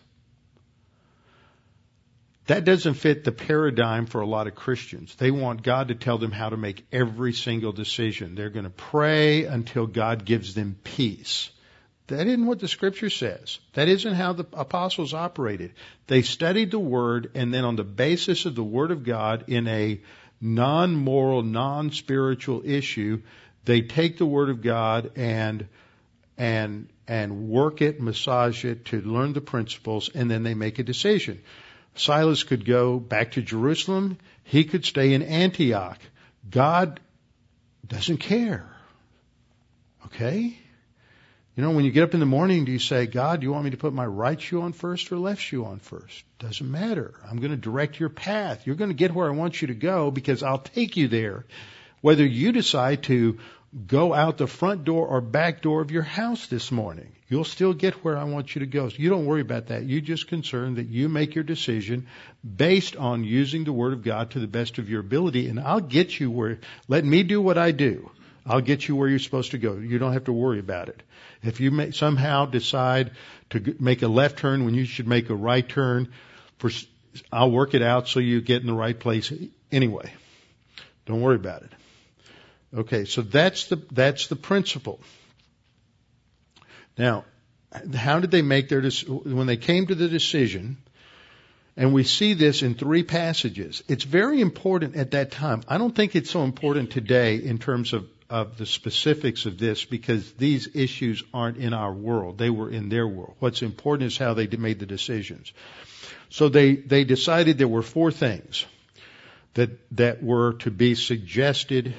That 2.47 2.65
doesn't 2.65 2.95
fit 2.95 3.23
the 3.23 3.31
paradigm 3.31 4.07
for 4.07 4.21
a 4.21 4.25
lot 4.25 4.47
of 4.47 4.55
Christians. 4.55 5.13
They 5.15 5.29
want 5.29 5.61
God 5.61 5.89
to 5.89 5.95
tell 5.95 6.17
them 6.17 6.31
how 6.31 6.49
to 6.49 6.57
make 6.57 6.83
every 6.91 7.33
single 7.33 7.71
decision. 7.71 8.33
They're 8.33 8.49
going 8.49 8.65
to 8.65 8.71
pray 8.71 9.45
until 9.45 9.85
God 9.85 10.25
gives 10.25 10.55
them 10.55 10.75
peace. 10.83 11.51
That 12.11 12.27
isn't 12.27 12.45
what 12.45 12.59
the 12.59 12.67
scripture 12.67 13.09
says. 13.09 13.59
That 13.73 13.87
isn't 13.87 14.13
how 14.13 14.33
the 14.33 14.45
apostles 14.53 15.13
operated. 15.13 15.73
They 16.07 16.21
studied 16.21 16.71
the 16.71 16.79
word 16.79 17.31
and 17.35 17.53
then 17.53 17.63
on 17.63 17.75
the 17.75 17.83
basis 17.83 18.45
of 18.45 18.55
the 18.55 18.63
word 18.63 18.91
of 18.91 19.03
God 19.03 19.45
in 19.47 19.67
a 19.67 20.01
non-moral, 20.41 21.43
non-spiritual 21.43 22.63
issue, 22.65 23.21
they 23.63 23.81
take 23.81 24.17
the 24.17 24.25
word 24.25 24.49
of 24.49 24.61
God 24.61 25.11
and 25.15 25.67
and 26.37 26.89
and 27.07 27.47
work 27.49 27.81
it, 27.81 28.01
massage 28.01 28.65
it 28.65 28.85
to 28.85 29.01
learn 29.01 29.33
the 29.33 29.41
principles 29.41 30.09
and 30.13 30.29
then 30.29 30.43
they 30.43 30.53
make 30.53 30.79
a 30.79 30.83
decision. 30.83 31.41
Silas 31.95 32.43
could 32.43 32.65
go 32.65 32.99
back 32.99 33.31
to 33.31 33.41
Jerusalem. 33.41 34.17
He 34.43 34.63
could 34.63 34.85
stay 34.85 35.13
in 35.13 35.21
Antioch. 35.21 35.99
God 36.49 36.99
doesn't 37.87 38.17
care. 38.17 38.69
Okay? 40.07 40.57
You 41.55 41.63
know, 41.63 41.71
when 41.71 41.83
you 41.83 41.91
get 41.91 42.03
up 42.03 42.13
in 42.13 42.21
the 42.21 42.25
morning, 42.25 42.63
do 42.63 42.71
you 42.71 42.79
say, 42.79 43.07
God, 43.07 43.41
do 43.41 43.45
you 43.45 43.51
want 43.51 43.65
me 43.65 43.71
to 43.71 43.77
put 43.77 43.91
my 43.91 44.05
right 44.05 44.39
shoe 44.39 44.61
on 44.61 44.71
first 44.71 45.11
or 45.11 45.17
left 45.17 45.41
shoe 45.41 45.65
on 45.65 45.79
first? 45.79 46.23
Doesn't 46.39 46.71
matter. 46.71 47.13
I'm 47.29 47.37
going 47.37 47.51
to 47.51 47.57
direct 47.57 47.99
your 47.99 48.09
path. 48.09 48.65
You're 48.65 48.77
going 48.77 48.89
to 48.89 48.95
get 48.95 49.13
where 49.13 49.27
I 49.27 49.35
want 49.35 49.61
you 49.61 49.67
to 49.67 49.73
go 49.73 50.11
because 50.11 50.43
I'll 50.43 50.59
take 50.59 50.95
you 50.95 51.09
there. 51.09 51.45
Whether 51.99 52.25
you 52.25 52.53
decide 52.53 53.03
to 53.03 53.37
go 53.87 54.13
out 54.13 54.37
the 54.37 54.47
front 54.47 54.83
door 54.83 55.07
or 55.07 55.21
back 55.21 55.61
door 55.61 55.81
of 55.81 55.91
your 55.91 56.03
house 56.03 56.47
this 56.47 56.71
morning. 56.71 57.13
You'll 57.29 57.45
still 57.45 57.73
get 57.73 58.03
where 58.03 58.17
I 58.17 58.25
want 58.25 58.53
you 58.53 58.59
to 58.59 58.65
go. 58.65 58.89
So 58.89 58.97
you 58.97 59.09
don't 59.09 59.25
worry 59.25 59.41
about 59.41 59.67
that. 59.67 59.83
You 59.83 60.01
just 60.01 60.27
concern 60.27 60.75
that 60.75 60.87
you 60.87 61.07
make 61.07 61.35
your 61.35 61.45
decision 61.45 62.07
based 62.43 62.97
on 62.97 63.23
using 63.23 63.63
the 63.63 63.71
Word 63.71 63.93
of 63.93 64.03
God 64.03 64.31
to 64.31 64.39
the 64.39 64.47
best 64.47 64.77
of 64.77 64.89
your 64.89 64.99
ability, 64.99 65.47
and 65.47 65.59
I'll 65.59 65.79
get 65.79 66.19
you 66.19 66.29
where, 66.29 66.59
let 66.89 67.05
me 67.05 67.23
do 67.23 67.41
what 67.41 67.57
I 67.57 67.71
do. 67.71 68.11
I'll 68.45 68.61
get 68.61 68.87
you 68.87 68.95
where 68.95 69.07
you're 69.07 69.19
supposed 69.19 69.51
to 69.51 69.57
go. 69.57 69.75
You 69.75 69.99
don't 69.99 70.13
have 70.13 70.25
to 70.25 70.33
worry 70.33 70.59
about 70.59 70.89
it. 70.89 71.03
If 71.43 71.59
you 71.59 71.71
may, 71.71 71.91
somehow 71.91 72.45
decide 72.45 73.11
to 73.51 73.75
make 73.79 74.01
a 74.01 74.07
left 74.07 74.39
turn 74.39 74.65
when 74.65 74.73
you 74.73 74.85
should 74.85 75.07
make 75.07 75.29
a 75.29 75.35
right 75.35 75.67
turn, 75.67 76.11
for, 76.57 76.71
I'll 77.31 77.51
work 77.51 77.73
it 77.73 77.81
out 77.81 78.07
so 78.07 78.19
you 78.19 78.41
get 78.41 78.61
in 78.61 78.67
the 78.67 78.73
right 78.73 78.99
place 78.99 79.31
anyway. 79.71 80.11
Don't 81.05 81.21
worry 81.21 81.35
about 81.35 81.63
it. 81.63 81.71
Okay, 82.73 83.05
so 83.05 83.21
that's 83.21 83.67
the, 83.67 83.75
that's 83.91 84.27
the 84.27 84.35
principle. 84.35 84.99
Now, 86.97 87.25
how 87.93 88.19
did 88.19 88.31
they 88.31 88.41
make 88.41 88.69
their, 88.69 88.81
when 88.81 89.47
they 89.47 89.57
came 89.57 89.87
to 89.87 89.95
the 89.95 90.07
decision, 90.07 90.77
And 91.77 91.93
we 91.93 92.03
see 92.03 92.33
this 92.33 92.63
in 92.63 92.75
three 92.75 93.03
passages. 93.03 93.83
It's 93.87 94.03
very 94.03 94.41
important 94.41 94.95
at 94.95 95.11
that 95.11 95.31
time. 95.31 95.63
I 95.67 95.77
don't 95.77 95.95
think 95.95 96.15
it's 96.15 96.29
so 96.29 96.43
important 96.43 96.91
today 96.91 97.37
in 97.37 97.59
terms 97.59 97.93
of, 97.93 98.07
of 98.31 98.57
the 98.57 98.65
specifics 98.65 99.45
of 99.45 99.57
this 99.57 99.83
because 99.83 100.31
these 100.33 100.69
issues 100.73 101.21
aren't 101.33 101.57
in 101.57 101.73
our 101.73 101.91
world. 101.93 102.37
They 102.37 102.49
were 102.49 102.71
in 102.71 102.87
their 102.87 103.05
world. 103.05 103.35
What's 103.39 103.61
important 103.61 104.07
is 104.07 104.17
how 104.17 104.33
they 104.33 104.47
made 104.47 104.79
the 104.79 104.85
decisions. 104.85 105.51
So 106.29 106.47
they, 106.47 106.75
they 106.75 107.03
decided 107.03 107.57
there 107.57 107.67
were 107.67 107.81
four 107.81 108.09
things 108.09 108.65
that, 109.55 109.71
that 109.97 110.23
were 110.23 110.53
to 110.59 110.71
be 110.71 110.95
suggested 110.95 111.93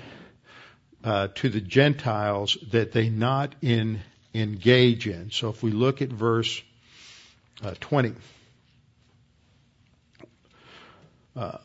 uh, 1.05 1.29
to 1.35 1.51
the 1.51 1.61
Gentiles 1.61 2.57
that 2.71 2.93
they 2.93 3.11
not 3.11 3.55
in, 3.61 4.01
engage 4.33 5.07
in. 5.07 5.31
So 5.31 5.51
if 5.51 5.63
we 5.63 5.71
look 5.71 6.01
at 6.01 6.09
verse 6.09 6.63
uh, 7.63 7.75
20. 7.79 8.15
Uh, 11.37 11.59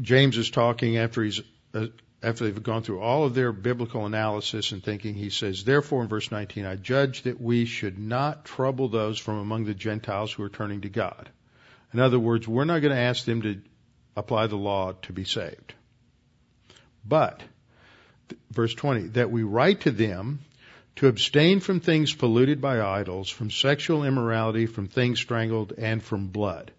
James 0.00 0.38
is 0.38 0.50
talking 0.50 0.96
after 0.96 1.22
he's 1.22 1.40
uh, 1.74 1.86
after 2.22 2.44
they've 2.44 2.62
gone 2.62 2.82
through 2.82 3.00
all 3.00 3.24
of 3.24 3.34
their 3.34 3.52
biblical 3.52 4.06
analysis 4.06 4.72
and 4.72 4.82
thinking. 4.82 5.14
He 5.14 5.30
says, 5.30 5.64
"Therefore, 5.64 6.02
in 6.02 6.08
verse 6.08 6.30
19, 6.30 6.64
I 6.64 6.76
judge 6.76 7.22
that 7.22 7.40
we 7.40 7.64
should 7.66 7.98
not 7.98 8.44
trouble 8.44 8.88
those 8.88 9.18
from 9.18 9.38
among 9.38 9.64
the 9.64 9.74
Gentiles 9.74 10.32
who 10.32 10.42
are 10.42 10.48
turning 10.48 10.80
to 10.82 10.88
God." 10.88 11.28
In 11.92 12.00
other 12.00 12.18
words, 12.18 12.48
we're 12.48 12.64
not 12.64 12.80
going 12.80 12.94
to 12.94 13.00
ask 13.00 13.24
them 13.24 13.42
to 13.42 13.60
apply 14.16 14.46
the 14.46 14.56
law 14.56 14.92
to 15.02 15.12
be 15.12 15.24
saved. 15.24 15.74
But, 17.06 17.42
verse 18.50 18.74
20, 18.74 19.08
that 19.08 19.30
we 19.30 19.42
write 19.42 19.82
to 19.82 19.90
them 19.90 20.40
to 20.96 21.08
abstain 21.08 21.60
from 21.60 21.80
things 21.80 22.14
polluted 22.14 22.60
by 22.60 22.80
idols, 22.80 23.28
from 23.28 23.50
sexual 23.50 24.04
immorality, 24.04 24.66
from 24.66 24.88
things 24.88 25.20
strangled, 25.20 25.74
and 25.76 26.02
from 26.02 26.28
blood. 26.28 26.72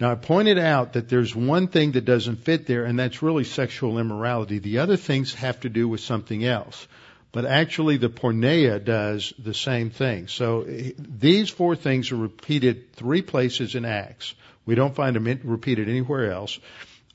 Now 0.00 0.12
I 0.12 0.14
pointed 0.14 0.58
out 0.58 0.92
that 0.92 1.08
there's 1.08 1.34
one 1.34 1.68
thing 1.68 1.92
that 1.92 2.04
doesn't 2.04 2.36
fit 2.36 2.66
there, 2.66 2.84
and 2.84 2.98
that's 2.98 3.22
really 3.22 3.44
sexual 3.44 3.98
immorality. 3.98 4.58
The 4.58 4.78
other 4.78 4.96
things 4.96 5.34
have 5.34 5.60
to 5.60 5.68
do 5.68 5.88
with 5.88 6.00
something 6.00 6.44
else. 6.44 6.86
But 7.32 7.44
actually 7.44 7.98
the 7.98 8.08
porneia 8.08 8.82
does 8.82 9.34
the 9.38 9.54
same 9.54 9.90
thing. 9.90 10.28
So 10.28 10.64
these 10.98 11.50
four 11.50 11.76
things 11.76 12.10
are 12.10 12.16
repeated 12.16 12.92
three 12.94 13.22
places 13.22 13.74
in 13.74 13.84
Acts. 13.84 14.34
We 14.64 14.74
don't 14.74 14.94
find 14.94 15.14
them 15.14 15.40
repeated 15.44 15.88
anywhere 15.88 16.30
else. 16.30 16.58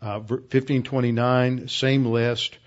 Uh, 0.01 0.19
1529, 0.19 1.67
same 1.67 2.05
list. 2.05 2.57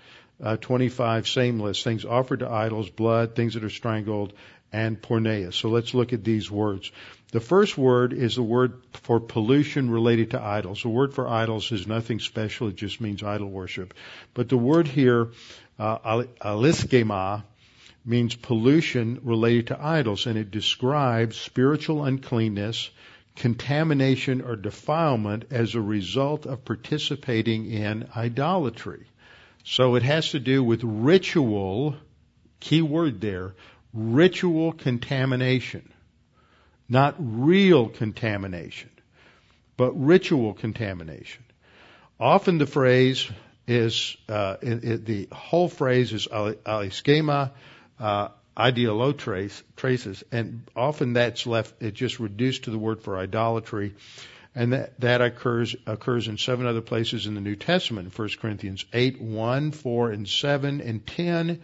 Uh, 0.43 0.57
25, 0.57 1.27
same 1.27 1.59
list. 1.59 1.83
Things 1.83 2.05
offered 2.05 2.39
to 2.39 2.49
idols, 2.49 2.89
blood, 2.89 3.35
things 3.35 3.53
that 3.53 3.63
are 3.63 3.69
strangled, 3.69 4.33
and 4.71 5.01
porneia. 5.01 5.53
So 5.53 5.69
let's 5.69 5.93
look 5.93 6.13
at 6.13 6.23
these 6.23 6.51
words. 6.51 6.91
The 7.33 7.41
first 7.41 7.77
word 7.77 8.13
is 8.13 8.35
the 8.35 8.43
word 8.43 8.81
for 8.93 9.19
pollution 9.19 9.91
related 9.91 10.31
to 10.31 10.41
idols. 10.41 10.83
The 10.83 10.89
word 10.89 11.13
for 11.13 11.27
idols 11.27 11.73
is 11.73 11.85
nothing 11.85 12.19
special. 12.19 12.69
It 12.69 12.77
just 12.77 13.01
means 13.01 13.21
idol 13.21 13.49
worship. 13.49 13.93
But 14.33 14.47
the 14.47 14.57
word 14.57 14.87
here, 14.87 15.31
uh, 15.77 16.23
alisgema, 16.41 17.43
means 18.05 18.33
pollution 18.33 19.19
related 19.23 19.67
to 19.67 19.85
idols, 19.85 20.25
and 20.25 20.37
it 20.37 20.51
describes 20.51 21.35
spiritual 21.35 22.05
uncleanness, 22.05 22.89
contamination, 23.35 24.39
or 24.39 24.55
defilement 24.55 25.47
as 25.51 25.75
a 25.75 25.81
result 25.81 26.45
of 26.45 26.63
participating 26.63 27.69
in 27.69 28.07
idolatry. 28.15 29.05
So 29.65 29.95
it 29.95 30.03
has 30.03 30.31
to 30.31 30.39
do 30.39 30.63
with 30.63 30.81
ritual, 30.81 31.97
key 32.61 32.81
word 32.81 33.19
there, 33.19 33.53
ritual 33.91 34.71
contamination 34.71 35.91
not 36.89 37.15
real 37.19 37.89
contamination, 37.89 38.89
but 39.75 39.91
ritual 39.93 40.53
contamination. 40.53 41.43
Often 42.19 42.57
the 42.57 42.65
phrase 42.65 43.29
is, 43.67 44.15
uh, 44.29 44.55
it, 44.61 44.83
it, 44.83 45.05
the 45.05 45.27
whole 45.31 45.67
phrase 45.67 46.13
is 46.13 46.27
alisgema 46.27 47.51
uh, 47.99 48.29
traces, 49.75 50.23
and 50.31 50.63
often 50.75 51.13
that's 51.13 51.45
left, 51.45 51.73
it's 51.81 51.97
just 51.97 52.19
reduced 52.19 52.63
to 52.63 52.71
the 52.71 52.77
word 52.77 53.01
for 53.01 53.17
idolatry. 53.17 53.93
And 54.55 54.73
that, 54.73 54.99
that 55.01 55.21
occurs, 55.21 55.75
occurs 55.85 56.27
in 56.27 56.39
seven 56.39 56.65
other 56.65 56.81
places 56.81 57.27
in 57.27 57.35
the 57.35 57.41
New 57.41 57.55
Testament, 57.55 58.17
1 58.17 58.29
Corinthians 58.41 58.85
8, 58.91 59.21
1, 59.21 59.71
4, 59.71 60.11
and 60.11 60.27
7, 60.27 60.81
and 60.81 61.05
10, 61.05 61.63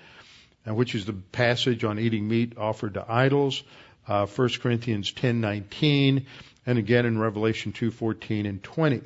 which 0.68 0.94
is 0.94 1.06
the 1.06 1.14
passage 1.14 1.84
on 1.84 1.98
eating 1.98 2.28
meat 2.28 2.56
offered 2.56 2.94
to 2.94 3.06
idols 3.12 3.64
uh, 4.08 4.26
1 4.26 4.50
Corinthians 4.62 5.12
10:19, 5.12 6.26
and 6.66 6.78
again 6.78 7.06
in 7.06 7.18
Revelation 7.18 7.72
2:14 7.74 8.48
and 8.48 8.62
20. 8.62 9.02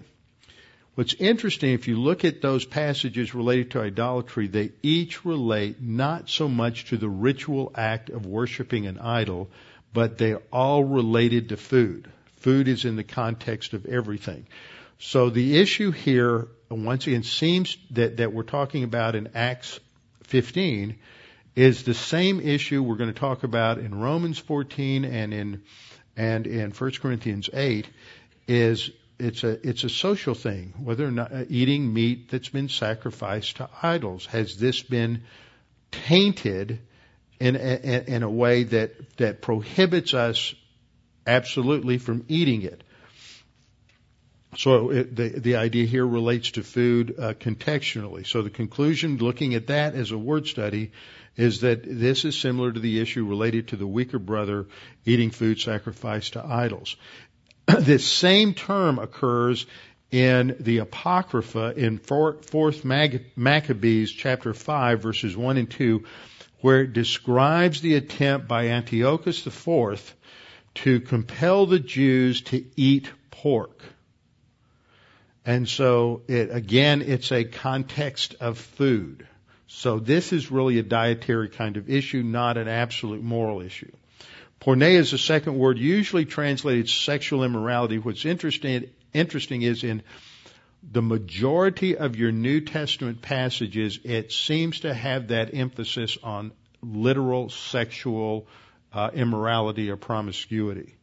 What's 0.95 1.13
interesting, 1.13 1.73
if 1.73 1.87
you 1.87 1.99
look 1.99 2.25
at 2.25 2.41
those 2.41 2.65
passages 2.65 3.35
related 3.35 3.71
to 3.71 3.81
idolatry, 3.81 4.47
they 4.47 4.71
each 4.81 5.25
relate 5.25 5.79
not 5.79 6.27
so 6.27 6.47
much 6.47 6.85
to 6.85 6.97
the 6.97 7.07
ritual 7.07 7.71
act 7.75 8.09
of 8.09 8.25
worshiping 8.25 8.87
an 8.87 8.97
idol, 8.97 9.49
but 9.93 10.17
they're 10.17 10.41
all 10.51 10.83
related 10.83 11.49
to 11.49 11.57
food. 11.57 12.09
Food 12.37 12.67
is 12.67 12.83
in 12.83 12.95
the 12.95 13.03
context 13.03 13.73
of 13.73 13.85
everything. 13.85 14.47
So 14.97 15.29
the 15.29 15.59
issue 15.59 15.91
here, 15.91 16.47
once 16.69 17.05
again, 17.05 17.21
seems 17.21 17.77
that, 17.91 18.17
that 18.17 18.33
we're 18.33 18.41
talking 18.41 18.83
about 18.83 19.13
in 19.13 19.29
Acts 19.35 19.79
15 20.23 20.97
is 21.57 21.81
the 21.81 21.93
same 21.95 22.39
issue 22.39 22.83
we're 22.83 22.97
going 22.97 23.11
to 23.11 23.19
talk 23.19 23.43
about 23.43 23.79
in 23.79 23.99
Romans 23.99 24.37
14 24.37 25.03
and 25.03 25.33
in 25.33 25.63
and 26.15 26.45
in 26.45 26.69
1 26.69 26.91
Corinthians 27.01 27.49
8 27.51 27.89
is 28.47 28.91
it's 29.17 29.43
a 29.43 29.67
it's 29.67 29.83
a 29.83 29.89
social 29.89 30.35
thing 30.35 30.75
whether 30.77 31.03
or 31.03 31.09
not 31.09 31.33
uh, 31.33 31.45
eating 31.49 31.91
meat 31.91 32.29
that's 32.29 32.49
been 32.49 32.69
sacrificed 32.69 33.57
to 33.57 33.69
idols. 33.81 34.27
Has 34.27 34.57
this 34.57 34.83
been 34.83 35.23
tainted 35.91 36.79
in 37.39 37.55
a, 37.55 38.03
in 38.07 38.21
a 38.21 38.29
way 38.29 38.63
that 38.63 39.17
that 39.17 39.41
prohibits 39.41 40.13
us 40.13 40.53
absolutely 41.25 41.97
from 41.97 42.23
eating 42.27 42.61
it? 42.61 42.83
So 44.57 44.91
it, 44.91 45.15
the 45.15 45.29
the 45.29 45.55
idea 45.55 45.87
here 45.87 46.05
relates 46.05 46.51
to 46.51 46.61
food 46.61 47.15
uh, 47.17 47.33
contextually. 47.33 48.27
So 48.27 48.43
the 48.43 48.51
conclusion 48.51 49.17
looking 49.17 49.55
at 49.55 49.67
that 49.67 49.95
as 49.95 50.11
a 50.11 50.17
word 50.19 50.45
study 50.45 50.91
is 51.37 51.61
that 51.61 51.83
this 51.83 52.25
is 52.25 52.37
similar 52.37 52.71
to 52.71 52.79
the 52.79 52.99
issue 52.99 53.25
related 53.25 53.69
to 53.69 53.75
the 53.75 53.87
weaker 53.87 54.19
brother 54.19 54.65
eating 55.05 55.31
food 55.31 55.59
sacrificed 55.59 56.33
to 56.33 56.45
idols. 56.45 56.97
this 57.79 58.05
same 58.05 58.53
term 58.53 58.99
occurs 58.99 59.65
in 60.09 60.55
the 60.59 60.79
Apocrypha 60.79 61.73
in 61.77 61.99
Fourth 61.99 62.83
Maccabees 62.85 64.11
chapter 64.11 64.53
5 64.53 65.01
verses 65.01 65.37
1 65.37 65.57
and 65.57 65.69
2 65.69 66.03
where 66.61 66.81
it 66.81 66.93
describes 66.93 67.81
the 67.81 67.95
attempt 67.95 68.47
by 68.47 68.69
Antiochus 68.69 69.45
IV 69.45 70.15
to 70.73 70.99
compel 70.99 71.65
the 71.65 71.79
Jews 71.79 72.41
to 72.41 72.65
eat 72.75 73.11
pork. 73.29 73.83
And 75.45 75.67
so 75.67 76.23
it, 76.27 76.49
again, 76.51 77.01
it's 77.01 77.31
a 77.31 77.43
context 77.43 78.35
of 78.39 78.57
food. 78.57 79.27
So 79.67 79.99
this 79.99 80.31
is 80.33 80.49
really 80.49 80.79
a 80.79 80.83
dietary 80.83 81.49
kind 81.49 81.77
of 81.77 81.89
issue, 81.89 82.23
not 82.23 82.57
an 82.57 82.67
absolute 82.67 83.21
moral 83.21 83.61
issue. 83.61 83.91
Porneia 84.61 84.97
is 84.97 85.11
the 85.11 85.17
second 85.17 85.57
word, 85.57 85.77
usually 85.77 86.25
translated 86.25 86.89
sexual 86.89 87.43
immorality. 87.43 87.99
What's 87.99 88.25
interesting, 88.25 88.89
interesting 89.13 89.61
is 89.61 89.83
in 89.83 90.01
the 90.89 91.01
majority 91.01 91.97
of 91.97 92.15
your 92.15 92.31
New 92.31 92.61
Testament 92.61 93.21
passages, 93.21 93.99
it 94.03 94.31
seems 94.31 94.81
to 94.81 94.93
have 94.93 95.27
that 95.27 95.53
emphasis 95.53 96.17
on 96.23 96.53
literal 96.81 97.49
sexual 97.49 98.47
uh, 98.93 99.09
immorality 99.13 99.89
or 99.89 99.97
promiscuity. 99.97 100.95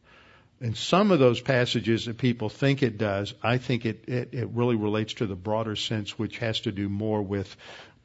In 0.59 0.73
some 0.73 1.11
of 1.11 1.19
those 1.19 1.39
passages 1.39 2.05
that 2.05 2.17
people 2.17 2.49
think 2.49 2.81
it 2.81 2.97
does, 2.97 3.33
I 3.43 3.57
think 3.57 3.85
it, 3.85 4.05
it, 4.07 4.33
it 4.33 4.49
really 4.49 4.75
relates 4.75 5.15
to 5.15 5.27
the 5.27 5.35
broader 5.35 5.75
sense, 5.75 6.17
which 6.17 6.39
has 6.39 6.61
to 6.61 6.71
do 6.71 6.89
more 6.89 7.21
with 7.21 7.55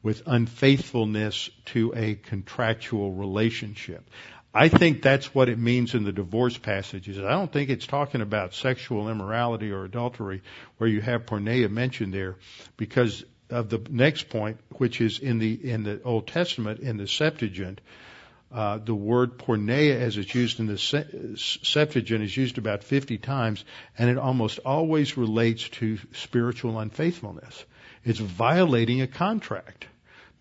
with 0.03 0.23
unfaithfulness 0.25 1.49
to 1.65 1.93
a 1.95 2.15
contractual 2.15 3.11
relationship. 3.13 4.09
I 4.53 4.67
think 4.67 5.01
that's 5.01 5.33
what 5.33 5.47
it 5.47 5.57
means 5.57 5.93
in 5.93 6.03
the 6.03 6.11
divorce 6.11 6.57
passages. 6.57 7.17
I 7.17 7.29
don't 7.29 7.51
think 7.51 7.69
it's 7.69 7.87
talking 7.87 8.21
about 8.21 8.53
sexual 8.53 9.09
immorality 9.09 9.71
or 9.71 9.85
adultery 9.85 10.41
where 10.77 10.89
you 10.89 10.99
have 11.01 11.25
porneia 11.25 11.69
mentioned 11.69 12.13
there 12.13 12.35
because 12.75 13.23
of 13.49 13.69
the 13.69 13.81
next 13.89 14.29
point, 14.29 14.57
which 14.71 14.99
is 14.99 15.19
in 15.19 15.39
the, 15.39 15.53
in 15.53 15.83
the 15.83 16.01
Old 16.03 16.27
Testament, 16.27 16.81
in 16.81 16.97
the 16.97 17.07
Septuagint, 17.07 17.79
uh, 18.51 18.79
the 18.79 18.95
word 18.95 19.37
porneia 19.37 19.95
as 19.95 20.17
it's 20.17 20.35
used 20.35 20.59
in 20.59 20.67
the 20.67 20.77
Septuagint 20.77 22.21
is 22.21 22.35
used 22.35 22.57
about 22.57 22.83
50 22.83 23.17
times 23.19 23.63
and 23.97 24.09
it 24.09 24.17
almost 24.17 24.59
always 24.59 25.15
relates 25.15 25.69
to 25.69 25.97
spiritual 26.11 26.77
unfaithfulness. 26.77 27.63
It's 28.03 28.19
violating 28.19 29.01
a 29.01 29.07
contract. 29.07 29.85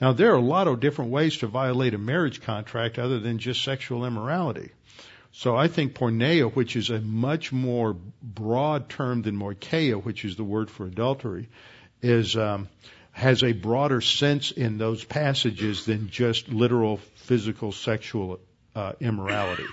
Now, 0.01 0.13
there 0.13 0.33
are 0.33 0.37
a 0.37 0.41
lot 0.41 0.67
of 0.67 0.81
different 0.81 1.11
ways 1.11 1.39
to 1.39 1.47
violate 1.47 1.95
a 1.95 1.99
marriage 1.99 2.41
contract 2.41 2.99
other 2.99 3.21
than 3.21 3.39
just 3.39 3.63
sexual 3.63 4.07
immorality. 4.07 4.71
So 5.33 5.57
I 5.57 5.69
think 5.69 5.95
porneia, 5.95 6.53
which 6.53 6.75
is 6.75 6.91
a 6.91 7.01
much 7.01 7.53
more 7.53 7.95
broad 8.23 8.89
term 8.89 9.23
than 9.23 9.37
moicheia, 9.37 10.03
which 10.03 10.25
is 10.25 10.37
the 10.37 10.45
word 10.45 10.71
for 10.71 10.87
adultery, 10.87 11.49
is 12.03 12.37
um, 12.37 12.69
has 13.13 13.43
a 13.43 13.53
broader 13.53 14.01
sense 14.01 14.51
in 14.51 14.79
those 14.79 15.05
passages 15.05 15.85
than 15.85 16.11
just 16.11 16.49
literal 16.49 16.97
physical 16.97 17.71
sexual 17.71 18.41
uh, 18.75 18.93
immorality. 19.01 19.67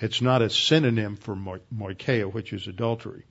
It's 0.00 0.22
not 0.22 0.42
a 0.42 0.50
synonym 0.50 1.16
for 1.16 1.36
moicheia, 1.36 2.32
which 2.32 2.52
is 2.52 2.66
adultery. 2.66 3.24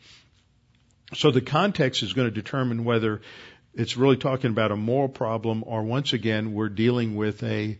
So 1.13 1.31
the 1.31 1.41
context 1.41 2.03
is 2.03 2.13
going 2.13 2.27
to 2.27 2.33
determine 2.33 2.83
whether 2.83 3.21
it's 3.75 3.97
really 3.97 4.17
talking 4.17 4.51
about 4.51 4.71
a 4.71 4.75
moral 4.75 5.09
problem 5.09 5.63
or 5.65 5.83
once 5.83 6.13
again 6.13 6.53
we're 6.53 6.69
dealing 6.69 7.15
with 7.15 7.43
a 7.43 7.77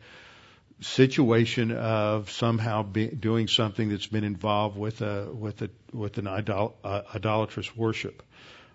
situation 0.82 1.72
of 1.72 2.30
somehow 2.32 2.84
be, 2.84 3.08
doing 3.08 3.48
something 3.48 3.90
that's 3.90 4.08
been 4.08 4.26
involved 4.26 4.78
with 4.78 5.02
a 5.02 5.26
with 5.32 5.62
a 5.62 5.70
with 5.94 6.18
an 6.18 6.28
idol, 6.28 6.76
uh, 6.84 7.02
idolatrous 7.14 7.76
worship. 7.76 8.24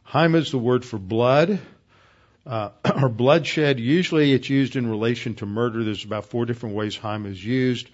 Haima 0.09 0.37
is 0.37 0.51
the 0.51 0.59
word 0.59 0.85
for 0.85 0.99
blood 0.99 1.61
uh, 2.47 2.71
or 3.03 3.09
bloodshed. 3.09 3.79
Usually, 3.79 4.33
it's 4.33 4.49
used 4.49 4.77
in 4.77 4.89
relation 4.89 5.35
to 5.37 5.47
murder. 5.47 5.85
There's 5.85 6.05
about 6.05 6.27
four 6.27 6.47
different 6.47 6.75
ways 6.75 6.97
haima 6.97 7.31
is 7.31 7.45
used, 7.45 7.89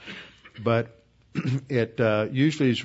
but 0.63 1.03
it 1.69 2.01
uh, 2.01 2.29
usually 2.31 2.71
is 2.71 2.85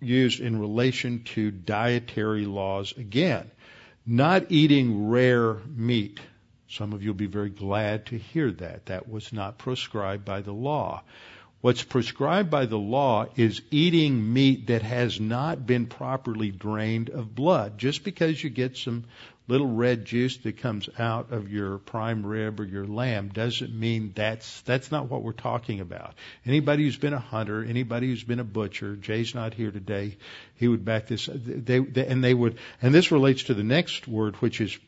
used 0.00 0.40
in 0.40 0.58
relation 0.58 1.24
to 1.24 1.50
dietary 1.50 2.44
laws. 2.44 2.94
Again, 2.96 3.50
not 4.06 4.50
eating 4.50 5.08
rare 5.08 5.58
meat. 5.74 6.20
Some 6.68 6.92
of 6.92 7.02
you 7.02 7.10
will 7.10 7.18
be 7.18 7.26
very 7.26 7.50
glad 7.50 8.06
to 8.06 8.18
hear 8.18 8.50
that. 8.50 8.86
That 8.86 9.08
was 9.08 9.32
not 9.32 9.58
prescribed 9.58 10.24
by 10.24 10.40
the 10.40 10.52
law. 10.52 11.02
What's 11.60 11.84
prescribed 11.84 12.50
by 12.50 12.66
the 12.66 12.78
law 12.78 13.26
is 13.36 13.62
eating 13.70 14.32
meat 14.32 14.66
that 14.66 14.82
has 14.82 15.20
not 15.20 15.64
been 15.64 15.86
properly 15.86 16.50
drained 16.50 17.10
of 17.10 17.34
blood. 17.34 17.78
Just 17.78 18.02
because 18.02 18.42
you 18.42 18.50
get 18.50 18.76
some 18.76 19.04
little 19.48 19.66
red 19.66 20.04
juice 20.04 20.36
that 20.38 20.58
comes 20.58 20.88
out 20.98 21.32
of 21.32 21.50
your 21.50 21.78
prime 21.78 22.24
rib 22.24 22.60
or 22.60 22.64
your 22.64 22.86
lamb 22.86 23.28
doesn't 23.28 23.74
mean 23.74 24.12
that's 24.14 24.60
that's 24.62 24.90
not 24.92 25.10
what 25.10 25.22
we're 25.22 25.32
talking 25.32 25.80
about. 25.80 26.14
Anybody 26.46 26.84
who's 26.84 26.96
been 26.96 27.12
a 27.12 27.18
hunter, 27.18 27.64
anybody 27.64 28.08
who's 28.08 28.24
been 28.24 28.40
a 28.40 28.44
butcher, 28.44 28.96
Jay's 28.96 29.34
not 29.34 29.54
here 29.54 29.70
today. 29.70 30.16
He 30.56 30.68
would 30.68 30.84
back 30.84 31.06
this. 31.08 31.28
They, 31.32 31.80
they 31.80 32.06
and 32.06 32.22
they 32.22 32.34
would, 32.34 32.58
and 32.80 32.94
this 32.94 33.10
relates 33.10 33.44
to 33.44 33.54
the 33.54 33.64
next 33.64 34.06
word, 34.06 34.36
which 34.36 34.60
is 34.60 34.78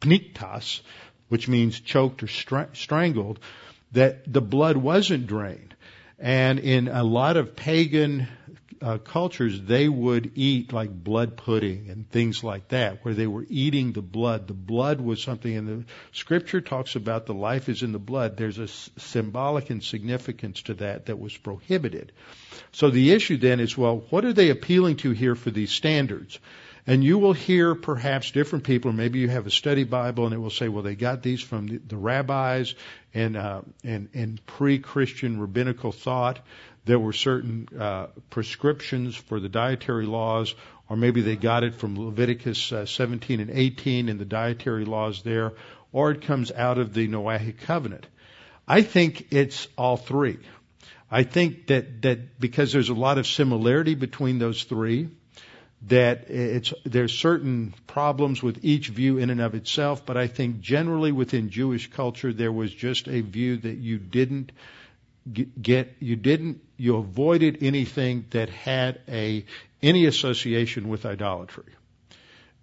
pniktos, 0.00 0.80
which 1.28 1.48
means 1.48 1.80
choked 1.80 2.22
or 2.22 2.28
strangled 2.28 3.40
that 3.92 4.30
the 4.30 4.42
blood 4.42 4.76
wasn't 4.76 5.26
drained. 5.26 5.74
And 6.18 6.58
in 6.58 6.88
a 6.88 7.04
lot 7.04 7.36
of 7.36 7.56
pagan 7.56 8.28
uh, 8.86 8.98
cultures, 8.98 9.60
they 9.62 9.88
would 9.88 10.30
eat 10.36 10.72
like 10.72 10.90
blood 10.92 11.36
pudding 11.36 11.90
and 11.90 12.08
things 12.08 12.44
like 12.44 12.68
that, 12.68 13.04
where 13.04 13.14
they 13.14 13.26
were 13.26 13.44
eating 13.48 13.90
the 13.90 14.00
blood. 14.00 14.46
The 14.46 14.54
blood 14.54 15.00
was 15.00 15.20
something, 15.20 15.56
and 15.56 15.68
the 15.68 15.84
scripture 16.12 16.60
talks 16.60 16.94
about 16.94 17.26
the 17.26 17.34
life 17.34 17.68
is 17.68 17.82
in 17.82 17.90
the 17.90 17.98
blood. 17.98 18.36
There's 18.36 18.60
a 18.60 18.68
symbolic 18.68 19.70
and 19.70 19.82
significance 19.82 20.62
to 20.62 20.74
that 20.74 21.06
that 21.06 21.18
was 21.18 21.36
prohibited. 21.36 22.12
So 22.70 22.90
the 22.90 23.10
issue 23.10 23.38
then 23.38 23.58
is, 23.58 23.76
well, 23.76 24.04
what 24.10 24.24
are 24.24 24.32
they 24.32 24.50
appealing 24.50 24.98
to 24.98 25.10
here 25.10 25.34
for 25.34 25.50
these 25.50 25.72
standards? 25.72 26.38
And 26.86 27.02
you 27.02 27.18
will 27.18 27.32
hear 27.32 27.74
perhaps 27.74 28.30
different 28.30 28.64
people, 28.64 28.92
or 28.92 28.94
maybe 28.94 29.18
you 29.18 29.28
have 29.28 29.48
a 29.48 29.50
study 29.50 29.82
Bible, 29.82 30.26
and 30.26 30.32
it 30.32 30.38
will 30.38 30.50
say, 30.50 30.68
well, 30.68 30.84
they 30.84 30.94
got 30.94 31.24
these 31.24 31.40
from 31.40 31.66
the, 31.66 31.78
the 31.78 31.96
rabbis 31.96 32.76
and, 33.12 33.36
uh, 33.36 33.62
and, 33.82 34.08
and 34.14 34.46
pre-Christian 34.46 35.40
rabbinical 35.40 35.90
thought. 35.90 36.38
There 36.86 37.00
were 37.00 37.12
certain 37.12 37.68
uh, 37.78 38.06
prescriptions 38.30 39.16
for 39.16 39.40
the 39.40 39.48
dietary 39.48 40.06
laws, 40.06 40.54
or 40.88 40.96
maybe 40.96 41.20
they 41.20 41.34
got 41.34 41.64
it 41.64 41.74
from 41.74 41.98
Leviticus 41.98 42.70
uh, 42.72 42.86
17 42.86 43.40
and 43.40 43.50
18 43.50 44.08
and 44.08 44.20
the 44.20 44.24
dietary 44.24 44.84
laws 44.84 45.22
there, 45.22 45.54
or 45.92 46.12
it 46.12 46.22
comes 46.22 46.52
out 46.52 46.78
of 46.78 46.94
the 46.94 47.08
Noahic 47.08 47.58
covenant. 47.62 48.06
I 48.68 48.82
think 48.82 49.26
it's 49.32 49.66
all 49.76 49.96
three. 49.96 50.38
I 51.10 51.24
think 51.24 51.66
that, 51.66 52.02
that 52.02 52.38
because 52.38 52.72
there's 52.72 52.88
a 52.88 52.94
lot 52.94 53.18
of 53.18 53.26
similarity 53.26 53.96
between 53.96 54.38
those 54.38 54.62
three, 54.62 55.08
that 55.88 56.30
it's, 56.30 56.72
there's 56.84 57.18
certain 57.18 57.74
problems 57.88 58.44
with 58.44 58.64
each 58.64 58.88
view 58.88 59.18
in 59.18 59.30
and 59.30 59.40
of 59.40 59.56
itself, 59.56 60.06
but 60.06 60.16
I 60.16 60.28
think 60.28 60.60
generally 60.60 61.10
within 61.10 61.50
Jewish 61.50 61.90
culture 61.90 62.32
there 62.32 62.52
was 62.52 62.72
just 62.72 63.08
a 63.08 63.22
view 63.22 63.56
that 63.56 63.76
you 63.76 63.98
didn't 63.98 64.52
get, 65.32 65.96
you 66.00 66.16
didn't, 66.16 66.62
you 66.76 66.96
avoided 66.96 67.58
anything 67.62 68.26
that 68.30 68.48
had 68.48 69.00
a, 69.08 69.44
any 69.82 70.06
association 70.06 70.88
with 70.88 71.06
idolatry 71.06 71.72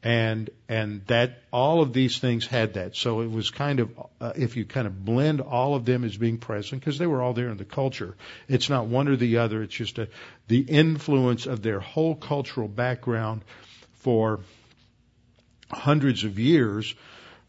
and 0.04 0.50
and 0.68 1.06
that 1.08 1.44
all 1.52 1.82
of 1.82 1.94
these 1.94 2.20
things 2.20 2.46
had 2.46 2.74
that. 2.74 2.96
So 2.96 3.22
it 3.22 3.32
was 3.32 3.50
kind 3.50 3.80
of 3.80 3.92
uh, 4.20 4.34
if 4.36 4.58
you 4.58 4.66
kind 4.66 4.86
of 4.86 5.06
blend 5.06 5.40
all 5.40 5.76
of 5.76 5.86
them 5.86 6.04
as 6.04 6.18
being 6.18 6.38
present 6.38 6.82
because 6.82 6.98
they 6.98 7.08
were 7.08 7.22
all 7.22 7.34
there 7.34 7.50
in 7.50 7.58
the 7.58 7.66
culture. 7.66 8.16
It's 8.50 8.70
not 8.70 8.88
one 8.88 9.08
or 9.08 9.16
the 9.16 9.38
other. 9.38 9.64
It's 9.64 9.74
just 9.74 9.98
a, 10.00 10.10
the 10.48 10.60
influence 10.60 11.46
of 11.46 11.62
their 11.62 11.80
whole 11.80 12.16
cultural 12.16 12.68
background 12.68 13.44
for 13.94 14.42
hundreds 15.72 16.26
of 16.26 16.38
years 16.38 16.94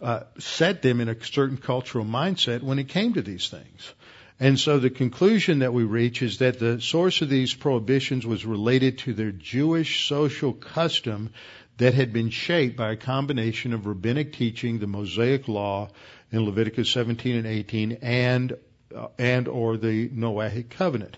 uh, 0.00 0.20
set 0.38 0.80
them 0.80 1.00
in 1.00 1.08
a 1.08 1.24
certain 1.24 1.56
cultural 1.56 2.04
mindset 2.04 2.62
when 2.62 2.78
it 2.78 2.88
came 2.88 3.14
to 3.14 3.22
these 3.22 3.48
things. 3.48 3.92
And 4.40 4.58
so 4.58 4.78
the 4.78 4.90
conclusion 4.90 5.60
that 5.60 5.72
we 5.72 5.84
reach 5.84 6.20
is 6.20 6.38
that 6.38 6.58
the 6.58 6.80
source 6.80 7.22
of 7.22 7.28
these 7.28 7.54
prohibitions 7.54 8.26
was 8.26 8.44
related 8.44 8.98
to 8.98 9.12
their 9.12 9.30
Jewish 9.30 10.08
social 10.08 10.52
custom 10.52 11.30
that 11.78 11.94
had 11.94 12.12
been 12.12 12.30
shaped 12.30 12.76
by 12.76 12.92
a 12.92 12.96
combination 12.96 13.72
of 13.72 13.86
rabbinic 13.86 14.32
teaching, 14.32 14.78
the 14.78 14.86
Mosaic 14.86 15.48
law 15.48 15.90
in 16.32 16.44
Leviticus 16.44 16.90
17 16.90 17.36
and 17.36 17.46
18, 17.46 17.98
and 18.02 18.56
uh, 18.94 19.08
and 19.18 19.48
or 19.48 19.76
the 19.76 20.08
Noahic 20.08 20.70
covenant. 20.70 21.16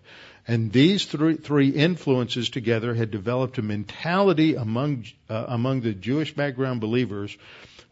And 0.49 0.73
these 0.73 1.05
three, 1.05 1.37
three 1.37 1.71
influences 1.71 2.51
together 2.51 2.95
had 2.95 3.11
developed 3.11 3.59
a 3.59 3.63
mentality 3.63 4.55
among 4.55 5.07
uh, 5.29 5.47
among 5.49 5.81
the 5.81 5.93
Jewish 5.93 6.35
background 6.35 6.81
believers 6.81 7.37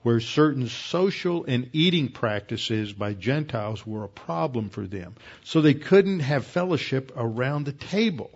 where 0.04 0.20
certain 0.20 0.68
social 0.68 1.44
and 1.46 1.70
eating 1.72 2.08
practices 2.08 2.92
by 2.92 3.14
Gentiles 3.14 3.86
were 3.86 4.04
a 4.04 4.08
problem 4.08 4.68
for 4.68 4.86
them. 4.86 5.14
So 5.44 5.60
they 5.60 5.74
couldn't 5.74 6.20
have 6.20 6.44
fellowship 6.44 7.10
around 7.16 7.64
the 7.64 7.72
table. 7.72 8.30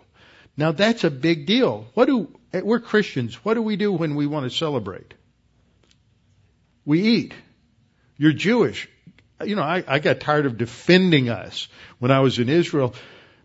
Now 0.57 0.73
that's 0.73 1.05
a 1.05 1.11
big 1.11 1.47
deal. 1.47 1.87
What 1.93 2.07
do 2.07 2.35
we're 2.53 2.81
Christians. 2.81 3.35
What 3.45 3.55
do 3.55 3.63
we 3.63 3.77
do 3.77 3.93
when 3.93 4.15
we 4.15 4.27
want 4.27 4.51
to 4.51 4.57
celebrate? 4.57 5.13
We 6.87 7.03
eat. 7.03 7.35
You're 8.17 8.33
Jewish. 8.33 8.89
You 9.45 9.55
know, 9.55 9.63
I, 9.63 9.85
I 9.87 9.99
got 9.99 10.21
tired 10.21 10.47
of 10.47 10.57
defending 10.57 11.29
us 11.29 11.69
when 11.99 12.11
I 12.11 12.21
was 12.21 12.39
in 12.39 12.49
Israel 12.49 12.95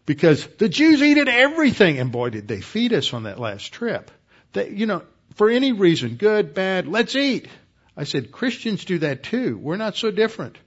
because 0.05 0.47
the 0.57 0.69
Jews 0.69 1.01
eat 1.01 1.17
at 1.17 1.27
everything. 1.27 1.99
And 1.99 2.09
boy, 2.09 2.29
did 2.29 2.47
they 2.47 2.61
feed 2.61 2.93
us 2.93 3.13
on 3.13 3.23
that 3.23 3.37
last 3.37 3.73
trip. 3.73 4.09
They, 4.53 4.69
you 4.69 4.85
know, 4.85 5.03
for 5.35 5.49
any 5.49 5.73
reason, 5.73 6.15
good, 6.15 6.53
bad, 6.53 6.87
let's 6.87 7.15
eat. 7.15 7.47
I 7.95 8.05
said, 8.05 8.31
Christians 8.31 8.85
do 8.85 8.99
that 8.99 9.23
too. 9.23 9.57
We're 9.57 9.77
not 9.77 9.95
so 9.95 10.11
different. 10.11 10.57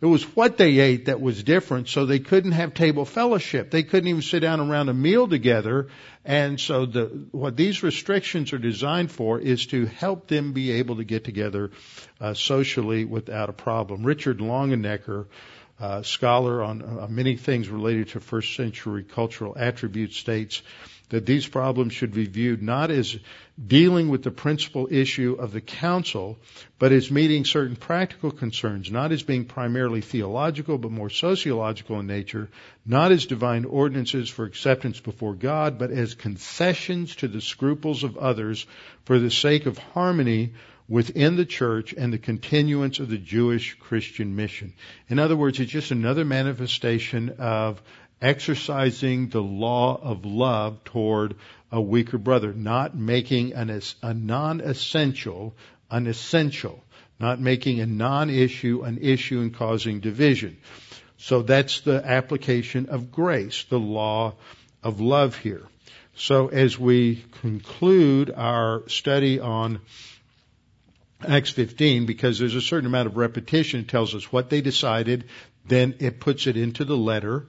It 0.00 0.06
was 0.06 0.24
what 0.34 0.56
they 0.56 0.80
ate 0.80 1.04
that 1.04 1.20
was 1.20 1.44
different, 1.44 1.88
so 1.88 2.06
they 2.06 2.18
couldn't 2.18 2.52
have 2.52 2.74
table 2.74 3.04
fellowship. 3.04 3.70
They 3.70 3.84
couldn't 3.84 4.08
even 4.08 4.22
sit 4.22 4.40
down 4.40 4.58
around 4.58 4.88
a 4.88 4.94
meal 4.94 5.28
together. 5.28 5.88
And 6.24 6.58
so 6.58 6.86
the, 6.86 7.04
what 7.30 7.56
these 7.56 7.84
restrictions 7.84 8.52
are 8.52 8.58
designed 8.58 9.12
for 9.12 9.38
is 9.38 9.66
to 9.66 9.86
help 9.86 10.26
them 10.26 10.54
be 10.54 10.72
able 10.72 10.96
to 10.96 11.04
get 11.04 11.22
together 11.22 11.70
uh, 12.20 12.34
socially 12.34 13.04
without 13.04 13.48
a 13.48 13.52
problem. 13.52 14.02
Richard 14.02 14.38
Longenecker, 14.38 15.26
uh, 15.78 16.02
scholar 16.02 16.64
on 16.64 16.82
uh, 16.82 17.06
many 17.08 17.36
things 17.36 17.68
related 17.68 18.08
to 18.08 18.20
first 18.20 18.56
century 18.56 19.04
cultural 19.04 19.56
attributes, 19.56 20.16
states 20.16 20.62
that 21.12 21.26
these 21.26 21.46
problems 21.46 21.92
should 21.92 22.12
be 22.14 22.24
viewed 22.24 22.62
not 22.62 22.90
as 22.90 23.18
dealing 23.66 24.08
with 24.08 24.22
the 24.22 24.30
principal 24.30 24.88
issue 24.90 25.36
of 25.38 25.52
the 25.52 25.60
council, 25.60 26.38
but 26.78 26.90
as 26.90 27.10
meeting 27.10 27.44
certain 27.44 27.76
practical 27.76 28.30
concerns, 28.30 28.90
not 28.90 29.12
as 29.12 29.22
being 29.22 29.44
primarily 29.44 30.00
theological, 30.00 30.78
but 30.78 30.90
more 30.90 31.10
sociological 31.10 32.00
in 32.00 32.06
nature, 32.06 32.48
not 32.86 33.12
as 33.12 33.26
divine 33.26 33.66
ordinances 33.66 34.30
for 34.30 34.46
acceptance 34.46 35.00
before 35.00 35.34
God, 35.34 35.78
but 35.78 35.90
as 35.90 36.14
concessions 36.14 37.14
to 37.16 37.28
the 37.28 37.42
scruples 37.42 38.04
of 38.04 38.16
others 38.16 38.66
for 39.04 39.18
the 39.18 39.30
sake 39.30 39.66
of 39.66 39.76
harmony 39.76 40.54
within 40.88 41.36
the 41.36 41.46
church 41.46 41.94
and 41.96 42.10
the 42.10 42.18
continuance 42.18 43.00
of 43.00 43.10
the 43.10 43.18
Jewish 43.18 43.78
Christian 43.78 44.34
mission. 44.34 44.72
In 45.08 45.18
other 45.18 45.36
words, 45.36 45.60
it's 45.60 45.70
just 45.70 45.90
another 45.90 46.24
manifestation 46.24 47.34
of 47.38 47.82
exercising 48.22 49.28
the 49.28 49.42
law 49.42 50.00
of 50.00 50.24
love 50.24 50.82
toward 50.84 51.34
a 51.70 51.80
weaker 51.80 52.18
brother, 52.18 52.52
not 52.54 52.96
making 52.96 53.52
an, 53.52 53.80
a 54.02 54.14
non-essential 54.14 55.54
an 55.90 56.06
essential, 56.06 56.82
not 57.20 57.38
making 57.38 57.80
a 57.80 57.86
non-issue 57.86 58.82
an 58.82 58.98
issue 58.98 59.40
and 59.40 59.54
causing 59.54 60.00
division. 60.00 60.56
So 61.18 61.42
that's 61.42 61.80
the 61.80 62.02
application 62.04 62.86
of 62.88 63.12
grace, 63.12 63.64
the 63.68 63.78
law 63.78 64.34
of 64.82 65.00
love 65.00 65.36
here. 65.36 65.62
So 66.16 66.48
as 66.48 66.78
we 66.78 67.24
conclude 67.40 68.30
our 68.34 68.88
study 68.88 69.38
on 69.38 69.80
Acts 71.26 71.50
15, 71.50 72.06
because 72.06 72.38
there's 72.38 72.56
a 72.56 72.60
certain 72.60 72.86
amount 72.86 73.06
of 73.06 73.16
repetition, 73.16 73.80
it 73.80 73.88
tells 73.88 74.14
us 74.14 74.32
what 74.32 74.50
they 74.50 74.60
decided, 74.60 75.24
then 75.66 75.94
it 76.00 76.18
puts 76.20 76.46
it 76.46 76.56
into 76.56 76.84
the 76.84 76.96
letter, 76.96 77.46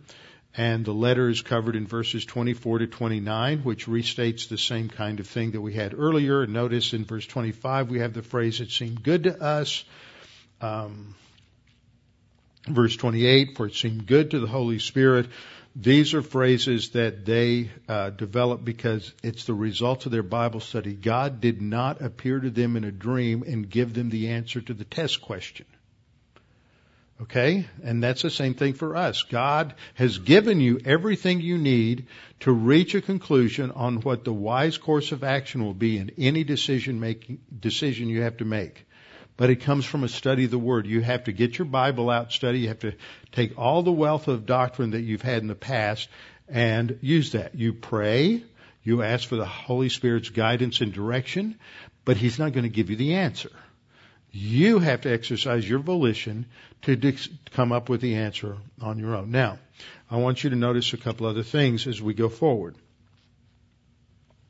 and 0.55 0.85
the 0.85 0.93
letter 0.93 1.29
is 1.29 1.41
covered 1.41 1.75
in 1.75 1.87
verses 1.87 2.25
24 2.25 2.79
to 2.79 2.87
29, 2.87 3.59
which 3.59 3.87
restates 3.87 4.47
the 4.47 4.57
same 4.57 4.87
kind 4.87 5.19
of 5.19 5.27
thing 5.27 5.51
that 5.51 5.61
we 5.61 5.73
had 5.73 5.93
earlier. 5.97 6.45
Notice 6.45 6.93
in 6.93 7.05
verse 7.05 7.25
25 7.25 7.89
we 7.89 7.99
have 7.99 8.13
the 8.13 8.21
phrase, 8.21 8.61
it 8.61 8.69
seemed 8.69 9.01
good 9.01 9.23
to 9.23 9.41
us. 9.41 9.83
Um, 10.61 11.15
verse 12.67 12.95
28, 12.95 13.57
for 13.57 13.65
it 13.65 13.75
seemed 13.75 14.05
good 14.05 14.31
to 14.31 14.39
the 14.39 14.47
Holy 14.47 14.79
Spirit. 14.79 15.27
These 15.75 16.13
are 16.13 16.21
phrases 16.21 16.91
that 16.91 17.25
they 17.25 17.71
uh, 17.89 18.11
developed 18.11 18.63
because 18.63 19.11
it's 19.23 19.45
the 19.45 19.55
result 19.55 20.05
of 20.05 20.11
their 20.11 20.21
Bible 20.21 20.59
study. 20.59 20.93
God 20.93 21.41
did 21.41 21.63
not 21.63 21.99
appear 22.01 22.39
to 22.39 22.51
them 22.51 22.77
in 22.77 22.83
a 22.83 22.91
dream 22.91 23.43
and 23.45 23.67
give 23.67 23.95
them 23.95 24.11
the 24.11 24.29
answer 24.29 24.61
to 24.61 24.73
the 24.75 24.83
test 24.83 25.21
question. 25.21 25.65
Okay? 27.21 27.67
And 27.83 28.03
that's 28.03 28.23
the 28.23 28.29
same 28.29 28.53
thing 28.53 28.73
for 28.73 28.95
us. 28.95 29.23
God 29.23 29.75
has 29.93 30.17
given 30.17 30.59
you 30.59 30.79
everything 30.83 31.41
you 31.41 31.57
need 31.57 32.07
to 32.41 32.51
reach 32.51 32.95
a 32.95 33.01
conclusion 33.01 33.71
on 33.71 34.01
what 34.01 34.23
the 34.23 34.33
wise 34.33 34.77
course 34.77 35.11
of 35.11 35.23
action 35.23 35.63
will 35.63 35.73
be 35.73 35.97
in 35.97 36.11
any 36.17 36.43
decision 36.43 36.99
making 36.99 37.39
decision 37.57 38.09
you 38.09 38.23
have 38.23 38.37
to 38.37 38.45
make. 38.45 38.85
But 39.35 39.49
it 39.49 39.61
comes 39.61 39.85
from 39.85 40.03
a 40.03 40.09
study 40.09 40.45
of 40.45 40.51
the 40.51 40.59
Word. 40.59 40.85
You 40.85 41.01
have 41.01 41.23
to 41.23 41.31
get 41.31 41.57
your 41.57 41.65
Bible 41.65 42.09
out, 42.09 42.31
study. 42.31 42.59
You 42.59 42.67
have 42.67 42.79
to 42.79 42.93
take 43.31 43.57
all 43.57 43.81
the 43.81 43.91
wealth 43.91 44.27
of 44.27 44.45
doctrine 44.45 44.91
that 44.91 45.01
you've 45.01 45.23
had 45.23 45.41
in 45.41 45.47
the 45.47 45.55
past 45.55 46.07
and 46.47 46.99
use 47.01 47.31
that. 47.31 47.55
You 47.55 47.73
pray. 47.73 48.43
You 48.83 49.01
ask 49.01 49.27
for 49.27 49.37
the 49.37 49.45
Holy 49.45 49.89
Spirit's 49.89 50.29
guidance 50.29 50.81
and 50.81 50.93
direction, 50.93 51.57
but 52.05 52.17
He's 52.17 52.37
not 52.37 52.51
going 52.51 52.63
to 52.63 52.69
give 52.69 52.89
you 52.89 52.95
the 52.95 53.15
answer. 53.15 53.49
You 54.35 54.79
have 54.79 55.01
to 55.01 55.13
exercise 55.13 55.67
your 55.69 55.77
volition 55.77 56.47
to 56.81 57.15
come 57.51 57.71
up 57.71 57.87
with 57.87 58.01
the 58.01 58.15
answer 58.15 58.57
on 58.81 58.97
your 58.97 59.15
own. 59.15 59.29
Now, 59.29 59.59
I 60.09 60.17
want 60.17 60.43
you 60.43 60.49
to 60.49 60.55
notice 60.55 60.91
a 60.91 60.97
couple 60.97 61.27
other 61.27 61.43
things 61.43 61.85
as 61.85 62.01
we 62.01 62.15
go 62.15 62.29
forward. 62.29 62.75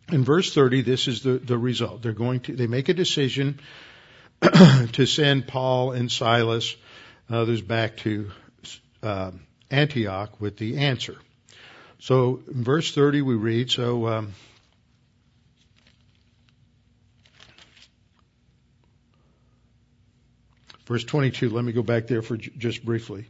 In 0.09 0.23
verse 0.23 0.53
30, 0.53 0.83
this 0.83 1.09
is 1.09 1.23
the, 1.23 1.33
the 1.33 1.57
result. 1.57 2.01
They're 2.01 2.13
going 2.13 2.39
to, 2.41 2.55
they 2.55 2.67
make 2.67 2.87
a 2.87 2.93
decision 2.93 3.59
to 4.41 5.05
send 5.05 5.47
Paul 5.47 5.91
and 5.91 6.09
Silas, 6.09 6.75
others 7.29 7.61
back 7.61 7.97
to 7.97 8.31
uh, 9.01 9.31
Antioch 9.69 10.39
with 10.39 10.55
the 10.55 10.77
answer. 10.77 11.17
So 11.99 12.41
in 12.49 12.63
verse 12.63 12.95
30 12.95 13.21
we 13.21 13.35
read, 13.35 13.69
so 13.69 14.07
um, 14.07 14.33
Verse 20.93 21.05
22, 21.05 21.49
let 21.49 21.65
me 21.65 21.71
go 21.71 21.81
back 21.81 22.05
there 22.05 22.21
for 22.21 22.37
just 22.37 22.85
briefly. 22.85 23.25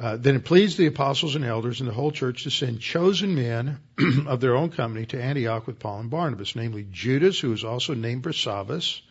Uh, 0.00 0.16
then 0.16 0.34
it 0.34 0.44
pleased 0.44 0.76
the 0.76 0.86
apostles 0.86 1.36
and 1.36 1.44
elders 1.44 1.78
and 1.78 1.88
the 1.88 1.94
whole 1.94 2.10
church 2.10 2.42
to 2.42 2.50
send 2.50 2.80
chosen 2.80 3.36
men 3.36 3.78
of 4.26 4.40
their 4.40 4.56
own 4.56 4.70
company 4.70 5.06
to 5.06 5.22
Antioch 5.22 5.68
with 5.68 5.78
Paul 5.78 6.00
and 6.00 6.10
Barnabas, 6.10 6.56
namely 6.56 6.84
Judas, 6.90 7.38
who 7.38 7.50
was 7.50 7.62
also 7.62 7.94
named 7.94 8.24
Barsabas, 8.24 9.02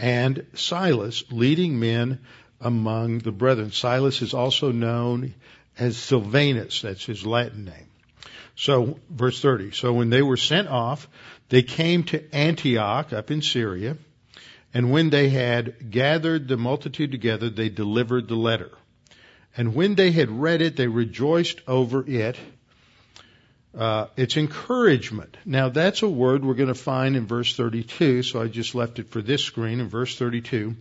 and 0.00 0.44
Silas, 0.54 1.22
leading 1.30 1.78
men 1.78 2.18
among 2.60 3.20
the 3.20 3.30
brethren. 3.30 3.70
Silas 3.70 4.20
is 4.20 4.34
also 4.34 4.72
known 4.72 5.32
as 5.78 5.96
Silvanus, 5.96 6.80
that's 6.80 7.04
his 7.04 7.24
Latin 7.24 7.66
name. 7.66 7.86
So, 8.56 8.98
verse 9.08 9.40
30. 9.40 9.70
So 9.70 9.92
when 9.92 10.10
they 10.10 10.22
were 10.22 10.36
sent 10.36 10.66
off, 10.66 11.06
they 11.50 11.62
came 11.62 12.02
to 12.06 12.34
Antioch 12.34 13.12
up 13.12 13.30
in 13.30 13.42
Syria, 13.42 13.96
and 14.76 14.90
when 14.90 15.08
they 15.08 15.30
had 15.30 15.90
gathered 15.90 16.48
the 16.48 16.58
multitude 16.58 17.10
together, 17.10 17.48
they 17.48 17.70
delivered 17.70 18.28
the 18.28 18.34
letter. 18.34 18.70
And 19.56 19.74
when 19.74 19.94
they 19.94 20.10
had 20.10 20.30
read 20.30 20.60
it, 20.60 20.76
they 20.76 20.86
rejoiced 20.86 21.62
over 21.66 22.04
it. 22.06 22.36
Uh, 23.74 24.08
it's 24.18 24.36
encouragement. 24.36 25.34
Now 25.46 25.70
that's 25.70 26.02
a 26.02 26.08
word 26.10 26.44
we're 26.44 26.52
going 26.52 26.68
to 26.68 26.74
find 26.74 27.16
in 27.16 27.26
verse 27.26 27.56
32, 27.56 28.22
so 28.22 28.42
I 28.42 28.48
just 28.48 28.74
left 28.74 28.98
it 28.98 29.08
for 29.08 29.22
this 29.22 29.42
screen 29.42 29.80
in 29.80 29.88
verse 29.88 30.18
32. 30.18 30.76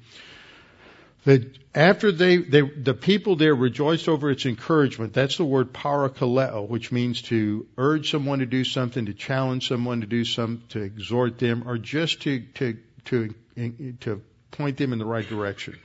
That 1.23 1.57
after 1.73 2.11
they, 2.11 2.35
they, 2.35 2.63
the 2.63 2.93
people 2.93 3.37
there 3.37 3.55
rejoiced 3.55 4.09
over 4.09 4.29
its 4.29 4.45
encouragement, 4.45 5.13
that's 5.13 5.37
the 5.37 5.45
word 5.45 5.71
parakaleo, 5.71 6.67
which 6.67 6.91
means 6.91 7.21
to 7.29 7.65
urge 7.77 8.11
someone 8.11 8.39
to 8.39 8.45
do 8.45 8.65
something, 8.65 9.05
to 9.05 9.13
challenge 9.13 9.69
someone 9.69 10.01
to 10.01 10.07
do 10.07 10.25
something, 10.25 10.67
to 10.71 10.81
exhort 10.81 11.39
them, 11.39 11.63
or 11.65 11.77
just 11.77 12.23
to, 12.23 12.41
to, 12.55 12.77
to 13.05 13.33
to 13.55 14.21
point 14.51 14.77
them 14.77 14.93
in 14.93 14.99
the 14.99 15.05
right 15.05 15.27
direction, 15.27 15.77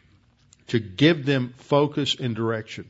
to 0.68 0.78
give 0.78 1.24
them 1.24 1.54
focus 1.56 2.16
and 2.18 2.34
direction. 2.34 2.86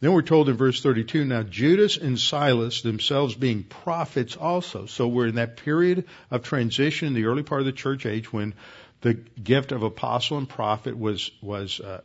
Then 0.00 0.12
we're 0.12 0.22
told 0.22 0.48
in 0.48 0.56
verse 0.56 0.80
32, 0.80 1.24
now 1.24 1.42
Judas 1.42 1.96
and 1.96 2.18
Silas 2.18 2.82
themselves 2.82 3.34
being 3.34 3.64
prophets 3.64 4.36
also. 4.36 4.86
So 4.86 5.08
we're 5.08 5.26
in 5.26 5.34
that 5.36 5.56
period 5.56 6.04
of 6.30 6.44
transition 6.44 7.08
in 7.08 7.14
the 7.14 7.24
early 7.24 7.42
part 7.42 7.62
of 7.62 7.66
the 7.66 7.72
church 7.72 8.06
age 8.06 8.32
when 8.32 8.54
the 9.00 9.14
gift 9.14 9.72
of 9.72 9.82
apostle 9.82 10.38
and 10.38 10.48
prophet 10.48 10.98
was 10.98 11.30
was 11.40 11.80
uh, 11.80 12.00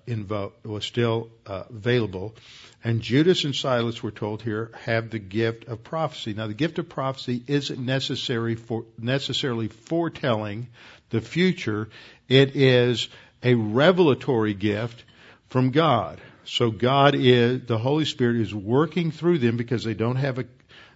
was 0.63 0.85
still 0.85 1.29
uh, 1.47 1.63
available, 1.69 2.35
and 2.83 3.01
Judas 3.01 3.45
and 3.45 3.55
Silas, 3.55 4.03
we're 4.03 4.11
told 4.11 4.41
here, 4.41 4.71
have 4.81 5.09
the 5.09 5.19
gift 5.19 5.67
of 5.67 5.83
prophecy. 5.83 6.33
Now, 6.33 6.47
the 6.47 6.53
gift 6.53 6.79
of 6.79 6.89
prophecy 6.89 7.41
isn't 7.47 7.79
necessary 7.79 8.55
for 8.55 8.85
necessarily 8.97 9.69
foretelling 9.69 10.67
the 11.09 11.21
future. 11.21 11.89
It 12.27 12.55
is 12.55 13.07
a 13.41 13.55
revelatory 13.55 14.53
gift 14.53 15.03
from 15.49 15.71
God. 15.71 16.19
So 16.45 16.71
God 16.71 17.15
is 17.15 17.61
the 17.65 17.77
Holy 17.77 18.05
Spirit 18.05 18.37
is 18.37 18.53
working 18.53 19.11
through 19.11 19.39
them 19.39 19.55
because 19.55 19.83
they 19.83 19.93
don't 19.93 20.17
have 20.17 20.39
a, 20.39 20.45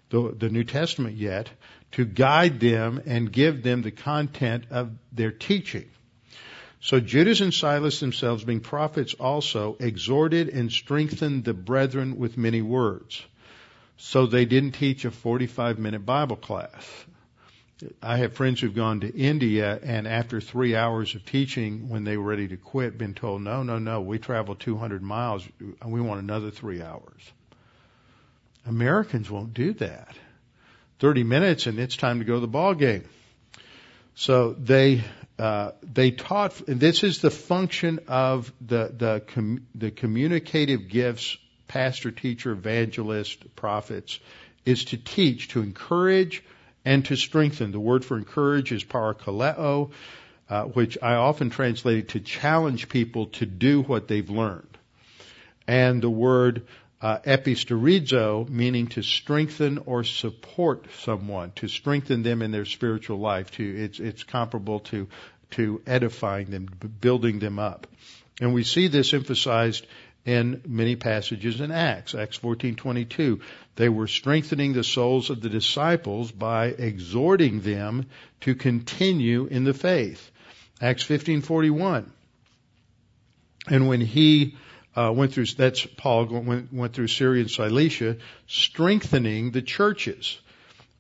the, 0.10 0.36
the 0.38 0.50
New 0.50 0.66
Testament 0.66 1.16
yet 1.16 1.50
to 1.94 2.06
guide 2.06 2.60
them 2.60 3.02
and 3.06 3.32
give 3.32 3.64
them 3.64 3.82
the 3.82 3.92
content 3.92 4.66
of 4.72 4.92
their 5.12 5.32
teaching. 5.32 5.90
So 6.80 7.00
Judas 7.00 7.42
and 7.42 7.54
Silas 7.54 8.00
themselves, 8.00 8.44
being 8.44 8.60
prophets 8.60 9.14
also, 9.16 9.76
exhorted 9.80 10.50
and 10.50 10.72
strengthened 10.72 11.44
the 11.44 11.54
brethren 11.54 12.18
with 12.18 12.38
many 12.38 12.62
words. 12.62 13.24
So 13.98 14.28
they 14.28 14.46
didn't 14.46 14.74
teach 14.74 15.06
a 15.06 15.12
45 15.12 15.80
minute 15.80 16.06
Bible 16.06 16.36
class. 16.36 17.06
I 18.02 18.18
have 18.18 18.34
friends 18.34 18.60
who've 18.60 18.74
gone 18.74 19.02
to 19.02 19.16
India 19.16 19.80
and 19.84 20.08
after 20.08 20.42
three 20.42 20.76
hours 20.76 21.14
of 21.14 21.26
teaching, 21.26 21.90
when 21.90 22.04
they 22.04 22.18
were 22.18 22.30
ready 22.30 22.48
to 22.48 22.58
quit, 22.58 22.98
been 22.98 23.14
told, 23.14 23.44
no, 23.44 23.64
no, 23.64 23.78
no, 23.78 24.02
we 24.02 24.18
traveled 24.18 24.60
200 24.60 25.02
miles 25.04 25.48
and 25.60 25.92
we 25.92 26.02
want 26.02 26.22
another 26.22 26.50
three 26.50 26.82
hours. 26.82 27.32
Americans 28.66 29.30
won't 29.30 29.54
do 29.54 29.74
that. 29.74 30.16
30 31.00 31.24
minutes 31.24 31.68
and 31.68 31.80
it's 31.80 31.96
time 31.96 32.20
to 32.20 32.26
go 32.26 32.36
to 32.36 32.40
the 32.40 32.48
ball 32.48 32.74
game. 32.74 33.04
So 34.16 34.54
they 34.54 35.04
uh, 35.38 35.72
they 35.84 36.10
taught, 36.10 36.68
and 36.68 36.80
this 36.80 37.04
is 37.04 37.22
the 37.22 37.30
function 37.30 38.00
of 38.08 38.52
the 38.60 38.92
the 38.98 39.22
com, 39.28 39.68
the 39.76 39.92
communicative 39.92 40.88
gifts, 40.88 41.38
pastor, 41.68 42.10
teacher, 42.10 42.52
evangelist, 42.52 43.56
prophets, 43.56 44.20
is 44.66 44.86
to 44.86 44.98
teach, 44.98 45.50
to 45.50 45.62
encourage, 45.62 46.44
and 46.84 47.06
to 47.06 47.16
strengthen. 47.16 47.72
The 47.72 47.80
word 47.80 48.04
for 48.04 48.18
encourage 48.18 48.72
is 48.72 48.84
parakaleo, 48.84 49.92
uh, 50.50 50.64
which 50.64 50.98
I 51.00 51.14
often 51.14 51.52
translate 51.52 52.10
to 52.10 52.20
challenge 52.20 52.90
people 52.90 53.28
to 53.28 53.46
do 53.46 53.84
what 53.84 54.08
they've 54.08 54.30
learned. 54.30 54.78
And 55.68 56.02
the 56.02 56.10
word 56.10 56.66
uh, 57.02 57.20
meaning 58.50 58.88
to 58.88 59.04
strengthen 59.04 59.78
or 59.80 60.04
support 60.04 60.86
someone, 61.00 61.52
to 61.56 61.68
strengthen 61.68 62.24
them 62.24 62.42
in 62.42 62.52
their 62.52 62.66
spiritual 62.66 63.20
life. 63.20 63.52
To 63.52 63.64
it's 63.64 64.00
it's 64.00 64.24
comparable 64.24 64.80
to 64.92 65.08
to 65.52 65.82
edifying 65.86 66.50
them, 66.50 66.68
building 67.00 67.40
them 67.40 67.60
up, 67.60 67.88
and 68.42 68.54
we 68.54 68.64
see 68.64 68.88
this 68.88 69.14
emphasized 69.14 69.86
in 70.26 70.62
many 70.68 70.96
passages 70.98 71.62
in 71.62 71.72
Acts. 71.72 72.14
Acts 72.14 72.38
14:22, 72.40 73.40
they 73.76 73.90
were 73.90 74.08
strengthening 74.08 74.74
the 74.74 74.84
souls 74.84 75.30
of 75.30 75.40
the 75.40 75.50
disciples 75.50 76.32
by 76.32 76.68
exhorting 76.68 77.62
them 77.62 78.08
to 78.42 78.56
continue 78.56 79.46
in 79.46 79.64
the 79.64 79.74
faith. 79.74 80.32
Acts 80.82 81.04
15:41, 81.04 82.06
and 83.68 83.88
when 83.88 84.02
he 84.02 84.56
uh, 84.98 85.12
went 85.12 85.32
through, 85.32 85.46
that's 85.46 85.86
Paul 85.86 86.26
went, 86.26 86.74
went 86.74 86.94
through 86.94 87.08
Syria 87.08 87.42
and 87.42 87.52
Cilicia, 87.52 88.18
strengthening 88.48 89.52
the 89.52 89.62
churches. 89.62 90.40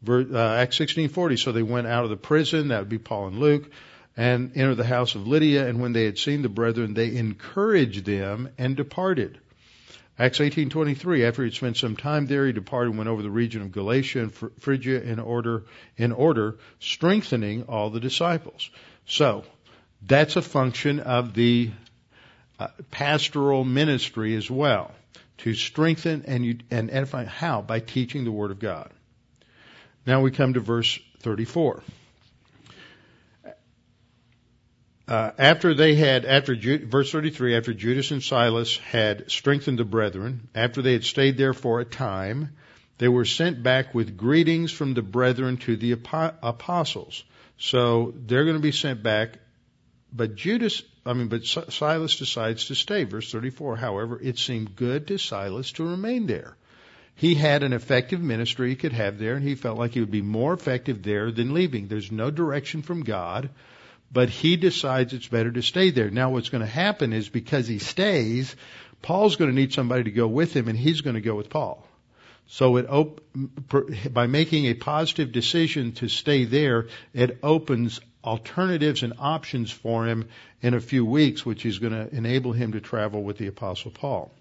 Uh, 0.08 0.38
Acts 0.38 0.78
16:40. 0.78 1.40
So 1.40 1.52
they 1.52 1.64
went 1.64 1.88
out 1.88 2.04
of 2.04 2.12
the 2.12 2.18
prison. 2.18 2.68
That 2.68 2.80
would 2.80 2.90
be 2.90 3.00
Paul 3.00 3.28
and 3.28 3.40
Luke, 3.40 3.72
and 4.16 4.52
entered 4.56 4.76
the 4.76 4.86
house 4.86 5.16
of 5.16 5.28
Lydia. 5.28 5.68
And 5.68 5.82
when 5.82 5.94
they 5.94 6.06
had 6.06 6.20
seen 6.20 6.44
the 6.44 6.50
brethren, 6.50 6.94
they 6.94 7.16
encouraged 7.16 8.06
them 8.06 8.50
and 8.60 8.76
departed. 8.76 9.40
Acts 10.20 10.40
18:23 10.40 11.26
after 11.26 11.42
he 11.42 11.48
had 11.48 11.56
spent 11.56 11.78
some 11.78 11.96
time 11.96 12.28
there 12.28 12.46
he 12.46 12.52
departed 12.52 12.90
and 12.90 13.00
went 13.00 13.10
over 13.10 13.24
the 13.24 13.32
region 13.32 13.64
of 13.64 13.72
Galatia 13.72 14.22
and 14.22 14.34
Phrygia 14.34 15.02
in 15.02 15.20
order 15.20 15.64
in 15.98 16.12
order 16.12 16.58
strengthening 16.80 17.64
all 17.64 17.90
the 17.90 18.00
disciples. 18.00 18.70
So, 19.08 19.44
that's 20.06 20.36
a 20.36 20.42
function 20.44 21.00
of 21.00 21.34
the 21.34 21.72
pastoral 22.92 23.64
ministry 23.64 24.36
as 24.36 24.50
well 24.50 24.92
to 25.40 25.54
strengthen 25.54 26.24
and 26.26 26.64
and 26.72 26.90
edify 26.92 27.26
how 27.26 27.62
by 27.62 27.80
teaching 27.80 28.24
the 28.24 28.32
word 28.32 28.52
of 28.52 28.60
God. 28.60 28.92
Now 30.06 30.22
we 30.22 30.32
come 30.32 30.54
to 30.54 30.60
verse 30.60 31.00
34. 31.20 31.84
Uh, 35.08 35.32
after 35.38 35.74
they 35.74 35.96
had, 35.96 36.26
after 36.26 36.54
verse 36.56 37.12
33, 37.12 37.56
after 37.56 37.74
Judas 37.74 38.12
and 38.12 38.22
Silas 38.22 38.78
had 38.78 39.32
strengthened 39.32 39.80
the 39.80 39.86
brethren, 39.86 40.50
after 40.54 40.82
they 40.82 40.92
had 40.92 41.06
stayed 41.06 41.38
there 41.38 41.54
for 41.54 41.80
a 41.80 41.86
time, 41.86 42.58
they 42.98 43.08
were 43.08 43.24
sent 43.24 43.64
back 43.64 43.96
with 43.96 44.18
greetings 44.18 44.72
from 44.72 44.94
the 44.94 45.02
brethren 45.02 45.58
to 45.58 45.78
the 45.78 45.94
apostles. 45.94 47.24
So 47.58 48.14
they're 48.18 48.44
going 48.44 48.58
to 48.58 48.62
be 48.62 48.74
sent 48.74 49.02
back, 49.02 49.40
but 50.12 50.36
Judas, 50.36 50.84
I 51.08 51.14
mean, 51.14 51.28
but 51.28 51.46
Silas 51.46 52.18
decides 52.18 52.66
to 52.68 52.76
stay. 52.76 53.04
Verse 53.04 53.32
34, 53.32 53.78
however, 53.78 54.20
it 54.22 54.38
seemed 54.38 54.76
good 54.76 55.08
to 55.08 55.18
Silas 55.18 55.72
to 55.74 55.88
remain 55.88 56.28
there. 56.28 56.56
He 57.16 57.34
had 57.34 57.64
an 57.64 57.74
effective 57.74 58.22
ministry 58.22 58.70
he 58.70 58.76
could 58.76 58.94
have 58.94 59.18
there, 59.18 59.36
and 59.36 59.44
he 59.44 59.56
felt 59.56 59.80
like 59.80 59.92
he 59.92 60.00
would 60.02 60.12
be 60.12 60.22
more 60.22 60.54
effective 60.54 61.02
there 61.02 61.32
than 61.32 61.54
leaving. 61.54 61.88
There's 61.88 62.12
no 62.12 62.30
direction 62.30 62.84
from 62.84 63.04
God 63.04 63.50
but 64.12 64.30
he 64.30 64.56
decides 64.56 65.14
it's 65.14 65.28
better 65.28 65.52
to 65.52 65.62
stay 65.62 65.90
there. 65.90 66.10
Now 66.10 66.30
what's 66.32 66.50
going 66.50 66.62
to 66.62 66.68
happen 66.68 67.14
is 67.14 67.30
because 67.30 67.68
he 67.68 67.80
stays, 67.80 68.56
Paul's 69.02 69.36
going 69.36 69.50
to 69.50 69.56
need 69.56 69.74
somebody 69.74 70.04
to 70.04 70.12
go 70.12 70.28
with 70.28 70.56
him 70.56 70.68
and 70.68 70.78
he's 70.78 71.02
going 71.02 71.16
to 71.16 71.22
go 71.22 71.36
with 71.36 71.50
Paul. 71.50 71.86
So 72.48 72.78
it 72.78 72.90
op- 72.90 73.22
by 74.10 74.28
making 74.28 74.66
a 74.66 74.74
positive 74.74 75.34
decision 75.34 75.92
to 75.94 76.08
stay 76.08 76.46
there, 76.46 76.88
it 77.14 77.40
opens 77.44 78.00
alternatives 78.28 79.04
and 79.04 79.14
options 79.20 79.72
for 79.72 80.06
him 80.06 80.28
in 80.62 80.74
a 80.74 80.82
few 80.82 81.06
weeks, 81.06 81.46
which 81.46 81.66
is 81.66 81.80
going 81.80 81.94
to 81.94 82.14
enable 82.14 82.52
him 82.52 82.74
to 82.74 82.82
travel 82.82 83.24
with 83.24 83.38
the 83.38 83.48
apostle 83.48 83.90
Paul. 83.92 84.32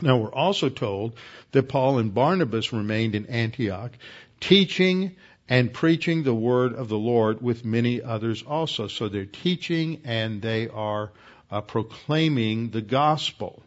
Now 0.00 0.16
we're 0.16 0.32
also 0.32 0.68
told 0.68 1.14
that 1.52 1.68
Paul 1.68 1.98
and 1.98 2.14
Barnabas 2.14 2.72
remained 2.72 3.14
in 3.14 3.26
Antioch, 3.26 3.92
teaching 4.40 5.16
and 5.48 5.72
preaching 5.72 6.22
the 6.22 6.34
word 6.34 6.72
of 6.72 6.88
the 6.88 6.98
Lord 6.98 7.42
with 7.42 7.64
many 7.64 8.00
others 8.02 8.42
also. 8.42 8.86
So 8.88 9.08
they're 9.08 9.24
teaching 9.26 10.02
and 10.04 10.40
they 10.40 10.68
are 10.68 11.10
uh, 11.50 11.60
proclaiming 11.60 12.70
the 12.70 12.82
gospel. 12.82 13.62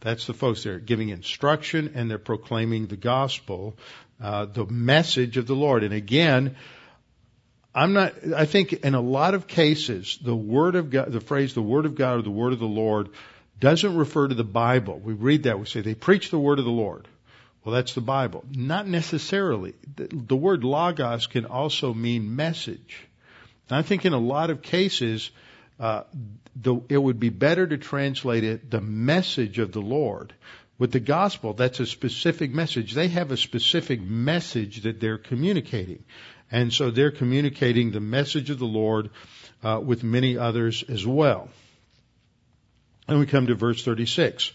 That's 0.00 0.26
the 0.26 0.34
folks 0.34 0.62
there 0.62 0.78
giving 0.78 1.08
instruction 1.08 1.92
and 1.94 2.10
they're 2.10 2.18
proclaiming 2.18 2.86
the 2.86 2.96
gospel, 2.96 3.76
uh, 4.22 4.46
the 4.46 4.66
message 4.66 5.36
of 5.36 5.46
the 5.46 5.56
Lord. 5.56 5.82
And 5.82 5.94
again, 5.94 6.56
I'm 7.74 7.92
not, 7.92 8.14
I 8.34 8.44
think 8.44 8.72
in 8.72 8.94
a 8.94 9.00
lot 9.00 9.34
of 9.34 9.48
cases, 9.48 10.18
the 10.22 10.36
word 10.36 10.76
of 10.76 10.90
God, 10.90 11.10
the 11.10 11.20
phrase 11.20 11.54
the 11.54 11.62
word 11.62 11.86
of 11.86 11.96
God 11.96 12.18
or 12.18 12.22
the 12.22 12.30
word 12.30 12.52
of 12.52 12.60
the 12.60 12.66
Lord 12.66 13.08
doesn't 13.58 13.96
refer 13.96 14.28
to 14.28 14.34
the 14.34 14.44
Bible. 14.44 14.98
We 14.98 15.14
read 15.14 15.44
that, 15.44 15.58
we 15.58 15.66
say 15.66 15.80
they 15.80 15.94
preach 15.94 16.30
the 16.30 16.38
word 16.38 16.58
of 16.58 16.64
the 16.64 16.70
Lord. 16.70 17.08
Well, 17.64 17.74
that's 17.74 17.94
the 17.94 18.00
Bible. 18.00 18.44
Not 18.50 18.86
necessarily. 18.86 19.74
The, 19.96 20.08
the 20.12 20.36
word 20.36 20.64
logos 20.64 21.26
can 21.26 21.46
also 21.46 21.94
mean 21.94 22.36
message. 22.36 22.98
And 23.68 23.78
I 23.78 23.82
think 23.82 24.04
in 24.04 24.12
a 24.12 24.18
lot 24.18 24.50
of 24.50 24.60
cases, 24.62 25.30
uh, 25.80 26.02
the, 26.54 26.76
it 26.88 26.98
would 26.98 27.18
be 27.18 27.30
better 27.30 27.66
to 27.66 27.78
translate 27.78 28.44
it 28.44 28.70
the 28.70 28.82
message 28.82 29.58
of 29.58 29.72
the 29.72 29.80
Lord. 29.80 30.34
With 30.78 30.92
the 30.92 31.00
gospel, 31.00 31.54
that's 31.54 31.80
a 31.80 31.86
specific 31.86 32.52
message. 32.52 32.92
They 32.92 33.08
have 33.08 33.30
a 33.30 33.36
specific 33.36 34.02
message 34.02 34.82
that 34.82 35.00
they're 35.00 35.18
communicating. 35.18 36.04
And 36.50 36.72
so 36.72 36.90
they're 36.90 37.10
communicating 37.10 37.90
the 37.90 38.00
message 38.00 38.50
of 38.50 38.58
the 38.58 38.66
Lord 38.66 39.10
uh, 39.62 39.80
with 39.84 40.04
many 40.04 40.36
others 40.36 40.84
as 40.88 41.06
well. 41.06 41.48
And 43.08 43.18
we 43.18 43.26
come 43.26 43.46
to 43.48 43.54
verse 43.54 43.84
36. 43.84 44.52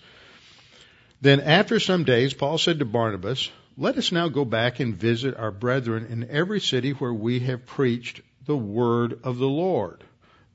Then 1.22 1.42
after 1.42 1.80
some 1.80 2.04
days, 2.04 2.34
Paul 2.34 2.58
said 2.58 2.80
to 2.80 2.86
Barnabas, 2.86 3.50
Let 3.78 3.98
us 3.98 4.12
now 4.12 4.30
go 4.30 4.46
back 4.46 4.80
and 4.80 4.96
visit 4.96 5.36
our 5.36 5.52
brethren 5.52 6.08
in 6.10 6.30
every 6.30 6.62
city 6.62 6.92
where 6.92 7.14
we 7.14 7.40
have 7.42 7.66
preached 7.66 8.22
the 8.46 8.58
word 8.58 9.20
of 9.24 9.38
the 9.38 9.48
Lord. 9.48 10.04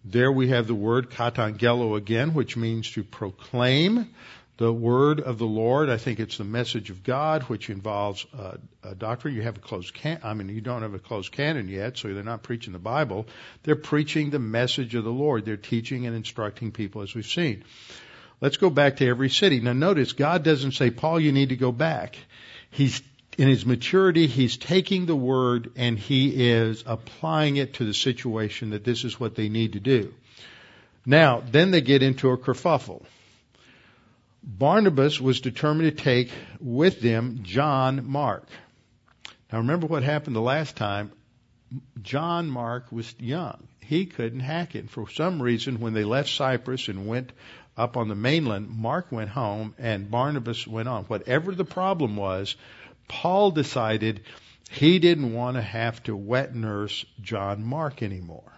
There 0.05 0.33
we 0.33 0.49
have 0.49 0.67
the 0.67 0.75
word 0.75 1.11
katangelo 1.11 1.97
again, 1.97 2.35
which 2.35 2.57
means 2.57 2.91
to 2.93 3.05
proclaim 3.05 4.11
the 4.57 4.73
word 4.73 5.21
of 5.21 5.39
the 5.39 5.47
Lord. 5.47 5.91
I 5.91 5.97
think 5.97 6.21
it's 6.21 6.39
the 6.39 6.45
message 6.45 6.91
of 6.91 7.03
God, 7.03 7.43
which 7.45 7.71
involves 7.71 8.25
uh, 8.39 8.57
a 8.83 8.95
doctrine. 8.95 9.35
You 9.35 9.43
have 9.43 9.57
a 9.57 9.61
closed 9.61 9.95
can. 9.95 10.21
I 10.23 10.35
mean, 10.35 10.49
you 10.49 10.61
don't 10.61 10.83
have 10.83 10.95
a 10.95 10.99
closed 10.99 11.33
canon 11.33 11.69
yet, 11.69 11.99
so 11.99 12.13
they're 12.15 12.23
not 12.23 12.43
preaching 12.43 12.73
the 12.73 12.79
Bible. 12.79 13.27
They're 13.65 13.75
preaching 13.75 14.31
the 14.31 14.39
message 14.39 14.95
of 14.95 15.05
the 15.05 15.11
Lord. 15.11 15.45
They're 15.45 15.57
teaching 15.57 16.07
and 16.07 16.15
instructing 16.15 16.71
people, 16.71 17.03
as 17.03 17.15
we've 17.15 17.27
seen. 17.27 17.65
Let's 18.41 18.57
go 18.57 18.71
back 18.71 18.97
to 18.99 19.09
every 19.09 19.31
city. 19.31 19.61
Now 19.61 19.73
notice, 19.73 20.13
God 20.13 20.45
doesn't 20.45 20.73
say, 20.73 20.91
Paul, 20.91 21.19
you 21.19 21.33
need 21.33 21.49
to 21.49 21.57
go 21.57 21.73
back. 21.73 22.17
He's, 22.71 23.03
in 23.39 23.49
his 23.49 23.65
maturity, 23.65 24.27
he's 24.27 24.57
taking 24.57 25.07
the 25.07 25.17
word 25.17 25.73
and 25.77 25.99
he 25.99 26.51
is 26.51 26.85
applying 26.87 27.57
it 27.57 27.75
to 27.75 27.85
the 27.85 27.95
situation 27.95 28.71
that 28.71 28.85
this 28.85 29.05
is 29.05 29.19
what 29.19 29.35
they 29.35 29.49
need 29.49 29.73
to 29.73 29.81
do. 29.81 30.13
Now, 31.07 31.43
then 31.51 31.71
they 31.71 31.81
get 31.81 32.03
into 32.03 32.31
a 32.31 32.39
kerfuffle. 32.39 33.05
Barnabas 34.47 35.21
was 35.21 35.41
determined 35.41 35.97
to 35.97 36.05
take 36.05 36.31
with 36.61 37.01
them 37.01 37.41
John 37.43 38.07
Mark. 38.07 38.47
Now 39.51 39.59
remember 39.59 39.87
what 39.87 40.03
happened 40.03 40.37
the 40.37 40.41
last 40.41 40.77
time. 40.77 41.13
John 42.03 42.51
Mark 42.51 42.93
was 42.93 43.15
young. 43.19 43.69
He 43.81 44.07
couldn't 44.07 44.41
hack 44.41 44.75
it. 44.75 44.91
For 44.91 45.09
some 45.09 45.41
reason, 45.41 45.81
when 45.81 45.95
they 45.95 46.05
left 46.05 46.29
Cyprus 46.29 46.89
and 46.89 47.07
went 47.07 47.33
up 47.77 47.97
on 47.97 48.09
the 48.09 48.15
mainland, 48.15 48.69
Mark 48.69 49.11
went 49.11 49.31
home 49.31 49.75
and 49.79 50.11
Barnabas 50.11 50.67
went 50.67 50.89
on. 50.89 51.05
Whatever 51.05 51.55
the 51.55 51.65
problem 51.65 52.17
was, 52.17 52.55
Paul 53.09 53.51
decided 53.51 54.21
he 54.71 54.99
didn't 54.99 55.33
want 55.33 55.57
to 55.57 55.63
have 55.63 56.03
to 56.05 56.15
wet 56.15 56.55
nurse 56.55 57.05
John 57.21 57.65
Mark 57.65 58.03
anymore. 58.03 58.54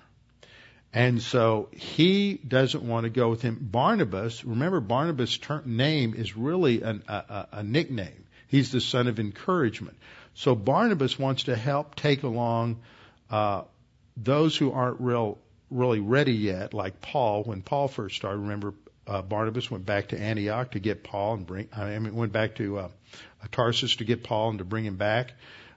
And 0.97 1.21
so 1.21 1.69
he 1.73 2.41
doesn't 2.49 2.83
want 2.83 3.05
to 3.05 3.11
go 3.11 3.29
with 3.29 3.43
him. 3.43 3.59
Barnabas, 3.61 4.47
remember 4.47 4.81
Barnabas' 4.81 5.37
ter- 5.37 5.63
name 5.67 6.15
is 6.15 6.39
really 6.39 6.81
an, 6.81 7.03
a, 7.07 7.47
a 7.53 7.63
nickname. 7.63 8.25
He's 8.49 8.73
the 8.73 8.81
son 8.81 9.07
of 9.07 9.21
encouragement. 9.21 9.99
So 10.33 10.55
Barnabas 10.55 11.19
wants 11.19 11.43
to 11.45 11.55
help 11.55 11.97
take 11.97 12.23
along 12.23 12.79
uh, 13.31 13.65
those 14.17 14.57
who 14.57 14.73
aren't 14.73 15.03
real, 15.03 15.37
really 15.71 16.01
ready 16.01 16.33
yet, 16.33 16.73
like 16.73 17.03
Paul. 17.03 17.43
When 17.43 17.61
Paul 17.61 17.89
first 17.89 18.17
started, 18.17 18.39
remember 18.39 18.73
uh, 19.07 19.21
Barnabas 19.21 19.71
went 19.71 19.85
back 19.85 20.09
to 20.09 20.19
Antioch 20.19 20.71
to 20.71 20.79
get 20.79 21.05
Paul 21.05 21.35
and 21.35 21.47
bring. 21.47 21.69
I 21.77 21.99
mean, 21.99 22.17
went 22.17 22.33
back 22.33 22.55
to 22.55 22.79
uh, 22.79 22.89
Tarsus 23.53 23.97
to 23.97 24.05
get 24.07 24.25
Paul 24.25 24.49
and 24.49 24.59
to 24.61 24.65
bring 24.65 24.87
him 24.87 24.97
back. 24.97 25.35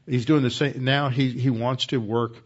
He's 0.08 0.26
doing 0.26 0.44
the 0.44 0.50
same 0.50 0.86
now. 0.86 1.10
He 1.10 1.32
he 1.32 1.50
wants 1.50 1.88
to 1.88 1.98
work 1.98 2.42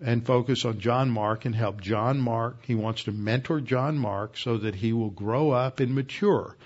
and 0.00 0.24
focus 0.24 0.64
on 0.64 0.78
John 0.78 1.10
Mark 1.10 1.44
and 1.44 1.54
help 1.54 1.80
John 1.80 2.18
Mark. 2.18 2.64
He 2.64 2.74
wants 2.74 3.04
to 3.04 3.12
mentor 3.12 3.60
John 3.60 3.98
Mark 3.98 4.36
so 4.36 4.58
that 4.58 4.74
he 4.74 4.92
will 4.92 5.10
grow 5.10 5.50
up 5.50 5.80
and 5.80 5.94
mature. 5.94 6.56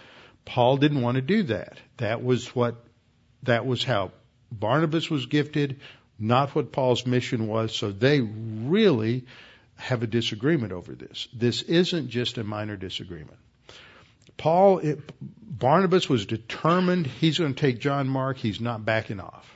Paul 0.44 0.76
didn't 0.76 1.02
want 1.02 1.16
to 1.16 1.22
do 1.22 1.44
that. 1.44 1.78
That 1.98 2.22
was 2.22 2.54
what 2.54 2.76
that 3.44 3.66
was 3.66 3.84
how 3.84 4.12
Barnabas 4.50 5.08
was 5.08 5.26
gifted, 5.26 5.80
not 6.18 6.54
what 6.54 6.72
Paul's 6.72 7.06
mission 7.06 7.48
was. 7.48 7.74
So 7.74 7.90
they 7.90 8.20
really 8.20 9.24
have 9.76 10.02
a 10.02 10.06
disagreement 10.06 10.72
over 10.72 10.94
this. 10.94 11.28
This 11.32 11.62
isn't 11.62 12.08
just 12.08 12.38
a 12.38 12.44
minor 12.44 12.76
disagreement. 12.76 13.38
Paul, 14.36 14.78
it, 14.78 15.00
Barnabas 15.20 16.08
was 16.08 16.26
determined 16.26 17.06
he's 17.06 17.38
going 17.38 17.54
to 17.54 17.60
take 17.60 17.80
John 17.80 18.08
Mark. 18.08 18.36
He's 18.36 18.60
not 18.60 18.84
backing 18.84 19.20
off. 19.20 19.51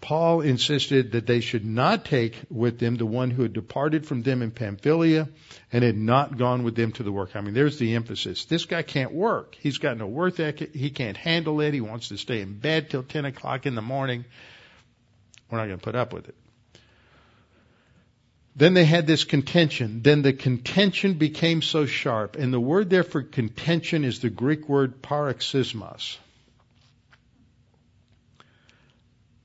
Paul 0.00 0.40
insisted 0.40 1.12
that 1.12 1.26
they 1.26 1.40
should 1.40 1.64
not 1.64 2.06
take 2.06 2.40
with 2.48 2.78
them 2.78 2.96
the 2.96 3.06
one 3.06 3.30
who 3.30 3.42
had 3.42 3.52
departed 3.52 4.06
from 4.06 4.22
them 4.22 4.40
in 4.40 4.50
Pamphylia 4.50 5.28
and 5.72 5.84
had 5.84 5.96
not 5.96 6.38
gone 6.38 6.62
with 6.62 6.74
them 6.74 6.92
to 6.92 7.02
the 7.02 7.12
work. 7.12 7.36
I 7.36 7.42
mean, 7.42 7.52
there's 7.52 7.78
the 7.78 7.94
emphasis. 7.94 8.46
This 8.46 8.64
guy 8.64 8.82
can't 8.82 9.12
work. 9.12 9.56
He's 9.60 9.78
got 9.78 9.98
no 9.98 10.06
work 10.06 10.40
ethic. 10.40 10.74
He 10.74 10.90
can't 10.90 11.18
handle 11.18 11.60
it. 11.60 11.74
He 11.74 11.82
wants 11.82 12.08
to 12.08 12.16
stay 12.16 12.40
in 12.40 12.58
bed 12.58 12.88
till 12.88 13.02
10 13.02 13.26
o'clock 13.26 13.66
in 13.66 13.74
the 13.74 13.82
morning. 13.82 14.24
We're 15.50 15.58
not 15.58 15.66
going 15.66 15.78
to 15.78 15.84
put 15.84 15.96
up 15.96 16.14
with 16.14 16.28
it. 16.28 16.34
Then 18.56 18.74
they 18.74 18.84
had 18.84 19.06
this 19.06 19.24
contention. 19.24 20.02
Then 20.02 20.22
the 20.22 20.32
contention 20.32 21.14
became 21.14 21.60
so 21.60 21.86
sharp. 21.86 22.36
And 22.36 22.52
the 22.52 22.60
word 22.60 22.88
there 22.88 23.04
for 23.04 23.22
contention 23.22 24.04
is 24.04 24.20
the 24.20 24.30
Greek 24.30 24.68
word 24.68 25.02
paroxysmos. 25.02 26.16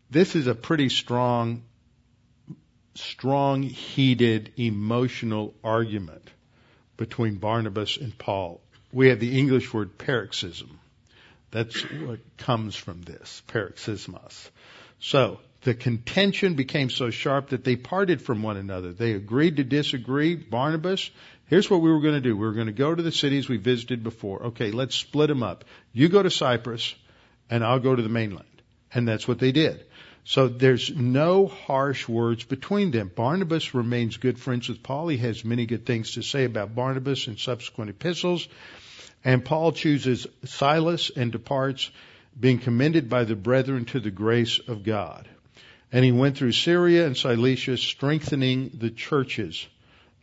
This 0.10 0.36
is 0.36 0.48
a 0.48 0.56
pretty 0.56 0.90
strong, 0.90 1.64
strong, 2.94 3.64
heated, 3.64 4.54
emotional 4.58 5.54
argument 5.64 6.30
between 6.98 7.36
Barnabas 7.36 7.98
and 7.98 8.18
Paul. 8.18 8.62
we 8.92 9.10
have 9.10 9.20
the 9.20 9.38
English 9.38 9.74
word 9.74 9.98
paroxysm. 9.98 10.80
That's 11.52 11.82
what 11.82 12.20
comes 12.38 12.76
from 12.76 13.02
this, 13.02 13.42
paroxysmos. 13.48 14.50
So, 15.00 15.40
the 15.64 15.74
contention 15.74 16.54
became 16.54 16.90
so 16.90 17.10
sharp 17.10 17.50
that 17.50 17.64
they 17.64 17.76
parted 17.76 18.22
from 18.22 18.44
one 18.44 18.56
another. 18.56 18.94
They 18.94 19.14
agreed 19.14 19.58
to 19.58 19.64
disagree. 19.64 20.36
Barnabas, 20.36 21.10
here's 21.48 21.70
what 21.70 21.82
we 21.82 21.90
were 21.90 22.02
going 22.02 22.14
to 22.14 22.22
do. 22.22 22.38
We 22.38 22.46
were 22.46 22.54
going 22.54 22.68
to 22.68 22.74
go 22.74 22.94
to 22.94 23.02
the 23.02 23.12
cities 23.12 23.50
we 23.50 23.58
visited 23.58 24.04
before. 24.04 24.44
Okay, 24.48 24.72
let's 24.72 24.96
split 24.96 25.28
them 25.28 25.42
up. 25.42 25.66
You 25.92 26.08
go 26.08 26.22
to 26.22 26.30
Cyprus, 26.30 26.94
and 27.50 27.64
I'll 27.64 27.80
go 27.80 27.96
to 27.96 28.02
the 28.02 28.10
mainland. 28.10 28.46
And 28.94 29.08
that's 29.08 29.28
what 29.28 29.40
they 29.40 29.52
did. 29.52 29.84
So 30.28 30.48
there's 30.48 30.90
no 30.90 31.46
harsh 31.46 32.08
words 32.08 32.44
between 32.44 32.90
them. 32.90 33.12
Barnabas 33.16 33.76
remains 33.76 34.18
good 34.18 34.40
friends 34.40 34.68
with 34.68 34.82
Paul. 34.82 35.08
He 35.08 35.18
has 35.18 35.46
many 35.46 35.68
good 35.68 35.86
things 35.86 36.14
to 36.14 36.24
say 36.24 36.46
about 36.46 36.74
Barnabas 36.74 37.28
in 37.28 37.38
subsequent 37.38 37.92
epistles. 37.92 38.48
And 39.24 39.46
Paul 39.46 39.72
chooses 39.72 40.26
Silas 40.44 41.12
and 41.16 41.32
departs, 41.32 41.92
being 42.38 42.58
commended 42.58 43.08
by 43.08 43.24
the 43.24 43.36
brethren 43.36 43.86
to 43.86 44.00
the 44.00 44.10
grace 44.10 44.60
of 44.68 44.84
God. 44.84 45.28
And 45.92 46.04
he 46.04 46.12
went 46.12 46.38
through 46.38 46.54
Syria 46.54 47.06
and 47.06 47.16
Cilicia, 47.16 47.78
strengthening 47.78 48.72
the 48.74 48.90
churches 48.90 49.68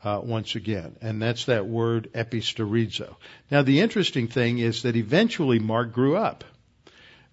uh, 0.03 0.20
once 0.22 0.57
again. 0.57 0.96
And 1.00 1.22
that's 1.22 1.44
that 1.44 1.66
word 1.66 2.11
episterizo. 2.12 3.14
Now, 3.53 3.62
the 3.62 3.80
interesting 3.80 4.26
thing 4.26 4.59
is 4.59 4.82
that 4.82 4.96
eventually 4.96 5.61
Mark 5.61 5.92
grew 5.92 6.16
up. 6.16 6.42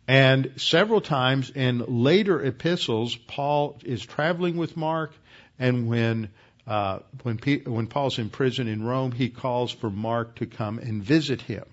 And 0.10 0.54
several 0.56 1.02
times 1.02 1.52
in 1.52 1.86
later 1.88 2.44
epistles, 2.44 3.16
Paul 3.16 3.78
is 3.86 4.04
traveling 4.04 4.58
with 4.58 4.76
Mark, 4.76 5.14
and 5.60 5.88
when 5.88 6.30
uh, 6.66 7.00
when, 7.22 7.38
P- 7.38 7.60
when 7.60 7.86
Paul's 7.86 8.18
in 8.18 8.32
prison 8.32 8.68
in 8.68 8.84
Rome, 8.84 9.12
he 9.12 9.30
calls 9.30 9.72
for 9.72 9.92
Mark 9.92 10.38
to 10.38 10.48
come 10.48 10.80
and 10.80 11.04
visit 11.04 11.44
him. 11.44 11.64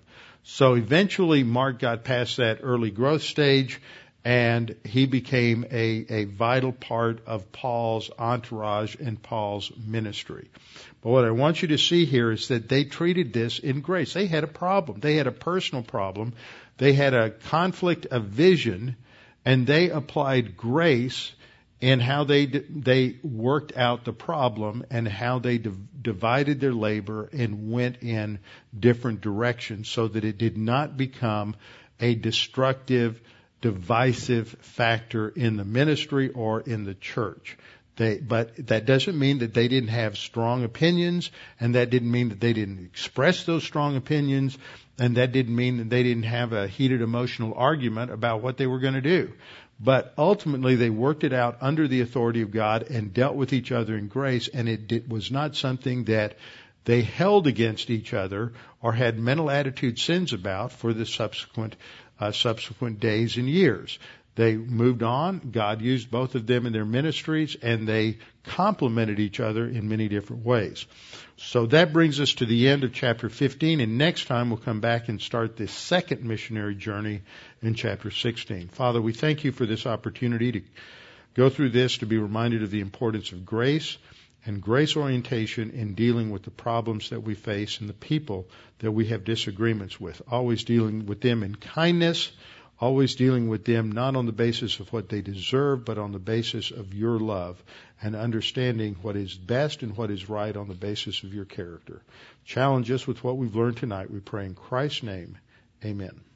So 0.43 0.75
eventually, 0.75 1.41
Mark 1.43 1.79
got 1.79 2.03
past 2.03 2.37
that 2.37 2.59
early 2.61 2.91
growth 2.91 3.23
stage, 3.23 3.81
and 4.23 4.75
he 4.83 5.07
became 5.07 5.65
a, 5.71 6.05
a 6.07 6.25
vital 6.25 6.71
part 6.71 7.25
of 7.25 7.51
Paul's 7.51 8.11
entourage 8.19 8.95
and 8.99 9.19
Paul's 9.19 9.71
ministry. 9.83 10.47
But 11.01 11.09
what 11.09 11.25
I 11.25 11.31
want 11.31 11.63
you 11.63 11.69
to 11.69 11.77
see 11.79 12.05
here 12.05 12.31
is 12.31 12.49
that 12.49 12.69
they 12.69 12.83
treated 12.83 13.33
this 13.33 13.57
in 13.57 13.81
grace. 13.81 14.13
They 14.13 14.27
had 14.27 14.43
a 14.43 14.47
problem. 14.47 14.99
They 14.99 15.15
had 15.15 15.27
a 15.27 15.31
personal 15.31 15.83
problem. 15.83 16.33
They 16.77 16.93
had 16.93 17.13
a 17.13 17.31
conflict 17.31 18.05
of 18.07 18.25
vision, 18.25 18.95
and 19.43 19.65
they 19.65 19.89
applied 19.89 20.55
grace 20.57 21.33
in 21.79 21.99
how 21.99 22.23
they 22.23 22.45
they 22.45 23.17
worked 23.23 23.75
out 23.77 24.03
the 24.03 24.13
problem 24.13 24.83
and 24.89 25.07
how 25.07 25.39
they 25.39 25.59
divided 26.01 26.59
their 26.59 26.73
labor 26.73 27.29
and 27.31 27.71
went 27.71 28.01
in 28.01 28.39
different 28.77 29.21
directions 29.21 29.87
so 29.87 30.07
that 30.07 30.25
it 30.25 30.37
did 30.37 30.57
not 30.57 30.97
become 30.97 31.55
a 31.99 32.15
destructive 32.15 33.21
divisive 33.61 34.49
factor 34.61 35.29
in 35.29 35.57
the 35.57 35.65
ministry 35.65 36.29
or 36.29 36.61
in 36.61 36.83
the 36.83 36.93
church. 36.93 37.57
They, 37.97 38.19
but 38.19 38.67
that 38.67 38.85
doesn't 38.85 39.17
mean 39.17 39.39
that 39.39 39.53
they 39.55 39.67
didn't 39.67 39.89
have 39.89 40.17
strong 40.17 40.63
opinions, 40.63 41.31
and 41.59 41.75
that 41.75 41.89
didn't 41.89 42.11
mean 42.11 42.29
that 42.29 42.39
they 42.39 42.53
didn't 42.53 42.85
express 42.85 43.43
those 43.43 43.63
strong 43.63 43.95
opinions, 43.95 44.57
and 44.99 45.17
that 45.17 45.31
didn't 45.31 45.55
mean 45.55 45.77
that 45.77 45.89
they 45.89 46.03
didn't 46.03 46.23
have 46.23 46.53
a 46.53 46.67
heated 46.67 47.01
emotional 47.01 47.55
argument 47.55 48.11
about 48.11 48.41
what 48.41 48.57
they 48.57 48.67
were 48.67 48.79
going 48.79 48.93
to 48.93 49.01
do. 49.01 49.33
But 49.79 50.13
ultimately, 50.17 50.75
they 50.75 50.89
worked 50.89 51.23
it 51.23 51.33
out 51.33 51.57
under 51.61 51.87
the 51.87 52.01
authority 52.01 52.41
of 52.41 52.51
God 52.51 52.89
and 52.89 53.13
dealt 53.13 53.35
with 53.35 53.51
each 53.51 53.71
other 53.71 53.97
in 53.97 54.07
grace, 54.07 54.47
and 54.47 54.69
it, 54.69 54.91
it 54.91 55.09
was 55.09 55.31
not 55.31 55.55
something 55.55 56.05
that 56.05 56.37
they 56.85 57.01
held 57.01 57.47
against 57.47 57.89
each 57.89 58.13
other 58.13 58.53
or 58.81 58.93
had 58.93 59.19
mental 59.19 59.51
attitude 59.51 59.99
sins 59.99 60.33
about 60.33 60.71
for 60.71 60.93
the 60.93 61.05
subsequent 61.05 61.75
uh, 62.19 62.31
subsequent 62.31 62.99
days 62.99 63.37
and 63.37 63.47
years. 63.49 63.99
They 64.37 64.55
moved 64.55 65.01
on. 65.01 65.49
God 65.51 65.81
used 65.81 66.11
both 66.11 66.35
of 66.35 66.45
them 66.45 66.67
in 66.67 66.71
their 66.71 66.85
ministries 66.85 67.57
and 67.59 67.87
they 67.87 68.19
complemented 68.43 69.19
each 69.19 69.39
other 69.39 69.65
in 69.67 69.89
many 69.89 70.07
different 70.07 70.45
ways. 70.45 70.85
So 71.37 71.65
that 71.65 71.91
brings 71.91 72.19
us 72.19 72.35
to 72.35 72.45
the 72.45 72.69
end 72.69 72.83
of 72.83 72.93
chapter 72.93 73.29
15 73.29 73.79
and 73.79 73.97
next 73.97 74.27
time 74.27 74.51
we'll 74.51 74.59
come 74.59 74.79
back 74.79 75.09
and 75.09 75.19
start 75.19 75.57
this 75.57 75.71
second 75.71 76.23
missionary 76.23 76.75
journey 76.75 77.23
in 77.63 77.73
chapter 77.73 78.11
16. 78.11 78.67
Father, 78.67 79.01
we 79.01 79.11
thank 79.11 79.43
you 79.43 79.51
for 79.51 79.65
this 79.65 79.87
opportunity 79.87 80.51
to 80.51 80.61
go 81.33 81.49
through 81.49 81.71
this 81.71 81.97
to 81.97 82.05
be 82.05 82.19
reminded 82.19 82.61
of 82.61 82.69
the 82.69 82.81
importance 82.81 83.31
of 83.31 83.43
grace 83.43 83.97
and 84.45 84.61
grace 84.61 84.95
orientation 84.95 85.71
in 85.71 85.95
dealing 85.95 86.29
with 86.29 86.43
the 86.43 86.51
problems 86.51 87.09
that 87.09 87.21
we 87.21 87.33
face 87.33 87.79
and 87.79 87.89
the 87.89 87.93
people 87.93 88.47
that 88.79 88.91
we 88.91 89.07
have 89.07 89.23
disagreements 89.23 89.99
with. 89.99 90.21
Always 90.29 90.63
dealing 90.63 91.07
with 91.07 91.21
them 91.21 91.41
in 91.41 91.55
kindness, 91.55 92.31
always 92.79 93.15
dealing 93.15 93.49
with 93.49 93.65
them 93.65 93.91
not 93.91 94.15
on 94.15 94.25
the 94.25 94.31
basis 94.31 94.79
of 94.79 94.91
what 94.93 95.09
they 95.09 95.21
deserve, 95.21 95.83
but 95.85 95.97
on 95.97 96.11
the 96.11 96.19
basis 96.19 96.71
of 96.71 96.93
your 96.93 97.19
love 97.19 97.61
and 98.01 98.15
understanding 98.15 98.95
what 99.01 99.15
is 99.15 99.33
best 99.33 99.81
and 99.81 99.97
what 99.97 100.11
is 100.11 100.29
right 100.29 100.55
on 100.55 100.67
the 100.67 100.75
basis 100.75 101.23
of 101.23 101.33
your 101.33 101.45
character. 101.45 102.01
Challenge 102.45 102.91
us 102.91 103.07
with 103.07 103.23
what 103.23 103.37
we've 103.37 103.55
learned 103.55 103.77
tonight. 103.77 104.11
We 104.11 104.19
pray 104.19 104.45
in 104.45 104.53
Christ's 104.53 105.03
name. 105.03 105.37
Amen. 105.83 106.26